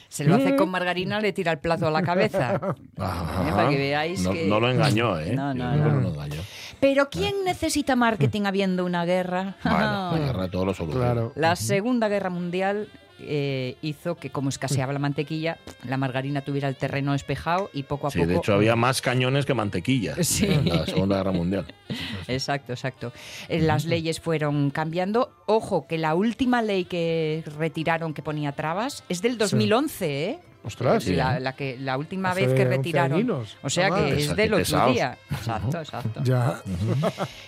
Se 0.07 0.23
lo 0.23 0.35
hace 0.35 0.55
con 0.55 0.69
margarina, 0.69 1.19
le 1.19 1.33
tira 1.33 1.51
el 1.51 1.59
plato 1.59 1.87
a 1.87 1.91
la 1.91 2.01
cabeza. 2.01 2.51
Ajá. 2.97 3.47
Eh, 3.47 3.51
para 3.51 3.69
que 3.69 3.77
veáis 3.77 4.21
no, 4.21 4.31
que- 4.31 4.47
no 4.47 4.59
lo 4.59 4.71
engañó, 4.71 5.19
¿eh? 5.19 5.33
No, 5.35 5.53
no, 5.53 5.75
no. 5.75 5.99
lo 5.99 6.09
engañó. 6.09 6.41
Pero 6.79 7.09
¿quién 7.09 7.43
necesita 7.43 7.95
marketing 7.95 8.43
habiendo 8.45 8.85
una 8.85 9.03
guerra? 9.05 9.55
Bueno, 9.63 10.11
la 10.13 10.17
guerra 10.19 10.47
todo 10.49 10.65
lo 10.65 10.73
soluciona. 10.73 11.05
Claro. 11.11 11.33
La 11.35 11.55
Segunda 11.57 12.07
Guerra 12.07 12.29
Mundial 12.29 12.87
eh, 13.19 13.75
hizo 13.81 14.15
que, 14.15 14.29
como 14.29 14.49
escaseaba 14.49 14.93
la 14.93 14.99
mantequilla, 14.99 15.57
la 15.87 15.97
margarina 15.97 16.41
tuviera 16.41 16.67
el 16.67 16.75
terreno 16.75 17.13
despejado 17.13 17.69
y 17.73 17.83
poco 17.83 18.07
a 18.07 18.11
Sí, 18.11 18.19
poco. 18.19 18.29
de 18.29 18.37
hecho 18.37 18.53
había 18.53 18.75
más 18.75 19.01
cañones 19.01 19.45
que 19.45 19.53
mantequilla 19.53 20.15
Sí. 20.23 20.45
en 20.45 20.67
la 20.69 20.85
Segunda 20.85 21.17
Guerra 21.17 21.31
Mundial. 21.31 21.65
Exacto, 22.27 22.73
exacto. 22.73 23.11
Eh, 23.49 23.59
Las 23.61 23.85
leyes 23.85 24.19
fueron 24.19 24.69
cambiando. 24.69 25.31
Ojo, 25.45 25.87
que 25.87 25.97
la 25.97 26.15
última 26.15 26.61
ley 26.61 26.85
que 26.85 27.43
retiraron 27.57 28.13
que 28.13 28.21
ponía 28.21 28.51
trabas 28.51 29.03
es 29.09 29.21
del 29.21 29.37
2011, 29.37 30.29
¿eh? 30.29 30.39
Ostras. 30.65 31.05
La, 31.07 31.39
la 31.39 31.53
que, 31.53 31.77
la 31.79 31.97
última 31.97 32.31
Hace 32.31 32.41
vez 32.47 32.55
que 32.55 32.61
11 32.63 32.77
retiraron. 32.77 33.31
O 33.61 33.69
sea 33.69 33.87
Ah, 33.87 33.95
que 33.95 34.13
es 34.15 34.35
del 34.35 34.53
otro 34.53 34.87
día. 34.91 35.17
Exacto, 35.31 35.79
exacto. 35.79 36.21
Ya. 36.23 36.61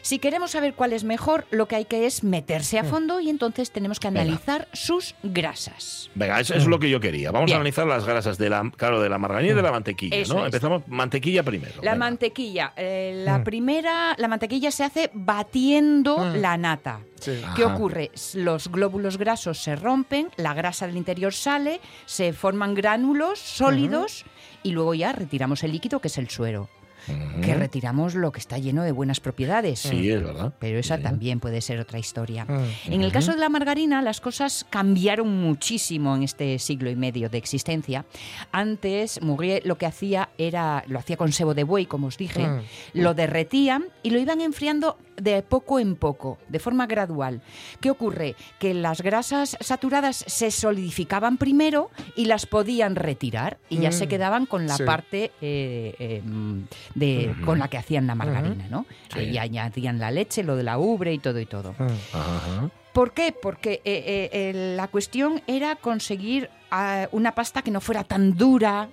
Si 0.01 0.19
queremos 0.19 0.51
saber 0.51 0.73
cuál 0.75 0.93
es 0.93 1.03
mejor, 1.03 1.45
lo 1.51 1.67
que 1.67 1.75
hay 1.75 1.85
que 1.85 2.05
es 2.05 2.23
meterse 2.23 2.77
a 2.79 2.83
fondo 2.83 3.19
y 3.19 3.29
entonces 3.29 3.71
tenemos 3.71 3.99
que 3.99 4.07
Venga. 4.09 4.21
analizar 4.21 4.67
sus 4.73 5.15
grasas. 5.23 6.09
Venga, 6.15 6.39
eso, 6.39 6.53
eso 6.53 6.63
es 6.63 6.67
lo 6.67 6.79
que 6.79 6.89
yo 6.89 6.99
quería. 6.99 7.31
Vamos 7.31 7.47
Bien. 7.47 7.57
a 7.57 7.59
analizar 7.61 7.87
las 7.87 8.05
grasas 8.05 8.37
de 8.37 8.49
la, 8.49 8.71
claro, 8.75 9.01
de 9.01 9.09
la 9.09 9.17
margarina 9.17 9.53
y 9.53 9.55
de 9.55 9.61
la 9.61 9.71
mantequilla, 9.71 10.15
Eso 10.17 10.35
¿no? 10.35 10.39
es. 10.41 10.45
Empezamos 10.47 10.83
mantequilla 10.87 11.43
primero. 11.43 11.73
La 11.81 11.91
venga. 11.93 12.05
mantequilla. 12.05 12.73
eh, 12.75 13.23
la 13.25 13.43
primera, 13.43 14.13
la 14.17 14.27
mantequilla 14.27 14.69
se 14.71 14.83
hace 14.83 15.09
batiendo 15.13 16.23
la 16.35 16.57
nata. 16.57 16.99
Sí. 17.19 17.41
¿Qué 17.55 17.63
Ajá. 17.63 17.75
ocurre? 17.75 18.11
Los 18.33 18.69
glóbulos 18.71 19.17
grasos 19.17 19.57
se 19.61 19.75
rompen, 19.75 20.29
la 20.37 20.53
grasa 20.53 20.87
del 20.87 20.97
interior 20.97 21.33
sale, 21.33 21.81
se 22.05 22.33
forman 22.33 22.73
gránulos 22.73 23.39
sólidos 23.39 24.25
y 24.63 24.71
luego 24.71 24.93
ya 24.93 25.11
retiramos 25.11 25.63
el 25.63 25.71
líquido 25.71 25.99
que 25.99 26.07
es 26.07 26.17
el 26.17 26.29
suero. 26.29 26.69
Que 27.41 27.53
retiramos 27.55 28.15
lo 28.15 28.31
que 28.31 28.39
está 28.39 28.57
lleno 28.57 28.83
de 28.83 28.91
buenas 28.91 29.19
propiedades. 29.19 29.79
Sí, 29.79 30.09
es 30.09 30.23
verdad. 30.23 30.53
Pero 30.59 30.79
esa 30.79 30.97
también 30.99 31.39
puede 31.39 31.61
ser 31.61 31.79
otra 31.79 31.99
historia. 31.99 32.45
Mm. 32.45 32.93
En 32.93 33.01
el 33.03 33.11
caso 33.11 33.31
de 33.31 33.37
la 33.37 33.49
margarina, 33.49 34.01
las 34.01 34.21
cosas 34.21 34.65
cambiaron 34.69 35.41
muchísimo 35.41 36.15
en 36.15 36.23
este 36.23 36.59
siglo 36.59 36.89
y 36.89 36.95
medio 36.95 37.29
de 37.29 37.37
existencia. 37.37 38.05
Antes, 38.51 39.21
Murrier 39.21 39.65
lo 39.65 39.77
que 39.77 39.85
hacía 39.85 40.29
era, 40.37 40.83
lo 40.87 40.99
hacía 40.99 41.17
con 41.17 41.31
sebo 41.31 41.53
de 41.53 41.63
buey, 41.63 41.85
como 41.85 42.07
os 42.07 42.17
dije, 42.17 42.47
Mm. 42.47 42.61
lo 42.93 43.13
derretían 43.13 43.85
y 44.03 44.09
lo 44.11 44.19
iban 44.19 44.41
enfriando 44.41 44.97
de 45.17 45.41
poco 45.41 45.79
en 45.79 45.95
poco, 45.95 46.37
de 46.47 46.59
forma 46.59 46.85
gradual. 46.85 47.41
¿Qué 47.81 47.89
ocurre? 47.89 48.35
Que 48.59 48.73
las 48.75 49.01
grasas 49.01 49.57
saturadas 49.59 50.23
se 50.27 50.51
solidificaban 50.51 51.37
primero 51.37 51.89
y 52.15 52.25
las 52.25 52.45
podían 52.45 52.95
retirar 52.95 53.57
y 53.69 53.77
ya 53.79 53.89
Mm. 53.89 53.93
se 53.93 54.07
quedaban 54.07 54.45
con 54.45 54.67
la 54.67 54.75
Sí. 54.77 54.83
parte 54.83 55.31
eh, 55.41 55.95
eh, 55.97 56.21
mm, 56.97 57.45
con 57.45 57.59
la 57.59 57.67
que 57.67 57.77
hacían 57.77 58.07
la 58.07 58.15
margarina, 58.15 58.67
¿no? 58.69 58.85
Sí. 59.13 59.19
Ahí 59.19 59.37
añadían 59.37 59.99
la 59.99 60.11
leche, 60.11 60.43
lo 60.43 60.55
de 60.55 60.63
la 60.63 60.77
ubre 60.77 61.13
y 61.13 61.19
todo 61.19 61.39
y 61.39 61.45
todo. 61.45 61.73
Mm. 61.77 61.85
Ajá. 62.13 62.69
¿Por 62.97 63.13
qué? 63.13 63.31
Porque 63.31 63.81
eh, 63.85 64.29
eh, 64.33 64.73
la 64.75 64.87
cuestión 64.87 65.43
era 65.45 65.75
conseguir 65.75 66.49
ah, 66.71 67.07
una 67.11 67.35
pasta 67.35 67.61
que 67.61 67.69
no 67.69 67.79
fuera 67.79 68.03
tan 68.03 68.35
dura 68.35 68.89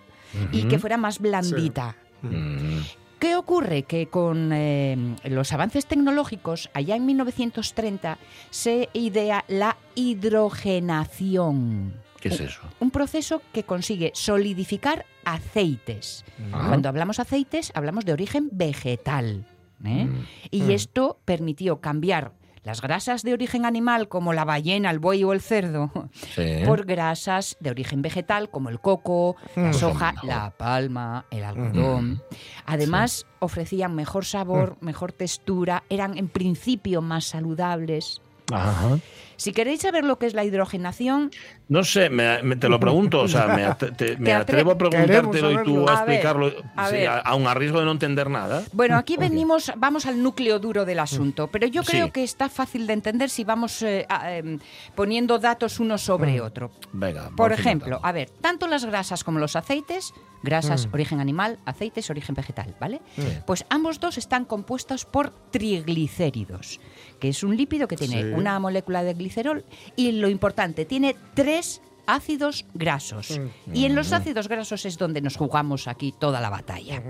y 0.53 0.65
que 0.65 0.79
fuera 0.79 0.99
más 0.99 1.21
blandita. 1.21 1.97
Mm. 2.21 2.81
¿Qué 3.19 3.37
ocurre? 3.37 3.85
Que 3.85 4.09
con 4.09 4.51
eh, 4.53 5.17
los 5.25 5.55
avances 5.55 5.87
tecnológicos, 5.87 6.69
allá 6.75 6.97
en 6.97 7.07
1930, 7.07 8.19
se 8.51 8.91
idea 8.93 9.47
la 9.49 9.79
hidrogenación. 9.95 12.04
¿Qué 12.25 12.35
es 12.35 12.41
eso? 12.41 12.63
Un 12.81 12.91
proceso 12.91 13.43
que 13.53 13.65
consigue 13.65 14.11
solidificar 14.15 15.05
aceites. 15.27 16.25
Ah. 16.53 16.65
Cuando 16.69 16.89
hablamos 16.89 17.21
aceites, 17.21 17.71
hablamos 17.75 18.05
de 18.05 18.13
origen 18.15 18.49
vegetal. 18.53 19.45
¿eh? 19.85 20.07
Mm. 20.07 20.25
Y 20.51 20.73
esto 20.73 21.19
permitió 21.27 21.81
cambiar 21.83 22.33
las 22.63 22.81
grasas 22.81 23.23
de 23.25 23.35
origen 23.35 23.67
animal, 23.67 24.09
como 24.09 24.33
la 24.33 24.47
ballena, 24.47 24.91
el 24.91 24.99
buey 24.99 25.23
o 25.23 25.35
el 25.35 25.43
cerdo, 25.43 25.91
Sí. 26.35 26.63
por 26.65 26.87
grasas 26.87 27.59
de 27.61 27.69
origen 27.71 28.01
vegetal, 28.01 28.49
como 28.49 28.71
el 28.71 28.81
coco, 28.81 29.37
la 29.55 29.65
Pues 29.65 29.77
soja, 29.77 30.13
mejor. 30.13 30.29
la 30.31 30.51
palma, 30.51 31.27
el 31.31 31.45
algodón. 31.45 32.23
Además, 32.65 33.27
ofrecían 33.41 33.95
mejor 33.95 34.25
sabor, 34.25 34.79
mejor 34.81 35.13
textura, 35.13 35.85
eran 35.91 36.17
en 36.17 36.29
principio 36.29 37.03
más 37.03 37.27
saludables. 37.27 38.23
Ajá. 38.51 38.99
Si 39.37 39.53
queréis 39.53 39.81
saber 39.83 40.05
lo 40.05 40.19
que 40.19 40.27
es 40.27 40.35
la 40.35 40.45
hidrogenación, 40.45 41.31
No 41.69 41.83
sé, 41.83 42.11
me- 42.11 42.43
me- 42.43 42.57
te 42.57 42.69
lo 42.69 42.79
pregunto, 42.79 43.21
o 43.23 43.29
sea, 43.29 43.47
me, 43.49 43.65
at- 43.65 43.79
te- 43.97 44.17
me 44.19 44.27
Te 44.27 44.33
atre- 44.35 44.41
atrevo 44.43 44.73
a 44.73 44.79
preguntártelo 44.79 45.51
y 45.53 45.65
tú 45.65 45.89
a 45.89 45.95
explicarlo, 45.95 46.53
a 46.77 46.89
sí, 46.91 46.97
aun 47.25 47.47
a 47.47 47.55
riesgo 47.55 47.79
de 47.79 47.87
no 47.87 47.93
entender 47.93 48.29
nada. 48.29 48.63
Bueno, 48.73 48.97
aquí 48.99 49.17
venimos, 49.17 49.73
vamos 49.77 50.05
al 50.07 50.23
núcleo 50.23 50.59
duro 50.59 50.85
del 50.85 50.99
asunto, 50.99 51.47
pero 51.49 51.67
yo 51.67 51.83
creo 51.83 52.07
Sí. 52.07 52.11
que 52.13 52.23
está 52.23 52.49
fácil 52.51 52.87
de 52.87 52.93
entender 52.93 53.31
si 53.31 53.45
vamos 53.45 53.81
eh, 53.83 54.07
em, 54.29 54.59
poniendo 54.95 55.39
datos 55.39 55.81
uno 55.81 55.97
sobre 55.97 56.41
otro. 56.43 56.71
Venga. 56.93 57.31
Por 57.35 57.53
ejemplo, 57.53 57.99
a 58.03 58.13
ver, 58.13 58.29
tanto 58.43 58.67
las 58.67 58.85
grasas 58.85 59.25
como 59.25 59.39
los 59.39 59.57
aceites, 59.57 60.13
grasas 60.43 60.87
Mm. 60.87 60.91
origen 60.95 61.21
animal, 61.21 61.59
aceites 61.65 62.11
origen 62.11 62.35
vegetal, 62.35 62.75
¿vale? 62.79 63.01
Pues 63.47 63.65
ambos 63.71 64.01
dos 64.01 64.19
están 64.19 64.45
compuestos 64.45 65.07
por 65.07 65.31
triglicéridos, 65.51 66.81
que 67.21 67.29
es 67.31 67.43
un 67.43 67.57
lípido 67.57 67.89
que 67.89 67.97
tiene 67.97 68.23
Sí. 68.23 68.29
una 68.35 68.59
molécula 68.59 69.03
de 69.03 69.15
glicerol 69.25 69.65
y 69.97 70.13
lo 70.13 70.29
importante, 70.29 70.85
tiene 70.85 71.17
tres 71.35 71.81
ácidos 72.07 72.67
grasos. 72.75 73.41
Y 73.73 73.87
en 73.87 73.95
los 73.95 74.13
ácidos 74.13 74.49
grasos 74.49 74.85
es 74.85 74.99
donde 74.99 75.21
nos 75.21 75.37
jugamos 75.37 75.89
aquí 75.89 76.13
toda 76.13 76.41
la 76.41 76.51
batalla. 76.51 77.03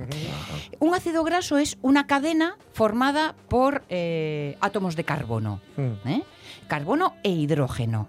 Un 0.78 0.94
ácido 0.94 1.24
graso 1.24 1.58
es 1.58 1.76
una 1.82 2.06
cadena 2.06 2.56
formada 2.72 3.34
por 3.48 3.84
eh, 3.88 4.56
átomos 4.60 4.96
de 4.96 5.04
carbono. 5.04 5.60
¿eh? 5.76 6.22
Carbono 6.68 7.14
e 7.22 7.30
hidrógeno. 7.30 8.08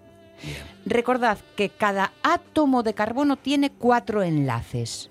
Recordad 0.86 1.40
que 1.56 1.70
cada 1.70 2.14
átomo 2.22 2.84
de 2.84 2.94
carbono 2.94 3.38
tiene 3.38 3.72
cuatro 3.72 4.22
enlaces. 4.22 5.10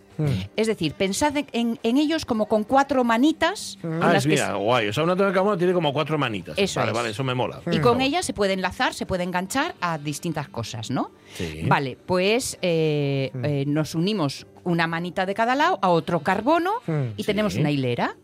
Es 0.56 0.66
decir, 0.66 0.94
pensad 0.94 1.34
en- 1.52 1.78
ellos 1.82 2.24
como 2.24 2.46
con 2.46 2.64
cuatro 2.64 3.04
manitas. 3.04 3.78
en 3.82 4.02
Ah, 4.02 4.12
las 4.12 4.16
es 4.18 4.22
que 4.24 4.28
mira, 4.30 4.54
guay. 4.54 4.88
O 4.88 4.92
sea, 4.92 5.04
una 5.04 5.14
de 5.14 5.32
carbono 5.32 5.56
tiene 5.56 5.72
como 5.72 5.92
cuatro 5.92 6.18
manitas. 6.18 6.56
Eso 6.58 6.80
vale, 6.80 6.92
es. 6.92 6.96
vale, 6.96 7.10
eso 7.10 7.24
me 7.24 7.34
mola. 7.34 7.60
Y 7.70 7.78
con 7.80 8.00
ellas 8.00 8.24
se 8.26 8.32
puede 8.32 8.52
enlazar, 8.52 8.94
se 8.94 9.06
puede 9.06 9.22
enganchar 9.24 9.74
a 9.80 9.98
distintas 9.98 10.48
cosas, 10.48 10.90
¿no? 10.90 11.10
Sí. 11.34 11.62
Vale, 11.66 11.96
pues 12.06 12.58
eh, 12.62 13.30
eh, 13.42 13.64
nos 13.66 13.94
unimos 13.94 14.46
una 14.64 14.86
manita 14.86 15.26
de 15.26 15.34
cada 15.34 15.54
lado 15.54 15.78
a 15.82 15.88
otro 15.90 16.20
carbono 16.20 16.72
y 17.16 17.24
tenemos 17.24 17.54
una 17.56 17.70
hilera. 17.70 18.16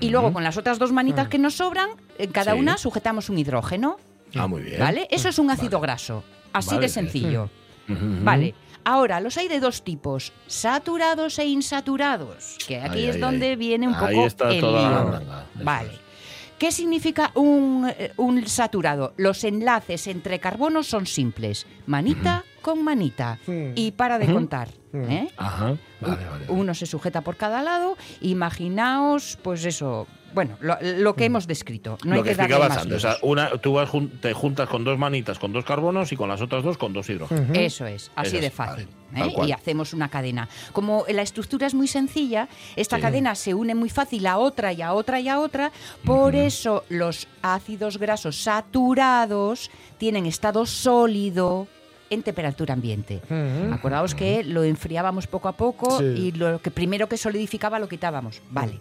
Y 0.00 0.08
luego 0.10 0.32
con 0.32 0.42
las 0.44 0.56
otras 0.56 0.78
dos 0.78 0.92
manitas 0.92 1.28
que 1.28 1.38
nos 1.38 1.54
sobran, 1.56 1.90
en 2.18 2.30
cada 2.32 2.52
Sí. 2.54 2.58
una 2.58 2.78
sujetamos 2.78 3.28
un 3.28 3.38
hidrógeno. 3.38 3.98
Ah, 4.34 4.46
muy 4.46 4.62
bien. 4.62 4.78
¿Vale? 4.80 5.06
Eso 5.10 5.28
es 5.28 5.38
un 5.38 5.50
ácido 5.50 5.78
graso. 5.80 6.24
Así 6.52 6.70
Vale, 6.70 6.80
de 6.82 6.88
sencillo. 6.88 7.50
Ujú. 7.88 7.98
Vale. 8.22 8.54
Ahora, 8.90 9.20
los 9.20 9.36
hay 9.36 9.48
de 9.48 9.60
dos 9.60 9.84
tipos, 9.84 10.32
saturados 10.46 11.38
e 11.38 11.44
insaturados, 11.46 12.56
que 12.66 12.80
aquí 12.80 13.00
Ay, 13.00 13.04
es 13.08 13.14
ay, 13.16 13.20
donde 13.20 13.48
ay. 13.50 13.56
viene 13.56 13.86
un 13.86 13.94
Ahí 13.94 14.14
poco 14.14 14.26
está 14.26 14.48
el 14.48 14.60
toda 14.60 15.20
lío. 15.20 15.20
Vale. 15.62 15.90
¿Qué 16.58 16.72
significa 16.72 17.30
un, 17.34 17.86
eh, 17.98 18.14
un 18.16 18.46
saturado? 18.48 19.12
Los 19.18 19.44
enlaces 19.44 20.06
entre 20.06 20.38
carbonos 20.38 20.86
son 20.86 21.04
simples, 21.04 21.66
manita 21.84 22.46
con 22.62 22.82
manita, 22.82 23.38
y 23.74 23.92
para 23.92 24.18
de 24.18 24.32
contar. 24.32 24.68
¿eh? 24.94 25.28
Ajá. 25.36 25.76
Vale, 26.00 26.24
vale. 26.24 26.44
Uno 26.48 26.72
se 26.72 26.86
sujeta 26.86 27.20
por 27.20 27.36
cada 27.36 27.62
lado. 27.62 27.98
Imaginaos, 28.22 29.38
pues 29.42 29.66
eso, 29.66 30.06
bueno, 30.34 30.56
lo, 30.60 30.76
lo 30.80 31.14
que 31.14 31.24
hemos 31.24 31.46
descrito. 31.46 31.98
No 32.04 32.12
hay 32.12 32.18
Lo 32.18 32.24
que 32.24 32.30
que 32.30 32.36
darle 32.36 32.54
explicabas 32.54 32.68
más 32.76 32.84
antes. 32.84 32.96
O 32.96 33.00
sea, 33.00 33.16
una, 33.22 33.50
tú 33.58 33.72
vas 33.74 33.90
te 34.20 34.32
juntas 34.32 34.68
con 34.68 34.84
dos 34.84 34.98
manitas, 34.98 35.38
con 35.38 35.52
dos 35.52 35.64
carbonos 35.64 36.12
y 36.12 36.16
con 36.16 36.28
las 36.28 36.40
otras 36.42 36.62
dos 36.62 36.76
con 36.78 36.92
dos 36.92 37.08
hidrógenos. 37.08 37.56
Eso 37.56 37.86
es, 37.86 38.10
así 38.16 38.36
Eso 38.36 38.40
de 38.42 38.50
fácil. 38.50 38.88
vale, 39.12 39.26
¿eh? 39.32 39.46
Y 39.46 39.52
hacemos 39.52 39.92
una 39.94 40.08
cadena. 40.08 40.48
Como 40.72 41.04
la 41.08 41.22
estructura 41.22 41.66
es 41.66 41.74
muy 41.74 41.88
sencilla, 41.88 42.48
esta 42.76 42.96
Sí. 42.96 43.02
cadena 43.02 43.34
se 43.34 43.54
une 43.54 43.74
muy 43.74 43.90
fácil 43.90 44.26
a 44.26 44.38
otra 44.38 44.72
y 44.72 44.82
a 44.82 44.92
otra 44.92 45.20
y 45.20 45.28
a 45.28 45.40
otra. 45.40 45.72
Por 46.04 46.34
eso 46.34 46.84
los 46.88 47.26
ácidos 47.42 47.98
grasos 47.98 48.36
saturados 48.42 49.70
tienen 49.98 50.26
estado 50.26 50.66
sólido 50.66 51.66
en 52.10 52.22
temperatura 52.22 52.72
ambiente. 52.72 53.20
Acordaos 53.70 54.14
que 54.14 54.42
lo 54.42 54.64
enfriábamos 54.64 55.26
poco 55.26 55.48
a 55.48 55.52
poco 55.52 55.98
Sí. 55.98 56.04
y 56.04 56.32
lo 56.32 56.58
que 56.62 56.70
primero 56.70 57.06
que 57.06 57.18
solidificaba 57.18 57.78
lo 57.78 57.86
quitábamos. 57.88 58.40
Vale. 58.50 58.80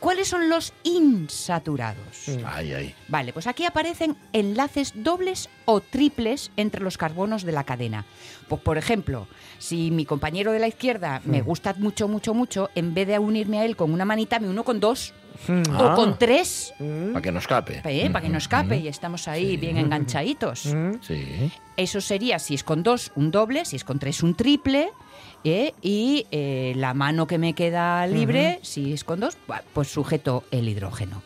¿Cuáles 0.00 0.28
son 0.28 0.48
los 0.48 0.72
insaturados? 0.84 2.28
Ay, 2.44 2.72
ay. 2.72 2.94
Vale, 3.08 3.32
pues 3.32 3.46
aquí 3.46 3.64
aparecen 3.64 4.16
enlaces 4.32 4.92
dobles 4.94 5.48
o 5.64 5.80
triples 5.80 6.50
entre 6.56 6.82
los 6.82 6.98
carbonos 6.98 7.42
de 7.44 7.52
la 7.52 7.64
cadena. 7.64 8.04
Pues, 8.48 8.60
por 8.60 8.78
ejemplo, 8.78 9.26
si 9.58 9.90
mi 9.90 10.04
compañero 10.04 10.52
de 10.52 10.58
la 10.58 10.68
izquierda 10.68 11.20
me 11.24 11.40
gusta 11.42 11.74
mucho, 11.78 12.08
mucho, 12.08 12.34
mucho, 12.34 12.70
en 12.74 12.94
vez 12.94 13.08
de 13.08 13.18
unirme 13.18 13.58
a 13.60 13.64
él 13.64 13.74
con 13.76 13.92
una 13.92 14.04
manita, 14.04 14.38
me 14.38 14.48
uno 14.48 14.64
con 14.64 14.80
dos 14.80 15.12
Ah. 15.48 15.92
o 15.92 15.94
con 15.96 16.18
tres, 16.18 16.72
Para 17.12 17.20
que 17.20 17.30
no 17.30 17.40
escape. 17.40 17.82
¿eh? 17.84 18.08
para 18.10 18.22
que 18.24 18.30
no 18.30 18.38
escape 18.38 18.78
y 18.78 18.88
estamos 18.88 19.28
ahí 19.28 19.58
bien 19.58 19.76
enganchaditos. 19.76 20.60
Sí. 21.02 21.52
Eso 21.76 22.00
sería, 22.00 22.38
si 22.38 22.54
es 22.54 22.64
con 22.64 22.82
dos, 22.82 23.12
un 23.16 23.30
doble, 23.30 23.66
si 23.66 23.76
es 23.76 23.84
con 23.84 23.98
tres, 23.98 24.22
un 24.22 24.34
triple. 24.34 24.88
¿Eh? 25.44 25.74
Y 25.82 26.26
eh, 26.30 26.72
la 26.76 26.94
mano 26.94 27.26
que 27.26 27.38
me 27.38 27.54
queda 27.54 28.06
libre, 28.06 28.58
si 28.62 28.92
es 28.92 29.04
con 29.04 29.20
dos, 29.20 29.36
pues 29.72 29.88
sujeto 29.88 30.44
el 30.50 30.68
hidrógeno. 30.68 31.22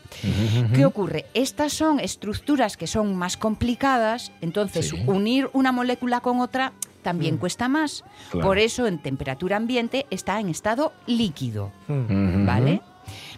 ¿Qué 0.73 0.85
ocurre? 0.85 1.25
Estas 1.33 1.73
son 1.73 1.99
estructuras 1.99 2.77
que 2.77 2.87
son 2.87 3.15
más 3.15 3.37
complicadas, 3.37 4.31
entonces 4.41 4.89
Sí. 4.89 5.03
unir 5.07 5.49
una 5.53 5.71
molécula 5.71 6.21
con 6.21 6.39
otra 6.39 6.73
también 7.01 7.37
cuesta 7.37 7.67
más. 7.67 8.03
Claro. 8.29 8.47
Por 8.47 8.59
eso 8.59 8.85
en 8.85 8.99
temperatura 8.99 9.57
ambiente 9.57 10.05
está 10.11 10.39
en 10.39 10.49
estado 10.49 10.93
líquido. 11.07 11.71
¿Vale? 11.87 12.81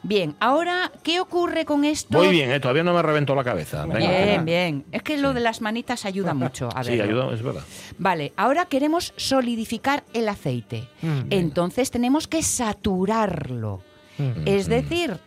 Bien, 0.06 0.36
ahora, 0.41 0.91
¿qué 1.01 1.20
ocurre 1.22 1.64
con 1.64 1.86
esto? 1.86 2.18
Muy 2.18 2.28
bien, 2.28 2.51
eh, 2.51 2.60
todavía 2.60 2.84
no 2.84 2.93
me 2.93 3.01
reventó 3.01 3.36
la 3.36 3.43
cabeza. 3.43 3.86
Venga, 3.86 3.99
Bien, 3.99 4.12
venga. 4.26 4.43
bien. 4.43 4.86
Es 4.91 5.01
que 5.01 5.18
lo 5.18 5.34
de 5.34 5.39
las 5.39 5.62
manitas 5.62 6.06
ayuda 6.06 6.34
mucho. 6.34 6.68
A 6.76 6.84
Sí, 6.84 6.99
ayuda, 6.99 7.34
es 7.34 7.41
verdad. 7.41 7.62
Vale, 7.97 8.34
ahora 8.36 8.66
queremos 8.66 9.14
solidificar 9.16 10.04
el 10.14 10.28
aceite. 10.28 10.89
Entonces 11.30 11.89
tenemos 11.89 12.28
que 12.28 12.43
saturarlo. 12.43 13.82
Es 14.45 14.68
decir, 14.68 15.18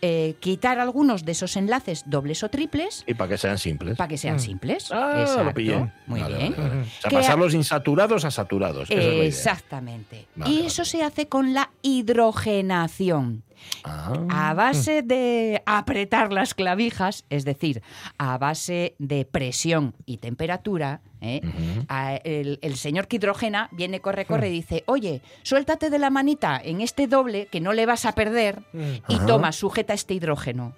eh, 0.00 0.34
quitar 0.40 0.80
algunos 0.80 1.24
de 1.24 1.32
esos 1.32 1.56
enlaces 1.56 2.02
dobles 2.06 2.42
o 2.42 2.48
triples 2.48 3.04
Y 3.06 3.14
para 3.14 3.28
que 3.30 3.38
sean 3.38 3.56
simples. 3.58 3.96
para 3.96 4.08
que 4.08 4.16
sean 4.18 4.40
simples. 4.40 4.90
Ah, 4.90 5.18
Exacto. 5.20 5.44
lo 5.44 5.54
pillé. 5.54 5.92
Muy 6.06 6.20
Vale, 6.20 6.38
bien. 6.38 6.54
vale, 6.56 6.68
vale. 6.70 6.80
O 6.82 7.00
sea, 7.02 7.10
pasarlos 7.10 7.54
insaturados 7.54 8.24
a 8.24 8.30
saturados. 8.32 8.90
Esa 8.90 8.98
es 9.00 9.06
la 9.06 9.14
idea. 9.14 9.24
Exactamente. 9.26 10.26
Vale, 10.34 10.50
y 10.50 10.54
vale. 10.56 10.66
eso 10.66 10.84
se 10.84 11.02
hace 11.02 11.28
con 11.28 11.52
la 11.54 11.70
hidrogenación. 11.82 13.44
Ah. 13.84 14.12
A 14.30 14.54
base 14.54 15.02
de 15.02 15.62
apretar 15.66 16.32
las 16.32 16.54
clavijas, 16.54 17.24
es 17.30 17.44
decir, 17.44 17.82
a 18.18 18.38
base 18.38 18.94
de 18.98 19.24
presión 19.24 19.94
y 20.06 20.18
temperatura, 20.18 21.00
¿eh? 21.20 21.40
a- 21.88 22.14
el, 22.16 22.58
el 22.62 22.76
señor 22.76 23.08
que 23.08 23.16
hidrogena 23.16 23.68
viene, 23.72 24.00
corre, 24.00 24.24
corre 24.24 24.48
y 24.48 24.52
dice, 24.52 24.84
oye, 24.86 25.20
suéltate 25.42 25.90
de 25.90 25.98
la 25.98 26.10
manita 26.10 26.60
en 26.62 26.80
este 26.80 27.06
doble 27.08 27.46
que 27.46 27.60
no 27.60 27.72
le 27.72 27.86
vas 27.86 28.06
a 28.06 28.12
perder 28.12 28.62
y 29.08 29.18
toma, 29.26 29.52
sujeta 29.52 29.94
este 29.94 30.14
hidrógeno. 30.14 30.74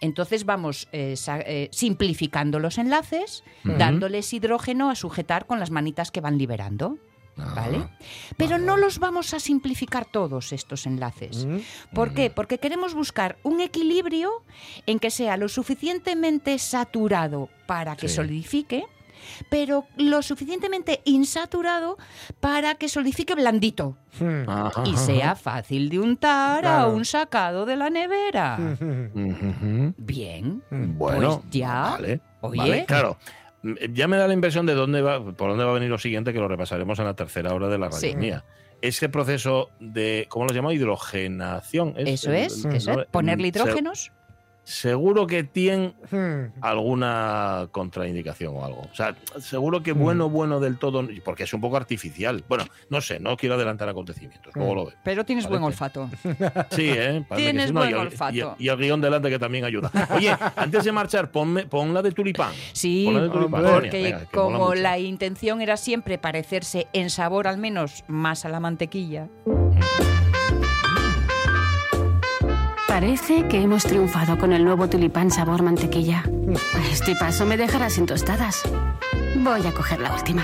Entonces 0.00 0.44
vamos 0.44 0.88
eh, 0.92 1.14
eh, 1.46 1.68
simplificando 1.72 2.58
los 2.58 2.78
enlaces, 2.78 3.42
dándoles 3.64 4.32
hidrógeno 4.32 4.90
a 4.90 4.94
sujetar 4.94 5.46
con 5.46 5.60
las 5.60 5.70
manitas 5.70 6.10
que 6.10 6.20
van 6.20 6.38
liberando. 6.38 6.98
¿Vale? 7.36 7.88
Pero 8.36 8.58
no 8.58 8.76
los 8.76 8.98
vamos 8.98 9.32
a 9.34 9.40
simplificar 9.40 10.04
todos 10.04 10.52
estos 10.52 10.86
enlaces. 10.86 11.46
¿Por 11.94 12.12
qué? 12.12 12.28
Porque 12.30 12.58
queremos 12.58 12.94
buscar 12.94 13.38
un 13.42 13.60
equilibrio 13.60 14.30
en 14.86 14.98
que 14.98 15.10
sea 15.10 15.36
lo 15.36 15.48
suficientemente 15.48 16.58
saturado 16.58 17.48
para 17.66 17.96
que 17.96 18.08
Sí. 18.08 18.16
solidifique, 18.16 18.84
pero 19.48 19.86
lo 19.96 20.20
suficientemente 20.20 21.00
insaturado 21.04 21.96
para 22.40 22.74
que 22.74 22.88
solidifique 22.88 23.34
blandito 23.34 23.96
Ajá. 24.46 24.82
y 24.84 24.96
sea 24.96 25.34
fácil 25.36 25.88
de 25.88 26.00
untar 26.00 26.60
Claro. 26.62 26.82
a 26.84 26.88
un 26.88 27.04
sacado 27.04 27.64
de 27.64 27.76
la 27.76 27.88
nevera. 27.88 28.58
Bien. 29.96 30.62
Bueno, 30.70 31.40
Pues 31.40 31.50
ya. 31.50 31.90
Vale, 31.92 32.20
Oye. 32.40 32.58
vale, 32.58 32.84
claro. 32.84 33.16
Mm, 33.62 33.74
Ya 33.92 34.08
me 34.08 34.16
da 34.16 34.26
la 34.28 34.34
impresión 34.34 34.66
de 34.66 34.74
dónde 34.74 35.02
va, 35.02 35.22
por 35.24 35.50
dónde 35.50 35.64
va 35.64 35.70
a 35.70 35.74
venir 35.74 35.88
lo 35.90 35.98
siguiente, 35.98 36.32
que 36.32 36.38
lo 36.38 36.48
repasaremos 36.48 36.98
en 36.98 37.04
la 37.06 37.14
tercera 37.14 37.54
hora 37.54 37.68
de 37.68 37.78
la 37.78 37.90
Sí. 37.92 38.06
radionía. 38.08 38.44
Ese 38.80 39.08
proceso 39.08 39.70
de, 39.78 40.26
¿cómo 40.28 40.46
lo 40.46 40.52
llama? 40.52 40.72
Hidrogenación. 40.74 41.94
Eso 41.96 42.32
es, 42.32 42.64
el- 42.64 42.74
eso 42.76 42.90
es. 42.90 42.96
¿no? 42.98 43.04
Ponerle 43.10 43.44
Se- 43.44 43.48
hidrógenos. 43.60 44.12
Seguro 44.64 45.26
que 45.26 45.44
tiene 45.44 45.94
Hmm. 46.10 46.52
alguna 46.60 47.68
contraindicación 47.72 48.54
o 48.56 48.64
algo. 48.64 48.82
O 48.90 48.94
sea, 48.94 49.16
seguro 49.40 49.80
Mm. 49.80 49.82
que 49.82 49.92
bueno, 49.92 50.28
bueno 50.28 50.60
del 50.60 50.78
todo, 50.78 51.06
porque 51.24 51.44
es 51.44 51.52
un 51.54 51.60
poco 51.60 51.76
artificial. 51.76 52.44
Bueno, 52.48 52.64
no 52.90 53.00
sé, 53.00 53.18
no 53.18 53.36
quiero 53.36 53.56
adelantar 53.56 53.88
acontecimientos, 53.88 54.54
Mm. 54.54 54.58
luego 54.58 54.74
lo 54.74 54.84
veo. 54.86 54.94
Pero 55.04 55.24
tienes 55.24 55.48
buen 55.48 55.62
olfato. 55.62 56.08
Sí, 56.70 56.88
¿eh? 56.90 57.24
Parece 57.28 57.46
que 57.46 57.50
Tienes 57.52 57.66
sí, 57.68 57.72
no, 57.72 57.80
buen 57.80 57.90
y 57.90 57.92
el- 57.92 57.98
olfato. 57.98 58.34
Y, 58.36 58.40
el- 58.40 58.48
y 58.58 58.68
el 58.68 58.76
guion 58.78 59.00
delante 59.00 59.30
que 59.30 59.38
también 59.38 59.64
ayuda. 59.64 59.90
Oye, 60.14 60.34
antes 60.56 60.84
de 60.84 60.92
marchar, 60.92 61.30
ponme, 61.30 61.66
pon 61.66 61.92
la 61.92 62.02
de 62.02 62.12
tulipán. 62.12 62.52
Sí, 62.72 63.12
de 63.12 63.28
tulipán, 63.28 63.62
porque 63.64 64.02
venga, 64.02 64.26
como 64.32 64.74
la 64.74 64.98
intención 64.98 65.60
era 65.60 65.76
siempre 65.76 66.18
parecerse 66.18 66.86
en 66.92 67.10
sabor 67.10 67.46
al 67.48 67.58
menos 67.58 68.04
más 68.08 68.44
a 68.44 68.48
la 68.48 68.60
mantequilla. 68.60 69.28
Parece 72.92 73.48
que 73.48 73.62
hemos 73.62 73.84
triunfado 73.84 74.36
con 74.36 74.52
el 74.52 74.66
nuevo 74.66 74.86
tulipán 74.86 75.30
sabor 75.30 75.62
mantequilla. 75.62 76.24
Este 76.92 77.16
paso 77.16 77.46
me 77.46 77.56
dejará 77.56 77.88
sin 77.88 78.04
tostadas. 78.04 78.62
Voy 79.34 79.66
a 79.66 79.72
coger 79.72 79.98
la 79.98 80.12
última. 80.12 80.42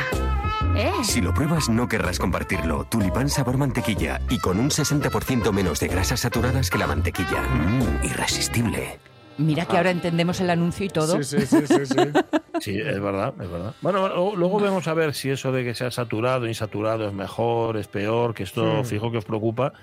¿Eh? 0.75 0.91
Si 1.03 1.21
lo 1.21 1.35
pruebas, 1.35 1.69
no 1.69 1.87
querrás 1.89 2.19
compartirlo. 2.19 2.85
Tulipán 2.85 3.29
sabor 3.29 3.59
mantequilla 3.59 4.23
y 4.31 4.39
con 4.39 4.59
un 4.59 4.71
60% 4.71 5.53
menos 5.53 5.79
de 5.79 5.89
grasas 5.89 6.21
saturadas 6.21 6.71
que 6.71 6.79
la 6.79 6.87
mantequilla. 6.87 7.43
Mmm, 7.43 8.07
irresistible. 8.07 8.99
Mira 9.37 9.67
que 9.67 9.77
ahora 9.77 9.91
entendemos 9.91 10.41
el 10.41 10.49
anuncio 10.49 10.87
y 10.87 10.89
todo. 10.89 11.23
Sí, 11.23 11.41
sí, 11.41 11.47
sí, 11.47 11.67
sí, 11.67 11.85
sí. 11.85 11.95
Sí, 12.61 12.77
es 12.77 13.01
verdad, 13.01 13.35
es 13.41 13.49
verdad. 13.49 13.73
Bueno, 13.83 14.09
luego, 14.09 14.35
luego 14.35 14.59
vemos 14.59 14.89
a 14.89 14.95
ver 14.95 15.15
si 15.15 15.31
eso 15.31 15.53
de 15.53 15.63
que 15.63 15.75
sea 15.75 15.93
saturado, 15.93 16.45
insaturado 16.49 17.07
es 17.07 17.15
mejor, 17.15 17.77
es 17.77 17.87
peor, 17.87 18.35
que 18.35 18.43
esto 18.43 18.81
Hmm. 18.81 18.85
fijo 18.85 19.13
que 19.13 19.19
os 19.19 19.25
preocupa 19.25 19.75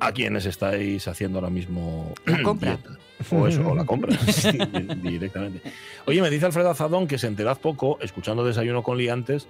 a 0.00 0.12
quienes 0.12 0.46
estáis 0.46 1.06
haciendo 1.08 1.38
ahora 1.38 1.50
mismo 1.50 2.12
La 2.24 2.42
compra. 2.42 2.76
dieta. 2.76 2.98
O 3.32 3.48
eso, 3.48 3.66
o 3.68 3.74
la 3.74 3.84
compra, 3.84 4.16
directamente. 5.02 5.60
Oye, 6.06 6.22
me 6.22 6.30
dice 6.30 6.46
Alfredo 6.46 6.70
Azadón 6.70 7.06
que 7.08 7.18
se 7.18 7.26
enterad 7.26 7.58
poco, 7.58 7.98
escuchando 8.00 8.44
Desayuno 8.44 8.82
con 8.84 8.96
Liantes, 8.96 9.48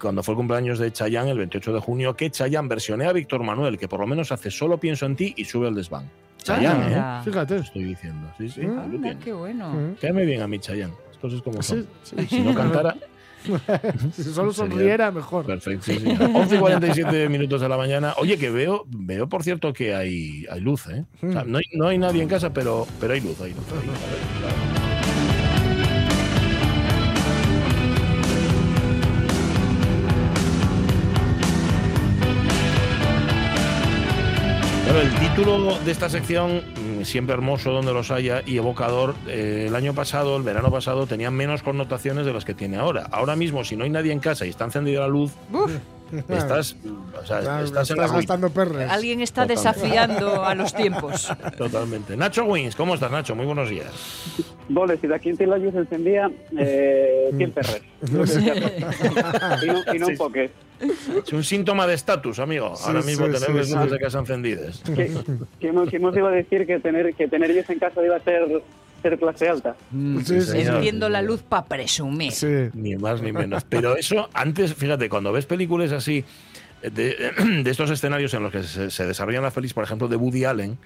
cuando 0.00 0.22
fue 0.22 0.32
el 0.32 0.36
cumpleaños 0.36 0.78
de 0.78 0.92
Chayanne, 0.92 1.30
el 1.30 1.38
28 1.38 1.72
de 1.72 1.80
junio, 1.80 2.16
que 2.16 2.30
Chayanne 2.30 2.68
versionea 2.68 3.10
a 3.10 3.12
Víctor 3.12 3.42
Manuel, 3.44 3.78
que 3.78 3.86
por 3.88 4.00
lo 4.00 4.06
menos 4.06 4.32
hace 4.32 4.50
Solo 4.50 4.78
pienso 4.78 5.06
en 5.06 5.16
ti 5.16 5.34
y 5.36 5.44
sube 5.44 5.68
el 5.68 5.74
desván. 5.74 6.10
Chayanne, 6.42 6.84
Anda. 6.84 7.20
¿eh? 7.20 7.24
Fíjate. 7.24 7.56
Estoy 7.56 7.84
diciendo. 7.84 8.28
Sí, 8.38 8.48
sí. 8.48 8.60
Tienes. 8.60 9.16
qué 9.24 9.32
bueno. 9.32 9.70
Mm. 9.72 9.94
Cáeme 10.00 10.24
bien 10.24 10.42
a 10.42 10.48
mí, 10.48 10.58
Chayanne. 10.58 10.94
Cosas 11.20 11.40
como 11.42 11.62
son. 11.62 11.86
Sí, 12.02 12.14
sí. 12.18 12.26
Si 12.28 12.40
no 12.40 12.54
cantara, 12.54 12.94
si 14.12 14.24
solo 14.24 14.52
sonriera, 14.52 15.10
mejor. 15.10 15.46
Perfecto, 15.46 15.84
sí, 15.84 15.98
sí. 16.00 16.16
11 16.34 16.56
y 16.56 16.58
47 16.58 17.28
minutos 17.28 17.60
de 17.60 17.68
la 17.68 17.76
mañana. 17.76 18.14
Oye, 18.18 18.38
que 18.38 18.50
veo, 18.50 18.84
veo 18.88 19.28
por 19.28 19.42
cierto 19.42 19.72
que 19.72 19.94
hay, 19.94 20.46
hay 20.50 20.60
luz, 20.60 20.86
¿eh? 20.88 21.04
O 21.22 21.32
sea, 21.32 21.44
no, 21.44 21.58
hay, 21.58 21.64
no 21.72 21.88
hay 21.88 21.98
nadie 21.98 22.22
en 22.22 22.28
casa, 22.28 22.52
pero, 22.52 22.86
pero 23.00 23.14
hay 23.14 23.20
luz, 23.20 23.40
hay 23.40 23.54
luz. 23.54 23.64
A 23.70 23.74
ver, 23.74 23.84
claro. 24.40 24.86
El 35.02 35.14
título 35.16 35.78
de 35.80 35.92
esta 35.92 36.08
sección, 36.08 36.62
siempre 37.06 37.34
hermoso 37.34 37.72
donde 37.72 37.92
los 37.92 38.10
haya 38.10 38.42
y 38.44 38.56
evocador, 38.56 39.14
eh, 39.26 39.66
el 39.68 39.74
año 39.74 39.94
pasado, 39.94 40.36
el 40.36 40.42
verano 40.42 40.70
pasado, 40.70 41.06
tenía 41.06 41.30
menos 41.30 41.62
connotaciones 41.62 42.26
de 42.26 42.32
las 42.32 42.44
que 42.44 42.54
tiene 42.54 42.76
ahora. 42.76 43.08
Ahora 43.10 43.36
mismo, 43.36 43.64
si 43.64 43.76
no 43.76 43.84
hay 43.84 43.90
nadie 43.90 44.12
en 44.12 44.20
casa 44.20 44.46
y 44.46 44.50
está 44.50 44.64
encendida 44.64 45.00
la 45.00 45.08
luz, 45.08 45.32
estás, 46.28 46.76
o 47.20 47.26
sea, 47.26 47.40
Estás, 47.40 47.64
estás 47.64 47.90
estás 47.90 48.12
gastando 48.12 48.50
perres. 48.50 48.90
Alguien 48.90 49.20
está 49.20 49.46
Totalmente. 49.46 49.70
desafiando 49.70 50.44
a 50.44 50.54
los 50.54 50.74
tiempos. 50.74 51.32
Totalmente. 51.58 52.16
Nacho 52.16 52.44
Wins, 52.44 52.76
¿cómo 52.76 52.94
estás, 52.94 53.10
Nacho? 53.10 53.34
Muy 53.34 53.46
buenos 53.46 53.68
días. 53.70 53.92
Vale, 54.68 54.96
si 54.98 55.06
d'aquí 55.06 55.30
en 55.38 55.50
la 55.50 55.58
luz 55.58 55.74
encendía, 55.74 56.30
eh, 56.58 57.30
100 57.36 57.52
perres. 57.52 57.82
Sí. 58.26 58.40
y 59.62 59.66
no, 59.66 59.94
y 59.94 59.98
no 59.98 60.06
un 60.08 60.16
poque. 60.16 60.50
Es 61.24 61.32
un 61.32 61.42
síntoma 61.42 61.86
de 61.86 61.94
estatus, 61.94 62.38
amigo. 62.38 62.74
Ahora 62.84 63.00
Sí, 63.00 63.06
mismo 63.08 63.26
sí, 63.26 63.32
tener 63.32 63.48
sí, 63.48 63.52
las 63.54 63.66
sí. 63.68 63.74
luces 63.74 63.90
de 63.92 63.98
casa 63.98 64.18
encendidas. 64.18 64.82
Que, 64.84 65.10
que, 65.60 65.68
hemos, 65.68 65.88
que 65.88 65.96
hemos 65.96 66.16
iba 66.16 66.28
a 66.28 66.32
decir 66.32 66.66
que 66.66 66.78
tener, 66.80 67.14
que 67.14 67.28
tener 67.28 67.50
ellos 67.50 67.68
en 67.70 67.78
casa 67.78 68.04
iba 68.04 68.16
a 68.16 68.20
ser, 68.20 68.62
ser 69.10 69.18
clase 69.18 69.48
alta. 69.48 69.76
Sí, 70.24 70.40
señor. 70.40 70.76
Enciendo 70.76 71.08
la 71.08 71.22
luz 71.22 71.42
para 71.42 71.64
presumir. 71.64 72.32
Ni 72.74 72.96
más 72.96 73.22
ni 73.22 73.32
menos. 73.32 73.64
Pero 73.68 73.96
eso, 73.96 74.28
antes, 74.34 74.74
fíjate, 74.74 75.08
cuando 75.08 75.32
ves 75.32 75.46
películas 75.46 75.92
así, 75.92 76.24
de, 76.82 77.32
de 77.64 77.70
estos 77.70 77.90
escenarios 77.90 78.34
en 78.34 78.42
los 78.42 78.52
que 78.52 78.62
se, 78.62 78.90
se 78.90 79.06
desarrollan 79.06 79.42
las 79.42 79.52
pelis, 79.54 79.72
por 79.72 79.82
ejemplo, 79.84 80.08
de 80.08 80.16
Woody 80.16 80.44
Allen, 80.44 80.78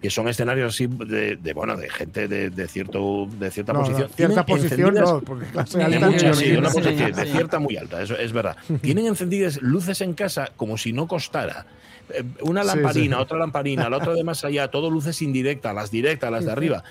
que 0.00 0.10
son 0.10 0.28
escenarios 0.28 0.74
así 0.74 0.86
de, 0.86 1.36
de, 1.36 1.52
bueno 1.52 1.76
de 1.76 1.88
gente 1.90 2.26
de, 2.28 2.50
de 2.50 2.68
cierto 2.68 3.28
de 3.38 3.50
cierta 3.50 3.72
No, 3.72 3.80
no, 3.80 3.84
posición 3.86 4.10
cierta 4.16 4.46
posición 4.46 4.94
no, 4.94 5.20
porque 5.20 5.46
clase 5.46 5.78
de 5.78 5.84
alta 5.84 6.34
sí, 6.34 6.52
una 6.56 6.70
Sí. 6.70 7.30
cierta 7.32 7.58
muy 7.58 7.76
alta 7.76 8.02
eso 8.02 8.16
es 8.16 8.32
verdad 8.32 8.56
tienen 8.80 9.06
encendidas 9.06 9.60
luces 9.62 10.00
en 10.00 10.14
casa 10.14 10.50
como 10.56 10.78
si 10.78 10.92
no 10.92 11.06
costara 11.06 11.66
Eh, 12.08 12.22
una 12.42 12.62
Sí, 12.62 12.68
lamparina 12.68 13.16
sí. 13.16 13.22
otra 13.22 13.38
lamparina 13.38 13.88
la 13.90 13.96
otra 13.98 14.14
de 14.14 14.24
más 14.24 14.44
allá 14.44 14.68
todo 14.68 14.90
luces 14.90 15.20
indirectas 15.22 15.74
las 15.74 15.90
directas 15.90 16.30
las 16.30 16.44
de 16.46 16.52
arriba 16.52 16.82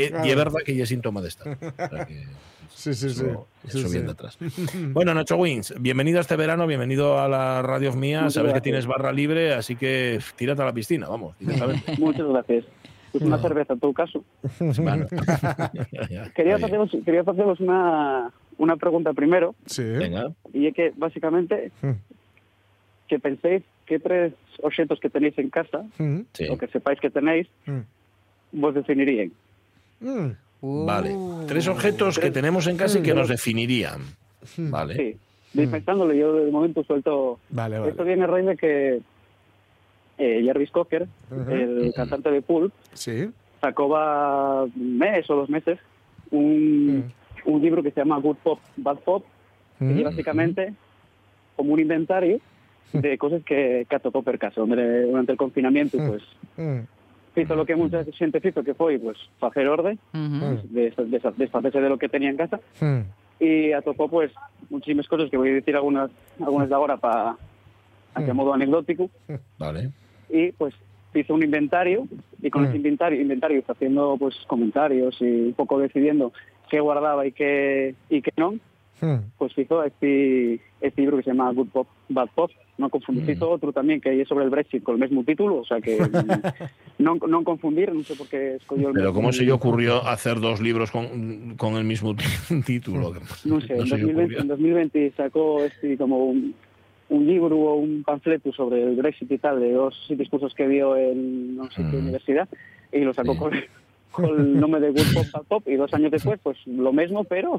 Eh, 0.00 0.12
y 0.24 0.30
es 0.30 0.36
verdad 0.36 0.60
que 0.64 0.74
ya 0.74 0.82
es 0.84 0.88
síntoma 0.88 1.20
de 1.20 1.28
estar 1.28 1.56
Sí, 2.74 2.94
sí, 2.94 2.94
sí. 2.94 3.06
eso, 3.24 3.46
Sí, 3.66 3.78
eso 3.78 3.88
sí. 3.88 3.92
viene 3.94 4.06
de 4.06 4.12
atrás. 4.12 4.38
Bueno, 4.92 5.12
Nacho 5.14 5.36
Wins, 5.36 5.74
bienvenido 5.80 6.18
a 6.18 6.20
este 6.20 6.36
verano, 6.36 6.66
bienvenido 6.66 7.18
a 7.20 7.28
la 7.28 7.62
radio 7.62 7.92
mía. 7.94 8.30
Sabes 8.30 8.52
que 8.54 8.60
tienes 8.60 8.86
barra 8.86 9.10
libre, 9.12 9.54
así 9.54 9.74
que 9.76 10.20
tírate 10.36 10.62
a 10.62 10.66
la 10.66 10.72
piscina, 10.72 11.08
vamos. 11.08 11.34
directamente. 11.40 11.96
Muchas 11.98 12.26
gracias. 12.28 12.64
Pues 13.10 13.24
una 13.24 13.38
cerveza 13.38 13.72
en 13.72 13.80
todo 13.80 13.92
caso. 13.94 14.22
Bueno. 14.60 15.06
Quería 16.36 16.56
haceros, 16.56 16.90
quería 17.04 17.22
haceros 17.22 17.58
una, 17.60 18.30
una 18.58 18.76
pregunta 18.76 19.12
primero. 19.14 19.54
Sí. 19.66 19.82
Venga. 19.82 20.30
Y 20.52 20.66
es 20.66 20.74
que, 20.74 20.92
básicamente, 20.96 21.72
que 23.08 23.18
penséis 23.18 23.62
que 23.86 23.98
tres 23.98 24.34
objetos 24.62 25.00
que 25.00 25.08
tenéis 25.08 25.36
en 25.38 25.48
casa, 25.50 25.84
Mm. 25.98 26.20
Sí. 26.34 26.46
o 26.50 26.58
que 26.58 26.68
sepáis 26.68 27.00
que 27.00 27.08
tenéis, 27.10 27.48
Mm. 27.66 27.80
vos 28.52 28.74
definirían. 28.74 29.32
Mm. 30.00 30.30
Vale. 30.60 31.16
Tres 31.46 31.68
objetos 31.68 32.18
que 32.18 32.30
tenemos 32.30 32.66
en 32.66 32.76
casa 32.76 32.98
y 32.98 33.02
que 33.02 33.14
nos 33.14 33.28
definirían. 33.28 34.00
Vale. 34.56 35.16
Sí. 35.54 35.66
Pensándolo, 35.66 36.12
yo 36.14 36.32
de 36.34 36.50
momento 36.50 36.82
suelto... 36.84 37.38
Vale, 37.50 37.78
vale. 37.78 37.90
Esto 37.92 38.04
viene 38.04 38.24
a 38.24 38.26
raíz 38.26 38.46
de 38.46 38.56
que 38.56 39.00
eh, 40.18 40.42
Jarvis 40.46 40.70
Cocker, 40.70 41.06
el 41.50 41.92
cantante 41.94 42.30
de 42.30 42.42
Pulp, 42.42 42.72
Sí. 42.92 43.30
sacó 43.60 43.88
va 43.88 44.64
un 44.64 44.98
mes 44.98 45.28
o 45.30 45.36
dos 45.36 45.48
meses 45.48 45.78
un, 46.30 47.10
un 47.44 47.62
libro 47.62 47.82
que 47.82 47.90
se 47.92 48.00
llama 48.00 48.18
Good 48.18 48.36
Pop, 48.42 48.58
Bad 48.76 48.98
Pop, 48.98 49.24
que 49.78 49.84
Mm. 49.84 49.98
es 49.98 50.04
básicamente 50.04 50.74
como 51.56 51.72
un 51.72 51.80
inventario 51.80 52.40
de 52.92 53.16
cosas 53.16 53.42
que, 53.44 53.86
que 53.88 53.96
atopó 53.96 54.22
per 54.22 54.38
caso. 54.38 54.66
Durante 54.66 55.32
el 55.32 55.38
confinamiento, 55.38 55.98
pues, 56.06 56.22
Hizo 57.42 57.54
lo 57.56 57.64
que 57.66 57.76
mucha 57.76 58.04
gente 58.12 58.40
hizo, 58.42 58.62
que 58.62 58.74
fue, 58.74 58.98
pues, 58.98 59.16
hacer 59.40 59.68
orden, 59.68 59.98
pues, 60.12 60.72
de, 60.72 60.90
de, 60.90 61.32
deshacerse 61.36 61.80
de 61.80 61.88
lo 61.88 61.98
que 61.98 62.08
tenía 62.08 62.30
en 62.30 62.36
casa, 62.36 62.60
Mm. 62.80 63.00
y 63.40 63.72
atopó, 63.72 64.08
pues, 64.08 64.32
muchísimas 64.70 65.06
cosas 65.08 65.30
que 65.30 65.36
voy 65.36 65.50
a 65.50 65.54
decir 65.54 65.76
algunas, 65.76 66.10
algunas 66.40 66.68
de 66.68 66.74
ahora 66.74 66.96
para, 66.96 67.36
a 68.14 68.20
modo 68.34 68.52
anecdótico, 68.54 69.08
Vale. 69.58 69.90
y 70.28 70.52
pues 70.52 70.74
hizo 71.14 71.34
un 71.34 71.42
inventario 71.42 72.06
y 72.42 72.50
con 72.50 72.62
Mm. 72.62 72.66
ese 72.66 72.76
inventario, 72.76 73.20
inventario 73.20 73.62
haciendo 73.66 74.16
pues 74.18 74.34
comentarios 74.46 75.16
y 75.20 75.24
un 75.48 75.52
poco 75.54 75.78
decidiendo 75.78 76.32
qué 76.68 76.80
guardaba 76.80 77.26
y 77.26 77.32
qué 77.32 77.94
y 78.10 78.20
qué 78.22 78.30
no, 78.36 78.54
Mm. 79.00 79.16
pues 79.38 79.56
hizo 79.56 79.82
este, 79.84 80.54
este 80.80 81.00
libro 81.02 81.16
que 81.18 81.22
se 81.24 81.30
llama 81.30 81.52
Good 81.52 81.68
Pop, 81.68 81.86
Bad 82.08 82.28
Pop. 82.34 82.50
No 82.78 82.88
confundir, 82.90 83.28
hizo 83.30 83.50
otro 83.50 83.72
también 83.72 84.00
que 84.00 84.20
es 84.20 84.28
sobre 84.28 84.44
el 84.44 84.50
Brexit 84.50 84.84
con 84.84 84.94
el 84.94 85.00
mismo 85.00 85.24
título, 85.24 85.56
o 85.56 85.64
sea 85.64 85.80
que 85.80 85.98
no, 86.98 87.16
no 87.16 87.42
confundir, 87.44 87.92
no 87.92 88.02
sé 88.04 88.14
por 88.14 88.28
qué 88.28 88.54
escogió 88.56 88.88
el 88.88 88.94
Pero 88.94 89.12
¿cómo 89.12 89.32
se 89.32 89.44
le 89.44 89.50
ocurrió 89.52 90.06
hacer 90.06 90.38
dos 90.40 90.60
libros 90.60 90.90
con, 90.92 91.54
con 91.56 91.74
el 91.74 91.84
mismo 91.84 92.14
título? 92.66 93.14
No 93.44 93.60
sé, 93.60 93.74
en, 93.74 93.86
se 93.86 93.96
le 93.96 94.02
2020, 94.02 94.22
ocurrió. 94.22 94.40
en 94.40 94.48
2020 94.48 95.12
sacó 95.16 95.64
este 95.64 95.96
como 95.98 96.26
un, 96.26 96.54
un 97.08 97.26
libro 97.26 97.56
o 97.56 97.74
un 97.76 98.04
panfleto 98.04 98.52
sobre 98.52 98.82
el 98.82 98.94
Brexit 98.94 99.30
y 99.32 99.38
tal, 99.38 99.58
de 99.60 99.72
dos 99.72 100.06
discursos 100.10 100.54
que 100.54 100.68
dio 100.68 100.96
en 100.96 101.56
no 101.56 101.64
sé 101.70 101.82
qué 101.90 101.96
Mm. 101.96 102.02
universidad, 102.02 102.48
y 102.92 103.00
lo 103.00 103.12
sacó 103.12 103.36
con, 103.36 103.50
con 103.50 103.58
el 104.24 104.58
nombre 104.60 104.80
de 104.80 104.90
Good 104.90 105.14
Pop, 105.14 105.26
Bad 105.32 105.42
Pop, 105.44 105.68
y 105.68 105.76
dos 105.76 105.92
años 105.94 106.10
después, 106.10 106.38
pues 106.42 106.56
lo 106.66 106.92
mismo, 106.92 107.24
pero 107.24 107.58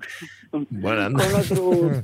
con, 0.52 0.68
Bueno, 0.70 1.10
con 1.18 1.36
otro, 1.36 2.04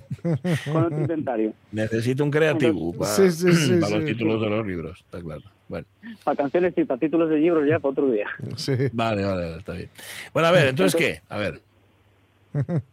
con 0.71 0.83
otro 0.83 1.01
inventario. 1.01 1.53
Necesito 1.71 2.23
un 2.23 2.31
creativo 2.31 2.93
para, 2.93 3.11
Sí, 3.11 3.31
sí, 3.31 3.51
sí, 3.53 3.77
para 3.79 3.97
los 3.97 4.07
sí. 4.07 4.13
títulos 4.13 4.41
de 4.41 4.49
los 4.49 4.65
libros, 4.67 4.99
está 4.99 5.21
claro. 5.21 5.41
Bueno, 5.67 5.87
Para 6.23 6.37
canciones 6.37 6.73
y 6.77 6.83
para 6.83 6.99
títulos 6.99 7.29
de 7.29 7.37
libros 7.37 7.67
ya 7.67 7.79
para 7.79 7.91
otro 7.91 8.09
día. 8.11 8.27
Sí. 8.55 8.73
vale, 8.93 9.23
vale, 9.23 9.45
vale, 9.45 9.57
está 9.57 9.73
bien. 9.73 9.89
Bueno, 10.33 10.47
a 10.47 10.51
ver, 10.51 10.67
entonces, 10.67 10.95
¿qué? 10.95 11.21
A 11.29 11.37
ver. 11.37 11.61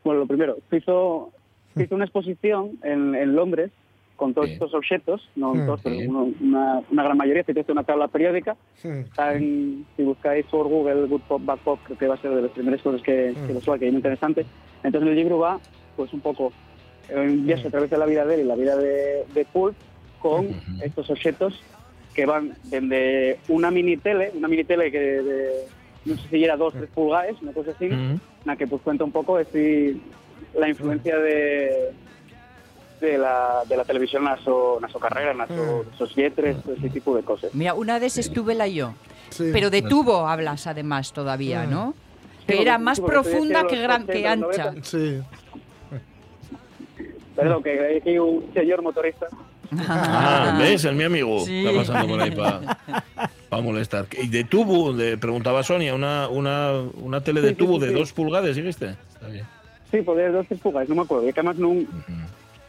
Bueno, 0.02 0.20
lo 0.20 0.26
primero, 0.26 0.58
hizo, 0.72 1.30
hizo 1.76 1.94
una 1.94 2.04
exposición 2.04 2.78
en, 2.82 3.14
en 3.14 3.34
Londres 3.36 3.70
con 4.16 4.34
todos 4.34 4.48
Sí. 4.48 4.52
estos 4.54 4.74
objetos, 4.74 5.28
no 5.36 5.54
Mm. 5.54 5.66
todos, 5.66 5.80
pero 5.82 5.96
uno- 5.98 6.28
una, 6.40 6.82
una 6.90 7.02
gran 7.02 7.16
mayoría, 7.16 7.44
si 7.44 7.52
una 7.72 7.82
tabla 7.84 8.08
periódica, 8.08 8.56
Mm. 8.84 9.00
En- 9.18 9.86
si 9.96 10.02
buscáis 10.02 10.46
por 10.46 10.66
Google 10.68 11.06
Good 11.06 11.22
Pop, 11.22 11.42
Bad 11.44 11.58
Pop, 11.58 11.80
creo 11.84 11.98
que 11.98 12.06
va 12.08 12.14
a 12.14 12.18
ser 12.18 12.30
de 12.34 12.42
las 12.42 12.50
primeras 12.52 12.80
cosas 12.82 13.02
que, 13.02 13.34
que 13.46 13.52
lo 13.54 13.60
suba, 13.60 13.78
que 13.78 13.86
es 13.86 13.92
muy 13.92 13.98
interesante. 13.98 14.44
Entonces 14.82 15.10
el 15.10 15.16
libro 15.16 15.38
va, 15.38 15.58
pues 15.96 16.12
un 16.12 16.20
poco, 16.20 16.52
eh, 17.08 17.18
un 17.18 17.46
viaje 17.46 17.68
a 17.68 17.70
través 17.70 17.90
de 17.90 17.98
la 17.98 18.06
vida 18.06 18.24
de 18.24 18.34
él 18.34 18.40
y 18.40 18.44
la 18.44 18.54
vida 18.56 18.76
de, 18.76 19.24
de 19.34 19.44
Pulp 19.46 19.74
con 20.20 20.48
estos 20.82 21.10
objetos 21.10 21.60
que 22.14 22.26
van 22.26 22.54
desde 22.64 23.38
una 23.48 23.70
mini 23.70 23.96
tele, 23.96 24.30
una 24.34 24.46
mini 24.48 24.64
tele 24.64 24.90
que 24.92 24.98
de, 25.00 25.50
no 26.04 26.16
sé 26.16 26.28
si 26.28 26.44
era 26.44 26.56
dos, 26.56 26.74
tres 26.74 26.88
pulgadas, 26.94 27.40
una 27.42 27.52
cosa 27.52 27.70
así, 27.72 27.86
en 27.86 28.20
la 28.44 28.56
que 28.56 28.66
pues 28.66 28.82
cuenta 28.82 29.04
un 29.04 29.12
poco 29.12 29.38
este, 29.38 29.96
la 30.58 30.68
influencia 30.68 31.16
de 31.18 31.90
de 33.02 33.18
la, 33.18 33.62
de 33.68 33.76
la 33.76 33.84
televisión 33.84 34.24
la 34.24 34.38
su, 34.42 34.78
carrera, 35.00 35.34
la 35.34 35.46
su, 35.46 35.84
sus 35.98 36.16
lletres, 36.16 36.56
ese 36.78 36.88
tipo 36.88 37.14
de 37.14 37.22
cosas. 37.22 37.54
Mira, 37.54 37.74
una 37.74 37.98
vez 37.98 38.16
estuve 38.16 38.54
la 38.54 38.66
yo. 38.68 38.94
Sí. 39.28 39.50
Pero 39.52 39.68
de 39.68 39.82
tubo 39.82 40.26
hablas 40.28 40.66
además 40.66 41.12
todavía, 41.12 41.66
¿no? 41.66 41.94
Que 42.46 42.62
era 42.62 42.78
más 42.78 43.00
profunda 43.00 43.66
que, 43.66 43.76
gran, 43.80 44.06
que 44.06 44.20
80, 44.26 44.36
los 44.36 44.48
ancha. 44.58 44.64
90. 44.70 44.88
Sí. 44.88 45.20
Perdón, 47.36 47.62
que 47.62 48.02
hay 48.04 48.18
un 48.18 48.50
señor 48.52 48.82
motorista. 48.82 49.26
Ah, 49.88 50.56
¿ves? 50.58 50.84
El 50.84 50.96
mi 50.96 51.04
amigo 51.04 51.40
Sí. 51.46 51.64
está 51.66 51.78
pasando 51.78 52.08
por 52.08 52.20
ahí 52.20 52.30
para 52.30 53.62
molestar. 53.62 54.06
Y 54.22 54.28
de 54.28 54.44
tubo, 54.44 54.92
le 54.92 55.16
preguntaba 55.16 55.62
Sonia, 55.62 55.94
una, 55.94 56.28
una, 56.28 56.72
una 57.00 57.22
tele 57.22 57.40
de 57.40 57.50
Sí, 57.50 57.54
tubo 57.54 57.74
sí, 57.74 57.80
de 57.86 57.88
sí. 57.88 57.94
dos 57.94 58.12
pulgadas, 58.12 58.54
¿dijiste? 58.54 58.96
Está 59.14 59.28
bien. 59.28 59.46
Sí, 59.90 60.02
podría 60.02 60.30
dos 60.30 60.46
tres 60.46 60.60
pulgadas, 60.60 60.88
no 60.90 60.94
me 60.96 61.02
acuerdo. 61.02 61.26
Y 61.28 61.32
que 61.32 61.40
además 61.40 61.56
no, 61.56 61.70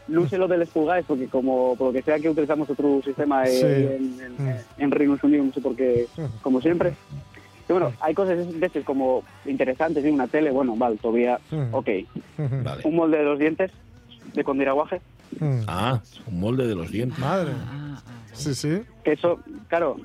no 0.08 0.28
sé 0.28 0.38
lo 0.38 0.48
de 0.48 0.58
las 0.58 0.68
pulgadas, 0.68 1.04
porque 1.06 1.26
como 1.28 1.76
por 1.76 1.88
lo 1.88 1.92
que 1.92 2.02
sea 2.02 2.18
que 2.18 2.28
utilizamos 2.28 2.68
otro 2.70 3.00
sistema 3.02 3.44
eh, 3.44 3.50
Sí. 3.50 3.66
en, 3.66 4.20
en, 4.46 4.56
en 4.78 4.90
Reino 4.90 5.18
Unido, 5.22 5.44
no 5.44 5.52
sé 5.52 5.60
por 5.60 5.74
qué, 5.76 6.06
como 6.42 6.60
siempre. 6.60 6.92
Y 7.68 7.72
bueno, 7.72 7.92
hay 8.00 8.12
cosas 8.14 8.38
esas 8.38 8.84
como 8.84 9.22
interesantes, 9.46 10.02
¿sí? 10.04 10.10
una 10.10 10.26
tele, 10.26 10.50
bueno, 10.50 10.76
vale, 10.76 10.96
todavía, 10.96 11.38
Mm. 11.50 11.74
ok. 11.74 11.88
Vale. 12.62 12.82
Un 12.84 12.96
molde 12.96 13.16
de 13.18 13.24
los 13.24 13.38
dientes, 13.38 13.70
de 14.34 14.44
con 14.44 14.58
diraguaje, 14.58 15.00
Ah, 15.66 16.00
un 16.26 16.40
molde 16.40 16.66
de 16.66 16.74
los 16.74 16.90
dientes. 16.92 17.18
Madre. 17.18 17.52
Sí, 18.34 18.54
sí. 18.54 18.82
Que 19.02 19.12
eso, 19.12 19.40
claro, 19.68 19.96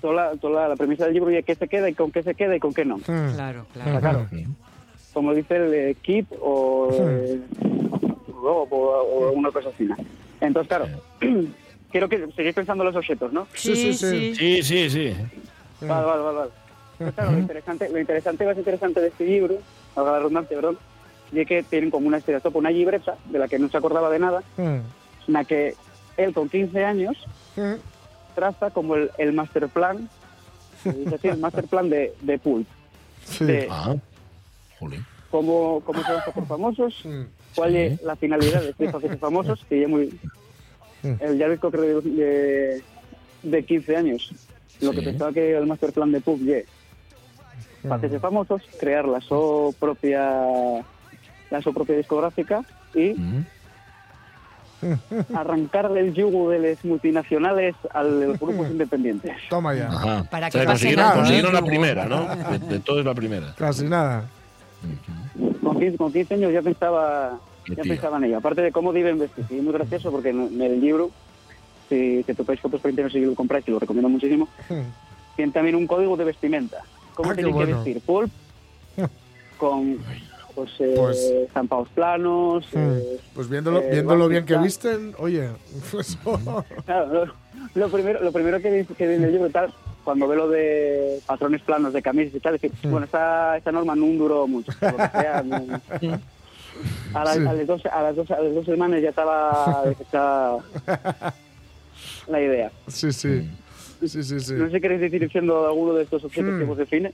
toda, 0.00 0.14
la, 0.14 0.36
toda 0.36 0.62
la, 0.62 0.68
la 0.70 0.76
premisa 0.76 1.04
del 1.04 1.14
libro 1.14 1.30
es 1.30 1.44
qué 1.44 1.54
se 1.54 1.68
queda 1.68 1.88
y 1.90 1.94
con 1.94 2.10
qué 2.10 2.22
se 2.22 2.34
queda 2.34 2.56
y 2.56 2.60
con 2.60 2.72
qué 2.72 2.84
no. 2.84 2.96
Claro, 2.98 3.66
claro. 3.74 4.00
Claro. 4.00 4.26
Como 5.12 5.34
dice 5.34 5.56
el 5.56 5.74
eh, 5.74 5.96
kit 6.00 6.26
o, 6.40 6.88
eh, 6.92 7.40
o, 8.42 8.62
o- 8.70 9.02
o 9.02 9.32
una 9.32 9.50
cosa 9.50 9.68
así. 9.70 9.88
Entonces, 10.40 10.68
claro, 10.68 10.86
quiero 11.90 12.08
que 12.08 12.26
seguís 12.34 12.54
pensando 12.54 12.84
en 12.84 12.88
los 12.88 12.96
objetos, 12.96 13.32
¿no? 13.32 13.46
Sí, 13.54 13.74
sí, 13.76 13.92
sí. 13.94 14.34
Sí, 14.34 14.62
sí, 14.62 14.90
sí. 14.90 15.14
Vale, 15.80 16.06
vale, 16.06 16.22
vale. 16.22 16.38
vale. 16.38 16.50
Pues 16.98 17.14
claro, 17.14 17.32
lo 17.32 17.38
interesante, 17.38 17.88
lo 17.88 17.98
interesante, 18.00 18.44
más 18.44 18.56
interesante 18.58 19.00
de 19.00 19.08
este 19.08 19.24
libro, 19.24 19.58
valga 19.94 20.12
la 20.12 20.18
redundancia, 20.18 20.56
perdón, 20.56 20.78
y 21.30 21.40
es 21.40 21.46
que 21.46 21.62
tienen 21.62 21.90
como 21.90 22.08
una 22.08 22.16
estereotipo, 22.18 22.58
una 22.58 22.70
libreta 22.70 23.16
de 23.26 23.38
la 23.38 23.46
que 23.46 23.58
no 23.58 23.68
se 23.68 23.76
acordaba 23.76 24.10
de 24.10 24.18
nada, 24.18 24.42
en 24.56 24.82
la 25.28 25.44
que 25.44 25.74
él 26.16 26.34
con 26.34 26.48
15 26.48 26.84
años 26.84 27.16
traza 28.34 28.70
como 28.70 28.96
el, 28.96 29.10
el 29.18 29.32
master 29.32 29.68
plan, 29.68 30.08
se 30.82 30.92
dice 30.92 31.14
así, 31.14 31.28
el 31.28 31.38
master 31.38 31.64
plan 31.66 31.88
de, 31.88 32.12
de 32.20 32.38
Pulp. 32.38 32.66
De 33.40 33.68
Ah, 33.70 33.94
jolín. 34.80 35.04
Cómo, 35.30 35.80
cómo 35.84 36.02
se 36.02 36.12
van 36.12 36.20
a 36.20 36.24
hacer 36.24 36.44
famosos, 36.46 37.04
cuál 37.54 37.76
es 37.76 38.02
la 38.02 38.16
finalidad 38.16 38.62
de 38.62 38.70
estos 38.70 38.94
hacerse 38.94 39.18
famosos, 39.18 39.64
que 39.68 39.80
ya 39.80 39.88
muy... 39.88 40.18
El 41.02 41.38
Jarvis 41.38 41.60
Cocker 41.60 41.80
de, 41.80 42.00
de, 42.00 42.82
de 43.44 43.64
15 43.64 43.96
años, 43.96 44.32
lo 44.80 44.90
que 44.90 45.02
pensaba 45.02 45.32
que 45.32 45.56
el 45.56 45.66
master 45.66 45.92
plan 45.92 46.10
de 46.10 46.20
ye, 46.20 46.66
para 47.82 47.96
hacerse 47.96 48.18
famosos, 48.18 48.62
crear 48.80 49.06
la 49.06 49.20
su 49.20 49.74
propia 49.78 50.84
la 51.50 51.62
su 51.62 51.72
propia 51.72 51.96
discográfica 51.96 52.62
y 52.94 53.14
arrancarle 55.34 56.00
el 56.00 56.14
yugo 56.14 56.50
de 56.50 56.58
las 56.58 56.84
multinacionales 56.84 57.74
a 57.92 58.02
los 58.02 58.38
grupos 58.38 58.68
independientes. 58.70 59.36
Toma 59.48 59.74
ya. 59.74 59.88
Ajá. 59.88 60.24
Para 60.30 60.48
O 60.48 60.50
sea, 60.50 60.60
que 60.62 60.66
consiguieron, 60.66 61.04
nada, 61.04 61.16
consiguieron 61.16 61.50
¿eh? 61.50 61.54
la 61.54 61.62
primera, 61.62 62.06
¿no? 62.06 62.26
De, 62.26 62.58
de 62.58 62.80
todo 62.80 63.00
es 63.00 63.06
la 63.06 63.14
primera. 63.14 63.54
Casi 63.56 63.84
nada. 63.84 64.24
Con 65.62 65.78
15, 65.78 65.96
con 65.98 66.12
15 66.12 66.34
años 66.34 66.52
ya 66.52 66.62
pensaba 66.62 67.38
ya 67.68 67.82
pensaba 67.82 68.16
en 68.18 68.24
ello. 68.24 68.38
Aparte 68.38 68.62
de 68.62 68.72
cómo 68.72 68.92
viven 68.92 69.18
vestidos. 69.18 69.50
Y 69.50 69.58
es 69.58 69.62
muy 69.62 69.72
gracioso 69.72 70.10
porque 70.10 70.30
en, 70.30 70.60
el 70.60 70.80
libro, 70.80 71.10
si 71.88 72.22
te 72.26 72.34
topáis 72.34 72.60
fotos 72.60 72.80
por 72.80 72.90
internet 72.90 73.14
y 73.14 73.20
lo 73.20 73.34
compráis, 73.34 73.66
lo 73.68 73.78
recomiendo 73.78 74.08
muchísimo, 74.08 74.48
tiene 75.36 75.52
también 75.52 75.74
un 75.76 75.86
código 75.86 76.16
de 76.16 76.24
vestimenta. 76.24 76.78
¿Cómo 77.14 77.30
Ah, 77.30 77.34
bueno. 77.34 77.58
que 77.58 77.72
vestir? 77.74 78.00
Pulp 78.00 78.30
con 79.58 79.98
pues, 80.54 80.70
eh, 80.80 80.94
Pues- 80.96 81.18
estampados 81.46 81.88
planos. 81.90 82.64
eh, 82.72 83.20
Pues 83.34 83.48
viéndolo, 83.48 83.80
eh, 83.80 83.88
viéndolo 83.92 84.28
bien 84.28 84.44
que 84.46 84.56
visten, 84.58 85.14
oye, 85.18 85.48
pues, 85.92 86.16
Claro, 86.86 87.26
lo, 87.26 87.32
lo 87.74 87.88
primero, 87.90 88.22
lo 88.22 88.32
primero 88.32 88.60
que 88.60 88.70
dice 88.72 88.94
que 88.94 89.06
viene 89.06 89.26
el 89.26 89.32
libro 89.32 89.50
tal, 89.50 89.72
cuando 90.08 90.26
ve 90.26 90.36
lo 90.36 90.48
de 90.48 91.20
patrones 91.26 91.60
planos 91.60 91.92
de 91.92 92.00
camisas 92.00 92.34
y 92.34 92.40
tal, 92.40 92.54
es 92.54 92.62
que, 92.62 92.70
bueno, 92.84 93.04
esta, 93.04 93.58
esta 93.58 93.70
norma 93.70 93.94
no 93.94 94.06
duró 94.06 94.46
mucho. 94.46 94.72
por 94.80 94.92
lo 94.92 94.96
que 94.96 95.08
sea, 95.20 95.42
no- 95.42 95.56
a, 97.12 97.24
la- 97.26 97.34
Sí. 97.34 97.40
a 97.40 97.52
las 97.52 97.66
dos, 97.66 97.84
a, 97.84 98.02
las 98.02 98.16
dos, 98.16 98.30
a 98.30 98.40
las 98.40 98.54
dos 98.54 98.64
semanas 98.64 99.02
ya 99.02 99.10
estaba 99.10 99.82
desechada 99.84 100.60
la 102.26 102.40
idea. 102.40 102.72
sí, 102.86 103.12
sí. 103.12 103.50
Sí, 104.00 104.08
sí, 104.22 104.40
sí. 104.40 104.54
No 104.54 104.66
sé 104.68 104.76
si 104.76 104.80
queréis 104.80 105.02
decir 105.02 105.20
diciendo 105.20 105.66
alguno 105.66 105.92
de 105.92 106.04
estos 106.04 106.24
objetos 106.24 106.54
Hmm. 106.54 106.58
que 106.60 106.64
vos 106.64 106.78
define. 106.78 107.12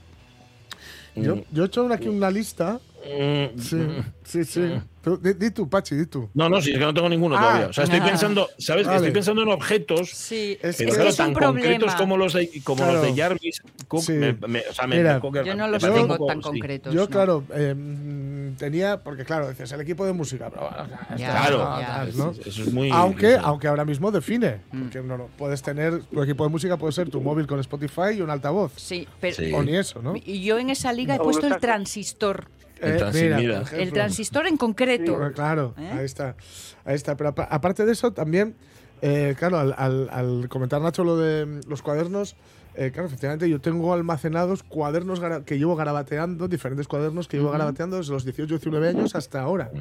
Yo, 1.15 1.35
yo 1.51 1.63
he 1.63 1.65
hecho 1.67 1.91
aquí 1.91 2.07
una 2.07 2.31
lista. 2.31 2.79
Mm, 3.05 3.59
Sí, 3.59 3.77
sí, 4.23 4.43
sí. 4.43 4.81
Tú, 5.03 5.17
di, 5.17 5.33
di 5.33 5.51
tú, 5.51 5.69
Pachi, 5.69 5.93
di 5.95 6.07
tú. 6.07 6.27
No, 6.33 6.49
no, 6.49 6.59
sí, 6.59 6.71
es 6.71 6.79
que 6.79 6.83
no 6.83 6.91
tengo 6.91 7.07
ninguno 7.07 7.35
Ah. 7.37 7.41
todavía. 7.41 7.67
O 7.67 7.73
sea, 7.73 7.83
estoy 7.83 7.99
Ah. 7.99 8.05
pensando, 8.05 8.49
¿sabes? 8.57 8.87
Vale. 8.87 8.97
Estoy 8.97 9.11
pensando 9.11 9.43
en 9.43 9.49
objetos, 9.49 10.09
Sí, 10.09 10.57
Es 10.63 10.77
pero 10.77 10.89
que 10.89 10.95
claro, 10.95 11.09
es 11.11 11.19
un 11.19 11.25
tan 11.25 11.33
problema. 11.35 11.59
concretos 11.75 11.95
como 11.95 12.17
los 12.17 12.33
de, 12.33 12.49
como 12.63 12.77
Claro. 12.77 12.93
los 12.93 13.01
de 13.15 13.21
Jarvis 13.21 13.61
Cook. 13.87 14.01
Sí. 14.01 14.13
me- 14.13 14.33
me- 14.33 14.63
o 14.67 14.73
sea, 14.73 14.87
me- 14.87 14.97
Mira, 14.97 15.19
me 15.21 15.45
Yo 15.45 15.53
no 15.55 15.67
los 15.67 15.83
tengo 15.83 16.07
poco- 16.07 16.25
tan 16.25 16.37
sí. 16.37 16.41
concretos. 16.43 16.91
Yo, 16.93 17.01
no. 17.01 17.07
claro, 17.07 17.43
eh, 17.53 17.75
mm, 17.75 18.55
tenía, 18.57 18.97
porque 19.03 19.25
claro, 19.25 19.47
dices 19.49 19.71
el 19.71 19.81
equipo 19.81 20.07
de 20.07 20.13
música, 20.13 20.49
pero 20.49 20.69
bueno, 20.71 20.83
o 20.85 20.87
sea, 20.87 21.17
Ya, 21.17 21.27
esto- 21.27 21.57
Claro, 21.57 21.79
ya. 21.81 22.07
¿no? 22.15 22.31
eso 22.31 22.63
es 22.63 22.73
muy. 22.73 22.89
Aunque, 22.91 23.35
aunque 23.39 23.67
ahora 23.67 23.85
mismo 23.85 24.09
define, 24.09 24.61
Mm. 24.71 24.81
porque 24.81 25.01
no, 25.03 25.17
no, 25.19 25.27
puedes 25.37 25.61
tener, 25.61 26.01
tu 26.05 26.23
equipo 26.23 26.43
de 26.45 26.49
música 26.49 26.77
puede 26.77 26.93
ser 26.93 27.09
tu 27.11 27.21
móvil 27.21 27.45
con 27.45 27.59
Spotify 27.59 28.15
y 28.17 28.21
un 28.21 28.31
altavoz. 28.31 28.71
Sí, 28.77 29.07
pero 29.21 29.35
Sí. 29.35 29.53
O 29.53 29.61
ni 29.61 29.75
eso, 29.75 30.01
¿no? 30.01 30.15
y 30.15 30.41
yo 30.43 30.57
en 30.57 30.71
esa 30.71 30.91
liga 30.93 31.13
he 31.15 31.19
puesto 31.19 31.45
el 31.45 31.57
transistor. 31.57 32.47
El 32.81 32.99
transi- 32.99 33.35
mira. 33.37 33.63
El 33.73 33.91
transistor 33.93 34.47
en 34.47 34.57
concreto. 34.57 35.17
Claro, 35.33 35.73
¿Eh? 35.77 35.89
ahí 35.99 36.05
está. 36.05 36.35
Ahí 36.83 36.95
está. 36.95 37.15
Pero 37.15 37.29
apa- 37.29 37.47
aparte 37.49 37.85
de 37.85 37.91
eso, 37.93 38.11
también, 38.13 38.55
eh, 39.01 39.35
claro, 39.37 39.57
al, 39.59 39.73
al- 39.77 40.09
al 40.11 40.49
comentar 40.49 40.81
Nacho 40.81 41.03
lo 41.03 41.17
de 41.17 41.61
los 41.67 41.81
cuadernos, 41.81 42.35
eh, 42.75 42.91
claro, 42.91 43.07
efectivamente 43.07 43.49
yo 43.49 43.61
tengo 43.61 43.93
almacenados 43.93 44.61
cuadernos 44.63 45.21
que 45.45 45.57
llevo 45.57 45.75
garabateando, 45.77 46.47
diferentes 46.49 46.87
cuadernos 46.87 47.27
que 47.27 47.37
llevo 47.37 47.51
garabateando 47.51 47.97
desde 47.97 48.11
los 48.11 48.25
18, 48.25 48.55
19 48.55 48.89
años 48.89 49.15
hasta 49.15 49.41
ahora. 49.41 49.71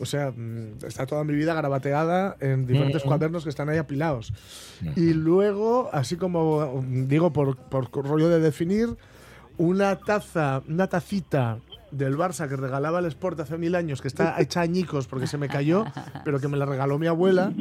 O 0.00 0.06
sea, 0.06 0.30
mm, 0.34 0.78
está 0.86 1.04
toda 1.04 1.22
mi 1.22 1.34
vida 1.34 1.52
garabateada 1.52 2.36
en 2.40 2.66
diferentes 2.66 3.02
cuadernos 3.02 3.44
que 3.44 3.50
están 3.50 3.68
ahí 3.68 3.76
apilados. 3.76 4.32
Y 4.96 5.12
luego, 5.12 5.90
así 5.92 6.16
como 6.16 6.82
digo, 6.88 7.32
por, 7.34 7.56
por 7.58 7.90
rollo 8.06 8.30
de 8.30 8.40
definir, 8.40 8.96
una 9.58 9.96
taza, 10.00 10.62
una 10.66 10.86
tacita 10.86 11.58
del 11.92 12.16
Barça 12.16 12.48
que 12.48 12.56
regalaba 12.56 12.98
el 12.98 13.04
Sport 13.06 13.40
hace 13.40 13.56
mil 13.58 13.74
años, 13.76 14.00
que 14.02 14.08
está 14.08 14.34
hecha 14.40 14.60
añicos 14.62 15.06
porque 15.06 15.26
se 15.28 15.38
me 15.38 15.48
cayó, 15.48 15.84
pero 16.24 16.40
que 16.40 16.48
me 16.48 16.56
la 16.56 16.66
regaló 16.66 16.98
mi 16.98 17.06
abuela 17.06 17.52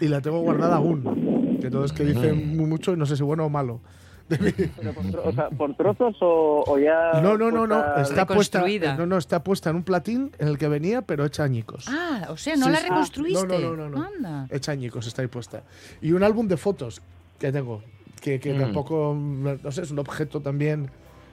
y 0.00 0.08
la 0.08 0.20
tengo 0.20 0.40
guardada 0.40 0.76
aún. 0.76 1.58
Que 1.60 1.68
entonces 1.68 1.96
que 1.96 2.04
dice 2.04 2.32
muy 2.34 2.66
mucho 2.66 2.92
y 2.92 2.96
no 2.96 3.06
sé 3.06 3.16
si 3.16 3.22
bueno 3.22 3.46
o 3.46 3.48
malo. 3.48 3.80
De 4.28 4.38
mí. 4.38 4.50
Pero 4.76 4.92
por, 4.92 5.04
tro- 5.04 5.22
o 5.24 5.32
sea, 5.32 5.48
¿por 5.50 5.76
trozos 5.76 6.16
o, 6.20 6.64
o 6.66 6.78
ya.? 6.80 7.20
No, 7.22 7.38
no, 7.38 7.48
no, 7.52 7.64
no. 7.64 7.78
Está 7.96 8.26
puesta, 8.26 8.58
reconstruida. 8.58 8.96
no, 8.96 9.06
no, 9.06 9.18
está 9.18 9.44
puesta 9.44 9.70
en 9.70 9.76
un 9.76 9.82
platín 9.84 10.32
en 10.40 10.48
el 10.48 10.58
que 10.58 10.66
venía, 10.66 11.02
pero 11.02 11.24
hecha 11.24 11.44
añicos. 11.44 11.86
Ah, 11.88 12.26
o 12.30 12.36
sea, 12.36 12.56
no 12.56 12.66
Sí, 12.66 12.72
la 12.72 12.78
sí. 12.78 12.82
reconstruiste. 12.88 13.46
No, 13.46 13.58
no, 13.60 13.76
no, 13.76 13.88
no, 13.88 13.96
no. 14.00 14.04
Anda. 14.04 14.46
Hecha 14.50 14.72
añicos, 14.72 15.06
está 15.06 15.22
ahí 15.22 15.28
puesta. 15.28 15.62
Y 16.02 16.10
un 16.10 16.24
álbum 16.24 16.48
de 16.48 16.56
fotos 16.56 17.00
que 17.38 17.52
tengo, 17.52 17.82
que, 18.20 18.40
que 18.40 18.52
Mm. 18.52 18.58
tampoco, 18.60 19.16
no 19.16 19.70
sé, 19.70 19.82
es 19.82 19.92
un 19.92 20.00
objeto 20.00 20.40
también 20.40 20.90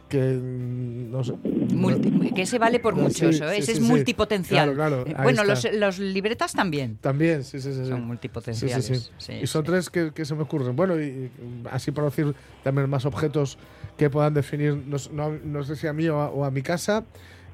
que, 0.10 0.20
mm, 0.20 1.12
no 1.12 1.24
sé. 1.24 1.34
Multi- 1.74 2.34
que 2.34 2.44
ese 2.44 2.60
vale 2.60 2.80
por 2.80 2.94
Sí, 2.96 3.02
mucho, 3.02 3.30
eso, 3.30 3.50
sí, 3.50 3.56
ese 3.58 3.66
sí, 3.66 3.72
es 3.74 3.78
sí. 3.80 3.84
multipotencial. 3.84 4.74
Claro, 4.76 5.04
claro, 5.04 5.12
Eh, 5.12 5.24
bueno, 5.24 5.44
los, 5.44 5.68
los 5.74 6.00
libretas 6.00 6.54
también. 6.54 6.98
También, 7.02 7.44
sí, 7.44 7.60
sí, 7.60 7.72
sí. 7.74 7.86
Son 7.88 8.00
Sí, 8.00 8.06
multipotenciales. 8.06 8.86
sí, 8.86 8.96
sí. 8.96 9.10
Sí, 9.18 9.34
y 9.42 9.48
son 9.48 9.64
sí. 9.64 9.72
tres 9.72 9.90
que, 9.90 10.12
que 10.14 10.26
se 10.26 10.36
me 10.36 10.44
ocurren. 10.44 10.76
Bueno, 10.76 11.00
y, 11.02 11.32
así 11.72 11.92
por 11.92 12.06
decir 12.06 12.34
también 12.64 12.90
más 12.90 13.06
objetos 13.06 13.58
que 13.98 14.10
puedan 14.10 14.34
definir, 14.34 14.76
no, 14.76 14.98
no- 15.12 15.38
no 15.44 15.64
sé 15.64 15.76
si 15.76 15.88
a 15.88 15.94
mí 15.94 16.08
o 16.10 16.20
a, 16.20 16.30
o 16.30 16.46
a 16.46 16.52
mi 16.52 16.62
casa, 16.62 17.04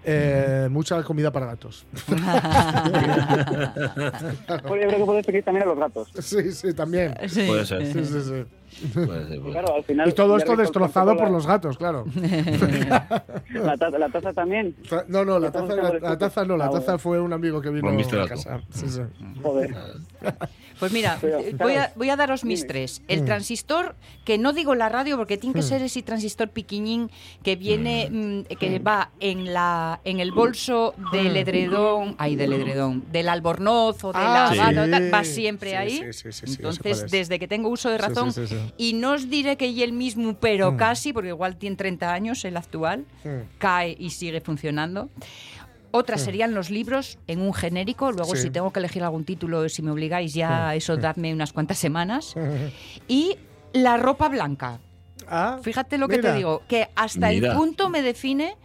eh, 0.03 0.67
mucha 0.71 1.01
comida 1.03 1.31
para 1.31 1.45
gatos. 1.47 1.85
Pues 4.67 4.81
yo 4.81 4.87
creo 4.87 4.99
que 4.99 5.05
puedes 5.05 5.25
pedir 5.25 5.43
también 5.43 5.63
a 5.63 5.67
los 5.67 5.77
gatos. 5.77 6.09
sí, 6.19 6.51
sí, 6.51 6.73
también. 6.73 7.15
Sí. 7.27 7.45
Puede 7.47 7.65
ser. 7.65 7.85
Sí, 7.85 8.05
sí, 8.05 8.43
Claro, 8.93 9.75
al 9.75 9.83
final. 9.83 10.09
Y 10.09 10.11
todo 10.13 10.37
esto 10.37 10.55
destrozado 10.55 11.15
por 11.17 11.29
los 11.29 11.45
gatos, 11.47 11.77
claro. 11.77 12.05
La 13.53 13.75
taza, 13.77 13.97
la 13.97 14.09
taza 14.09 14.33
también. 14.33 14.75
Ta- 14.89 15.05
No, 15.07 15.25
no, 15.25 15.39
la 15.39 15.51
taza, 15.51 15.65
la, 15.75 15.81
buscando 15.81 15.99
la 16.09 16.17
taza 16.17 16.45
no, 16.45 16.57
la 16.57 16.69
taza 16.69 16.97
fue 16.97 17.19
un 17.19 17.33
amigo 17.33 17.61
que 17.61 17.69
vino 17.69 17.89
a 17.89 18.27
casa. 18.27 18.61
Sí, 18.71 18.87
sí. 18.87 19.01
Joder. 19.41 19.75
Pues 20.79 20.91
mira, 20.93 21.17
eh, 21.21 21.55
voy, 21.59 21.73
a, 21.75 21.91
voy 21.95 22.09
a 22.09 22.15
daros 22.15 22.45
mis 22.45 22.65
tres. 22.65 23.01
Mm. 23.01 23.11
El 23.11 23.25
transistor, 23.25 23.95
que 24.23 24.37
no 24.37 24.53
digo 24.53 24.75
la 24.75 24.87
radio 24.87 25.17
porque 25.17 25.37
tiene 25.37 25.53
que 25.53 25.61
ser 25.61 25.81
ese 25.81 26.01
transistor 26.03 26.49
piquiñín 26.49 27.09
que 27.43 27.55
viene, 27.55 28.09
mm, 28.09 28.55
que 28.55 28.79
va 28.79 29.09
en 29.19 29.53
la 29.53 29.99
en 30.05 30.19
el 30.19 30.31
bolso 30.31 30.93
del 31.11 31.35
edredón, 31.35 32.15
ay, 32.17 32.35
del 32.35 32.53
edredón, 32.53 33.03
del 33.11 33.27
albornoz 33.29 34.03
o 34.03 34.13
de 34.13 34.19
Ah, 34.19 34.51
la 34.55 34.97
sí. 34.99 35.09
va 35.09 35.23
siempre 35.23 35.71
Sí, 35.71 35.75
ahí. 35.75 35.89
sí, 35.89 36.03
sí, 36.13 36.13
sí, 36.13 36.31
sí, 36.31 36.45
eso 36.45 36.55
Entonces, 36.55 37.11
desde 37.11 37.39
que 37.39 37.47
tengo 37.47 37.69
uso 37.69 37.89
de 37.89 37.97
Sí, 37.97 38.01
razón, 38.01 38.31
sí, 38.59 38.67
sí, 38.67 38.73
sí. 38.77 38.89
y 38.89 38.93
no 38.93 39.11
os 39.13 39.29
diré 39.29 39.57
que 39.57 39.67
y 39.67 39.83
el 39.83 39.93
mismo, 39.93 40.33
pero 40.35 40.71
Mm. 40.71 40.77
casi, 40.77 41.13
porque 41.13 41.29
igual 41.29 41.57
tiene 41.57 41.75
30 41.75 42.13
años 42.13 42.43
el 42.45 42.57
actual, 42.57 43.05
Mm. 43.23 43.29
cae 43.57 43.95
y 43.99 44.09
sigue 44.11 44.41
funcionando. 44.41 45.09
Otras 45.91 46.21
serían 46.21 46.53
los 46.53 46.69
libros 46.69 47.17
en 47.25 47.41
un 47.41 47.51
genérico. 47.53 48.11
Luego, 48.11 48.35
Sí. 48.35 48.43
si 48.43 48.49
tengo 48.51 48.71
que 48.71 48.77
elegir 48.79 49.03
algún 49.03 49.23
título, 49.25 49.67
si 49.69 49.81
me 49.81 49.89
obligáis, 49.89 50.33
ya 50.35 50.75
eso 50.75 50.97
dadme 50.97 51.33
unas 51.33 51.51
cuantas 51.51 51.79
semanas. 51.79 52.35
Y 53.07 53.37
la 53.73 53.97
ropa 53.97 54.29
blanca. 54.29 54.79
Ah, 55.29 55.59
Fíjate 55.61 55.97
lo 55.97 56.07
que 56.07 56.17
te 56.19 56.33
digo, 56.33 56.63
que 56.67 56.89
hasta 56.95 57.29
Mira. 57.29 57.51
el 57.51 57.55
punto 57.57 57.89
me 57.89 58.01
define 58.01 58.55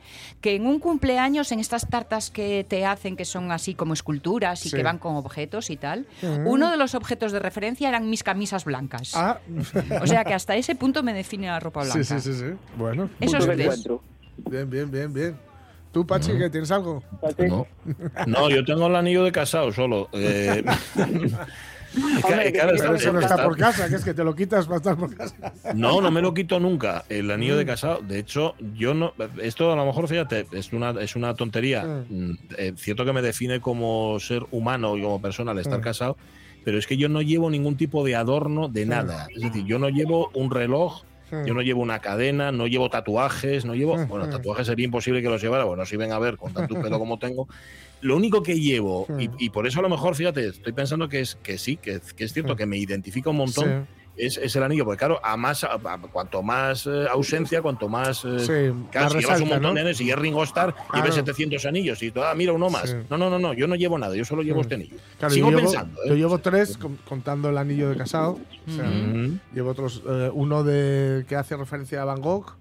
que 0.40 0.54
en 0.56 0.66
un 0.66 0.78
cumpleaños, 0.78 1.52
en 1.52 1.60
estas 1.60 1.88
tartas 1.88 2.30
que 2.30 2.66
te 2.68 2.84
hacen, 2.84 3.16
que 3.16 3.24
son 3.24 3.50
así 3.52 3.74
como 3.74 3.94
esculturas 3.94 4.64
y 4.66 4.70
Sí. 4.70 4.76
que 4.76 4.82
van 4.82 4.98
con 4.98 5.16
objetos 5.16 5.70
y 5.70 5.76
tal, 5.76 6.06
uno 6.44 6.70
de 6.70 6.76
los 6.76 6.94
objetos 6.94 7.32
de 7.32 7.38
referencia 7.38 7.88
eran 7.88 8.08
mis 8.10 8.22
camisas 8.22 8.64
blancas. 8.64 9.12
Ah, 9.14 9.38
O 10.02 10.06
sea 10.06 10.24
que 10.24 10.34
hasta 10.34 10.54
ese 10.56 10.74
punto 10.74 11.02
me 11.02 11.12
define 11.14 11.46
la 11.46 11.60
ropa 11.60 11.82
blanca. 11.84 12.02
sí, 12.04 12.20
sí, 12.20 12.32
sí, 12.32 12.38
sí. 12.38 12.46
Bueno. 12.76 13.08
De 13.20 13.26
tres. 13.26 13.44
encuentro. 13.60 14.02
Bien, 14.50 14.68
bien, 14.68 14.90
bien, 14.90 15.12
bien. 15.12 15.36
¿Tú, 15.92 16.04
Pachi, 16.06 16.36
qué 16.36 16.50
tienes 16.50 16.70
algo? 16.72 17.02
No. 17.48 17.66
No, 18.26 18.50
yo 18.50 18.64
tengo 18.64 18.88
el 18.88 18.96
anillo 18.96 19.22
de 19.24 19.30
casado 19.32 19.72
solo. 19.72 20.08
Eh, 20.12 20.64
Hombre, 22.24 22.52
claro, 22.52 22.74
eso 22.94 23.12
no 23.12 23.20
está 23.20 23.42
por 23.44 23.56
casa, 23.56 23.88
que 23.88 23.96
es 23.96 24.04
que 24.04 24.14
te 24.14 24.24
lo 24.24 24.34
quitas 24.34 24.66
para 24.66 24.76
estar 24.78 24.96
por 24.96 25.14
casa. 25.14 25.34
No, 25.74 26.00
no 26.00 26.10
me 26.10 26.20
lo 26.22 26.34
quito 26.34 26.58
nunca, 26.60 27.04
el 27.08 27.30
anillo 27.30 27.54
Mm. 27.54 27.58
de 27.58 27.66
casado. 27.66 27.98
De 28.02 28.18
hecho, 28.18 28.54
yo 28.74 28.94
no. 28.94 29.12
Esto 29.42 29.72
a 29.72 29.76
lo 29.76 29.84
mejor, 29.86 30.08
fíjate, 30.08 30.46
es 30.52 30.72
una, 30.72 30.90
es 31.00 31.16
una 31.16 31.34
tontería. 31.34 31.84
Mm, 32.08 32.30
eh, 32.58 32.72
cierto 32.76 33.04
que 33.04 33.12
me 33.12 33.22
define 33.22 33.60
como 33.60 34.18
ser 34.20 34.44
humano 34.50 34.96
y 34.96 35.02
como 35.02 35.20
persona 35.20 35.52
al 35.52 35.58
estar 35.58 35.78
Mm. 35.78 35.82
casado, 35.82 36.16
pero 36.64 36.78
es 36.78 36.86
que 36.86 36.96
yo 36.96 37.08
no 37.08 37.22
llevo 37.22 37.50
ningún 37.50 37.76
tipo 37.76 38.04
de 38.04 38.14
adorno 38.16 38.68
de 38.68 38.86
nada. 38.86 39.26
Es 39.34 39.42
decir, 39.42 39.64
yo 39.64 39.78
no 39.78 39.88
llevo 39.88 40.30
un 40.34 40.50
reloj. 40.50 41.02
Mm. 41.30 41.44
Yo 41.46 41.54
no 41.54 41.62
llevo 41.62 41.80
una 41.80 42.00
cadena, 42.00 42.52
no 42.52 42.66
llevo 42.66 42.90
tatuajes, 42.90 43.64
no 43.64 43.74
llevo. 43.74 43.96
Bueno, 44.06 44.28
tatuajes 44.28 44.66
sería 44.66 44.84
imposible 44.84 45.22
que 45.22 45.28
los 45.28 45.40
llevara. 45.42 45.64
Bueno, 45.64 45.84
si 45.86 45.96
ven 45.96 46.12
a 46.12 46.18
ver 46.18 46.36
con 46.36 46.52
tanto 46.52 46.74
pelo 46.80 46.98
como 46.98 47.18
tengo. 47.18 47.48
Lo 48.00 48.16
único 48.16 48.42
que 48.42 48.60
llevo, 48.60 49.06
y, 49.18 49.30
y 49.38 49.50
por 49.50 49.66
eso 49.66 49.78
a 49.78 49.82
lo 49.82 49.88
mejor, 49.88 50.14
fíjate, 50.14 50.48
estoy 50.48 50.72
pensando 50.72 51.08
que 51.08 51.20
es 51.20 51.36
que 51.42 51.56
sí, 51.58 51.76
que, 51.76 52.00
que 52.16 52.24
es 52.24 52.32
cierto, 52.32 52.54
que 52.56 52.66
me 52.66 52.76
identifica 52.76 53.30
un 53.30 53.36
montón. 53.36 53.86
Es, 54.16 54.36
es 54.36 54.54
el 54.54 54.62
anillo, 54.62 54.84
porque 54.84 54.98
claro, 54.98 55.18
a 55.24 55.36
más, 55.36 55.64
a- 55.64 55.72
a- 55.74 55.98
cuanto 56.12 56.40
más 56.40 56.86
eh, 56.86 57.04
ausencia, 57.10 57.60
cuanto 57.62 57.88
más. 57.88 58.24
eh, 58.24 58.38
Sí, 58.38 58.86
claro, 58.92 59.10
si 59.10 59.18
llevas 59.18 59.40
un 59.40 59.46
resalta, 59.46 59.46
montón 59.46 59.62
¿no? 59.62 59.74
de 59.74 59.80
años, 59.80 60.00
y 60.00 60.08
es 60.08 60.16
Ringo 60.16 60.44
Starr, 60.44 60.72
Claro. 60.72 61.04
lleve 61.06 61.12
700 61.16 61.66
anillos 61.66 62.00
y 62.00 62.12
ah, 62.22 62.32
mira 62.36 62.52
uno 62.52 62.70
más. 62.70 62.90
Sí. 62.90 62.96
No, 63.10 63.18
no, 63.18 63.28
no, 63.28 63.40
no, 63.40 63.54
yo 63.54 63.66
no 63.66 63.74
llevo 63.74 63.98
nada, 63.98 64.14
yo 64.14 64.24
solo 64.24 64.42
llevo 64.42 64.58
Mm. 64.58 64.62
este 64.62 64.74
anillo. 64.76 64.96
Claro, 65.18 65.34
Sigo 65.34 65.50
yo 65.50 65.56
llevo, 65.58 65.68
pensando. 65.72 66.00
¿eh? 66.04 66.08
yo 66.10 66.14
llevo 66.14 66.38
tres, 66.38 66.78
con- 66.78 66.96
contando 67.08 67.48
el 67.48 67.58
anillo 67.58 67.88
de 67.90 67.96
casado. 67.96 68.38
O 68.68 68.70
sea, 68.70 68.84
Mm. 68.84 69.40
Llevo 69.52 69.70
otros, 69.70 70.00
eh, 70.08 70.30
uno 70.32 70.62
de 70.62 71.24
que 71.26 71.34
hace 71.34 71.56
referencia 71.56 72.00
a 72.02 72.04
Van 72.04 72.20
Gogh. 72.20 72.54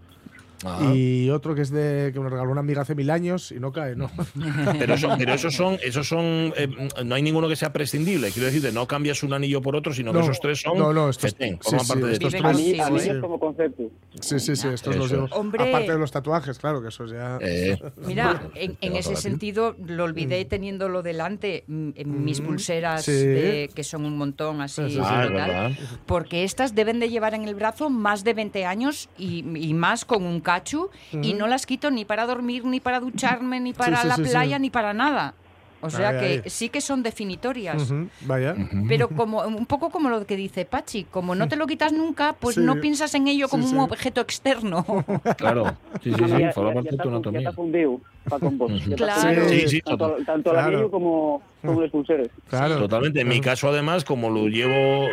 Ah. 0.65 0.91
Y 0.93 1.29
otro 1.29 1.55
que 1.55 1.61
es 1.61 1.69
de 1.71 2.11
que 2.13 2.19
me 2.19 2.29
regaló 2.29 2.51
una 2.51 2.61
amiga 2.61 2.81
hace 2.81 2.95
mil 2.95 3.09
años 3.09 3.51
y 3.51 3.59
no 3.59 3.71
cae, 3.71 3.95
¿no? 3.95 4.09
Pero, 4.79 4.93
eso- 4.95 5.09
pero 5.17 5.33
esos 5.33 5.53
son, 5.53 5.77
esos 5.83 6.07
son 6.07 6.53
eh, 6.55 6.67
no 7.03 7.15
hay 7.15 7.21
ninguno 7.21 7.47
que 7.47 7.55
sea 7.55 7.71
prescindible. 7.73 8.31
Quiero 8.31 8.49
decir, 8.51 8.73
no 8.73 8.87
cambias 8.87 9.23
un 9.23 9.33
anillo 9.33 9.61
por 9.61 9.75
otro, 9.75 9.93
sino 9.93 10.11
No, 10.13 10.19
que 10.19 10.25
esos 10.25 10.39
tres 10.39 10.61
son. 10.61 10.77
no, 10.77 10.93
no, 10.93 11.09
estos- 11.09 11.31
fetén, 11.31 11.59
sí, 11.61 11.77
sí, 11.79 11.87
parte 11.87 12.05
de 12.05 12.13
estos 12.13 12.33
esto. 12.33 12.47
tres- 12.47 12.57
Ani- 12.59 12.79
Anillos 12.79 13.01
sí. 13.03 13.21
como 13.21 13.39
concepto. 13.39 13.83
Sí, 14.19 14.39
sí, 14.39 14.55
sí, 14.55 14.67
estos 14.67 14.95
los 14.95 15.11
llevo. 15.11 15.25
Aparte 15.25 15.91
de 15.91 15.97
los 15.97 16.11
tatuajes, 16.11 16.57
claro, 16.59 16.81
que 16.81 16.89
eso 16.89 17.05
ya. 17.05 17.37
Eh, 17.41 17.77
Mira, 18.05 18.41
en, 18.55 18.77
en 18.81 18.93
ese 18.93 19.09
todavía. 19.09 19.21
sentido 19.21 19.75
lo 19.85 20.03
olvidé 20.03 20.45
teniéndolo 20.45 21.01
delante, 21.03 21.63
mm, 21.67 21.89
en 21.95 22.23
mis 22.23 22.41
Mm, 22.41 22.45
pulseras, 22.45 23.05
sí. 23.05 23.11
de- 23.11 23.69
que 23.73 23.83
son 23.83 24.05
un 24.05 24.17
montón 24.17 24.61
así. 24.61 24.81
Sí, 24.83 24.89
sí, 24.89 24.95
sí. 24.95 25.01
Ah, 25.03 25.27
tal, 25.35 25.77
porque 26.05 26.43
estas 26.43 26.75
deben 26.75 26.99
de 26.99 27.09
llevar 27.09 27.33
en 27.33 27.47
el 27.47 27.55
brazo 27.55 27.89
más 27.89 28.23
de 28.23 28.33
20 28.33 28.65
años 28.65 29.09
y, 29.17 29.43
y 29.57 29.73
más 29.73 30.05
con 30.05 30.23
un 30.25 30.39
cachu 30.53 30.89
y 31.11 31.33
no 31.33 31.47
las 31.47 31.65
quito 31.65 31.89
ni 31.91 32.05
para 32.05 32.25
dormir, 32.25 32.65
ni 32.65 32.79
para 32.79 32.99
ducharme, 32.99 33.59
ni 33.59 33.73
para 33.73 34.01
sí, 34.01 34.07
la 34.07 34.15
sí, 34.15 34.23
sí. 34.25 34.29
playa, 34.29 34.59
ni 34.59 34.69
para 34.69 34.93
nada. 34.93 35.33
O 35.81 35.89
sea 35.89 36.09
Ay, 36.09 36.17
que 36.19 36.41
ay. 36.45 36.49
sí 36.49 36.69
que 36.69 36.79
son 36.79 37.03
definitorias. 37.03 37.91
Ujú, 37.91 38.07
Vaya. 38.21 38.55
Pero 38.87 39.09
como 39.09 39.41
un 39.41 39.65
poco 39.65 39.89
como 39.89 40.09
lo 40.09 40.25
que 40.25 40.37
dice 40.37 40.63
Pachi, 40.63 41.03
como 41.03 41.35
no 41.35 41.49
te 41.49 41.57
lo 41.57 41.67
quitas 41.67 41.91
nunca, 41.91 42.33
pues 42.39 42.55
Sí. 42.55 42.61
no 42.61 42.79
piensas 42.79 43.13
en 43.15 43.27
ello 43.27 43.47
Sí, 43.47 43.51
como 43.51 43.67
sí. 43.67 43.75
un 43.75 43.81
objeto 43.81 44.21
externo. 44.21 44.85
Claro, 45.37 45.75
sí, 46.01 46.13
sí, 46.13 46.23
sí, 46.25 46.43
forma 46.53 46.73
parte 46.73 46.89
de 46.91 46.97
tu 46.97 47.03
Ya 47.03 47.09
anatomía. 47.09 47.39
está 47.41 47.51
fundido 47.51 47.99
para 48.29 48.39
con 48.39 48.57
vos. 48.57 48.71
Ya 48.71 48.77
está 48.77 48.95
Claro. 48.95 49.21
fundido 49.21 49.49
Sí, 49.49 49.67
sí, 49.67 49.81
tanto, 49.81 50.15
tanto 50.25 50.49
el 50.51 50.55
Claro. 50.55 50.67
anillo 50.77 50.89
como, 50.91 51.41
como 51.61 51.81
los 51.81 51.91
pulseres. 51.91 52.29
Claro. 52.47 52.77
Totalmente. 52.79 53.19
En 53.19 53.27
mi 53.27 53.41
caso, 53.41 53.67
además, 53.67 54.05
como 54.05 54.29
lo 54.29 54.47
llevo. 54.47 55.09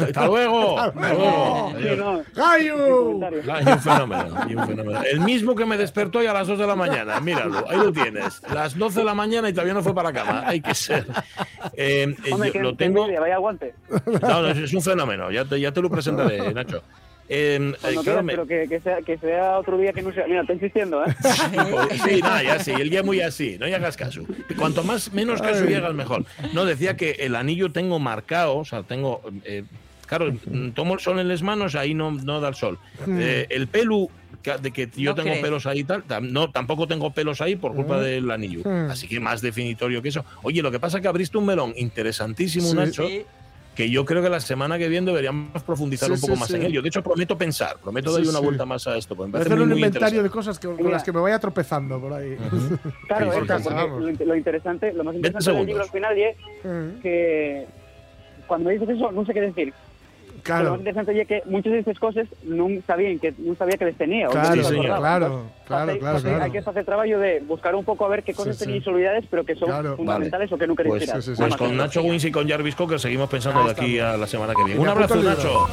¡Hasta 0.00 0.26
luego! 0.26 0.78
Hasta. 0.78 1.00
Ah, 2.38 2.58
y 2.58 2.70
un 2.70 3.80
fenómeno, 3.80 4.34
y 4.48 4.54
un 4.54 4.66
fenómeno. 4.66 5.02
El 5.02 5.20
mismo 5.20 5.54
que 5.54 5.66
me 5.66 5.76
despertó 5.76 6.20
hoy 6.20 6.26
a 6.26 6.32
las 6.32 6.46
2 6.48 6.58
de 6.58 6.66
la 6.66 6.74
mañana. 6.74 7.20
Míralo, 7.20 7.64
ahí 7.68 7.76
lo 7.76 7.92
tienes. 7.92 8.40
Las 8.52 8.76
12 8.78 9.00
de 9.00 9.04
la 9.04 9.14
mañana 9.14 9.48
y 9.48 9.52
todavía 9.52 9.74
no 9.74 9.82
fue 9.82 9.94
para 9.94 10.10
la 10.10 10.24
cama. 10.24 10.42
Hay 10.46 10.60
que 10.60 10.74
ser. 10.74 11.06
Eh, 11.74 12.14
eh, 12.24 12.32
Hombre, 12.32 12.48
yo 12.48 12.52
que, 12.52 12.58
lo 12.60 12.76
tengo. 12.76 13.06
vaya 13.06 13.34
aguante. 13.34 13.74
No, 14.22 14.42
no, 14.42 14.48
es- 14.48 14.58
es 14.58 14.74
un 14.74 14.82
fenómeno. 14.82 15.30
Ya 15.30 15.44
te, 15.44 15.60
ya 15.60 15.72
te 15.72 15.80
lo 15.82 15.90
presentaré, 15.90 16.52
Nacho. 16.54 16.82
Eh, 17.28 17.58
eh, 17.60 17.76
Cuando 17.80 18.02
claro, 18.02 18.22
me- 18.22 18.32
pero 18.32 18.46
que, 18.46 18.66
que, 18.68 18.80
sea, 18.80 19.00
que 19.02 19.16
sea 19.16 19.58
otro 19.58 19.78
día 19.78 19.92
que 19.92 20.02
no 20.02 20.12
sea. 20.12 20.26
Mira, 20.26 20.40
estoy 20.42 20.56
insistiendo, 20.56 21.04
¿eh? 21.04 21.14
Sí, 22.08 22.20
nada, 22.20 22.42
ya 22.42 22.58
sí, 22.58 22.72
el 22.72 22.90
día 22.90 23.02
muy 23.02 23.20
así, 23.20 23.56
no 23.58 23.66
le 23.66 23.74
hagas 23.74 23.96
caso. 23.96 24.22
Cuanto 24.58 24.82
más 24.84 25.12
menos 25.12 25.40
caso 25.40 25.64
hagas, 25.64 25.94
mejor. 25.94 26.24
No, 26.52 26.64
decía 26.64 26.96
que 26.96 27.12
el 27.20 27.34
anillo 27.36 27.70
tengo 27.72 27.98
marcado, 27.98 28.56
o 28.58 28.64
sea, 28.64 28.82
tengo. 28.82 29.22
eh, 29.44 29.64
claro, 30.06 30.32
mm, 30.46 30.70
tomo 30.70 30.94
el 30.94 31.00
sol 31.00 31.18
en 31.20 31.28
las 31.28 31.42
manos, 31.42 31.74
ahí 31.74 31.94
no, 31.94 32.10
no 32.10 32.40
da 32.40 32.48
el 32.48 32.54
sol. 32.54 32.78
Eh, 33.08 33.46
el 33.50 33.66
pelo, 33.68 34.08
que- 34.42 34.58
de 34.58 34.70
que 34.72 34.90
yo 34.94 35.10
No 35.10 35.14
tengo 35.14 35.28
crees. 35.30 35.42
pelos 35.42 35.66
ahí 35.66 35.80
y 35.80 35.84
tal, 35.84 36.04
no, 36.32 36.50
tampoco 36.50 36.86
tengo 36.88 37.12
pelos 37.12 37.40
ahí 37.40 37.56
por 37.56 37.74
culpa 37.74 37.98
del 38.00 38.30
anillo. 38.30 38.60
Mm. 38.64 38.90
Así 38.90 39.06
que 39.08 39.20
más 39.20 39.40
definitorio 39.40 40.02
que 40.02 40.08
eso. 40.10 40.24
Oye, 40.42 40.60
lo 40.60 40.70
que 40.70 40.80
pasa 40.80 40.98
es 40.98 41.02
que 41.02 41.08
abriste 41.08 41.38
un 41.38 41.46
melón 41.46 41.72
interesantísimo, 41.76 42.66
Sí. 42.66 42.74
Nacho. 42.76 43.06
Sí. 43.08 43.22
Que 43.74 43.88
yo 43.88 44.04
creo 44.04 44.22
que 44.22 44.28
la 44.28 44.40
semana 44.40 44.76
que 44.76 44.86
viene 44.88 45.06
deberíamos 45.06 45.62
profundizar 45.62 46.08
Sí, 46.08 46.14
un 46.14 46.20
poco 46.20 46.34
sí, 46.34 46.40
más 46.40 46.48
sí. 46.48 46.56
en 46.56 46.62
ello. 46.64 46.82
De 46.82 46.88
hecho, 46.88 47.02
prometo 47.02 47.38
pensar, 47.38 47.78
prometo 47.82 48.10
Sí, 48.10 48.16
darle 48.16 48.28
una 48.28 48.38
sí. 48.40 48.44
vuelta 48.44 48.66
más 48.66 48.86
a 48.86 48.96
esto. 48.98 49.16
me 49.16 49.38
hacer 49.38 49.52
un 49.58 49.68
muy 49.70 49.78
inventario 49.78 50.22
de 50.22 50.28
cosas 50.28 50.58
que, 50.58 50.68
con 50.68 50.90
las 50.90 51.02
que 51.02 51.10
me 51.12 51.20
vaya 51.20 51.38
tropezando 51.38 51.98
por 51.98 52.12
ahí. 52.12 52.36
Claro, 53.08 53.32
Sí, 53.32 53.38
esta, 53.40 53.58
sí, 53.58 53.64
porque 53.64 53.80
lo, 53.88 54.08
in- 54.10 54.18
lo 54.28 54.36
interesante, 54.36 54.92
lo 54.92 55.04
más 55.04 55.14
20 55.14 55.28
interesante 55.28 55.58
del 55.58 55.66
libro 55.66 55.82
al 55.82 55.88
final 55.90 56.18
es 56.18 56.36
Mm, 56.64 57.00
que 57.00 57.66
cuando 58.46 58.68
me 58.68 58.74
dices 58.78 58.90
eso, 58.90 59.10
no 59.10 59.24
sé 59.24 59.32
qué 59.32 59.40
decir. 59.40 59.72
Claro, 60.42 60.70
más 60.70 60.78
interesante 60.80 61.20
es 61.20 61.28
que 61.28 61.42
muchas 61.46 61.72
de 61.72 61.78
estas 61.80 61.98
cosas 61.98 62.26
no 62.44 62.66
sabían 62.86 63.18
que 63.18 63.32
no 63.38 63.54
sabía 63.54 63.76
que 63.76 63.84
les 63.86 63.96
tenía. 63.96 64.26
claro, 64.28 64.54
Sí, 64.54 64.60
claro, 64.80 65.26
Entonces, 65.26 65.98
claro, 65.98 65.98
claro. 65.98 66.42
Hay 66.44 66.50
que 66.50 66.58
hacer 66.58 66.84
trabajo 66.84 67.08
de 67.18 67.40
buscar 67.46 67.74
un 67.74 67.84
poco 67.84 68.04
a 68.04 68.08
ver 68.08 68.22
qué 68.22 68.34
cosas 68.34 68.56
Sí, 68.56 68.60
sí. 68.60 68.66
tenéis 68.66 68.86
olvidades, 68.88 69.24
pero 69.30 69.44
que 69.44 69.54
son 69.54 69.68
Claro. 69.68 69.96
fundamentales 69.96 70.50
o 70.52 70.58
que 70.58 70.66
no 70.66 70.74
queréis 70.74 70.92
Pues, 71.06 71.24
tirar. 71.24 71.36
pues 71.36 71.56
con. 71.56 71.76
Nacho 71.76 72.02
Wins 72.02 72.24
y 72.24 72.32
con 72.32 72.48
Jarvis 72.48 72.74
Cocker 72.74 72.98
seguimos 73.00 73.28
pensando 73.30 73.64
de 73.64 73.70
aquí 73.70 73.98
a 73.98 74.16
la 74.16 74.26
semana 74.26 74.52
que 74.54 74.64
viene. 74.64 74.80
Un 74.80 74.88
abrazo, 74.88 75.14
el. 75.14 75.24
Nacho. 75.24 75.66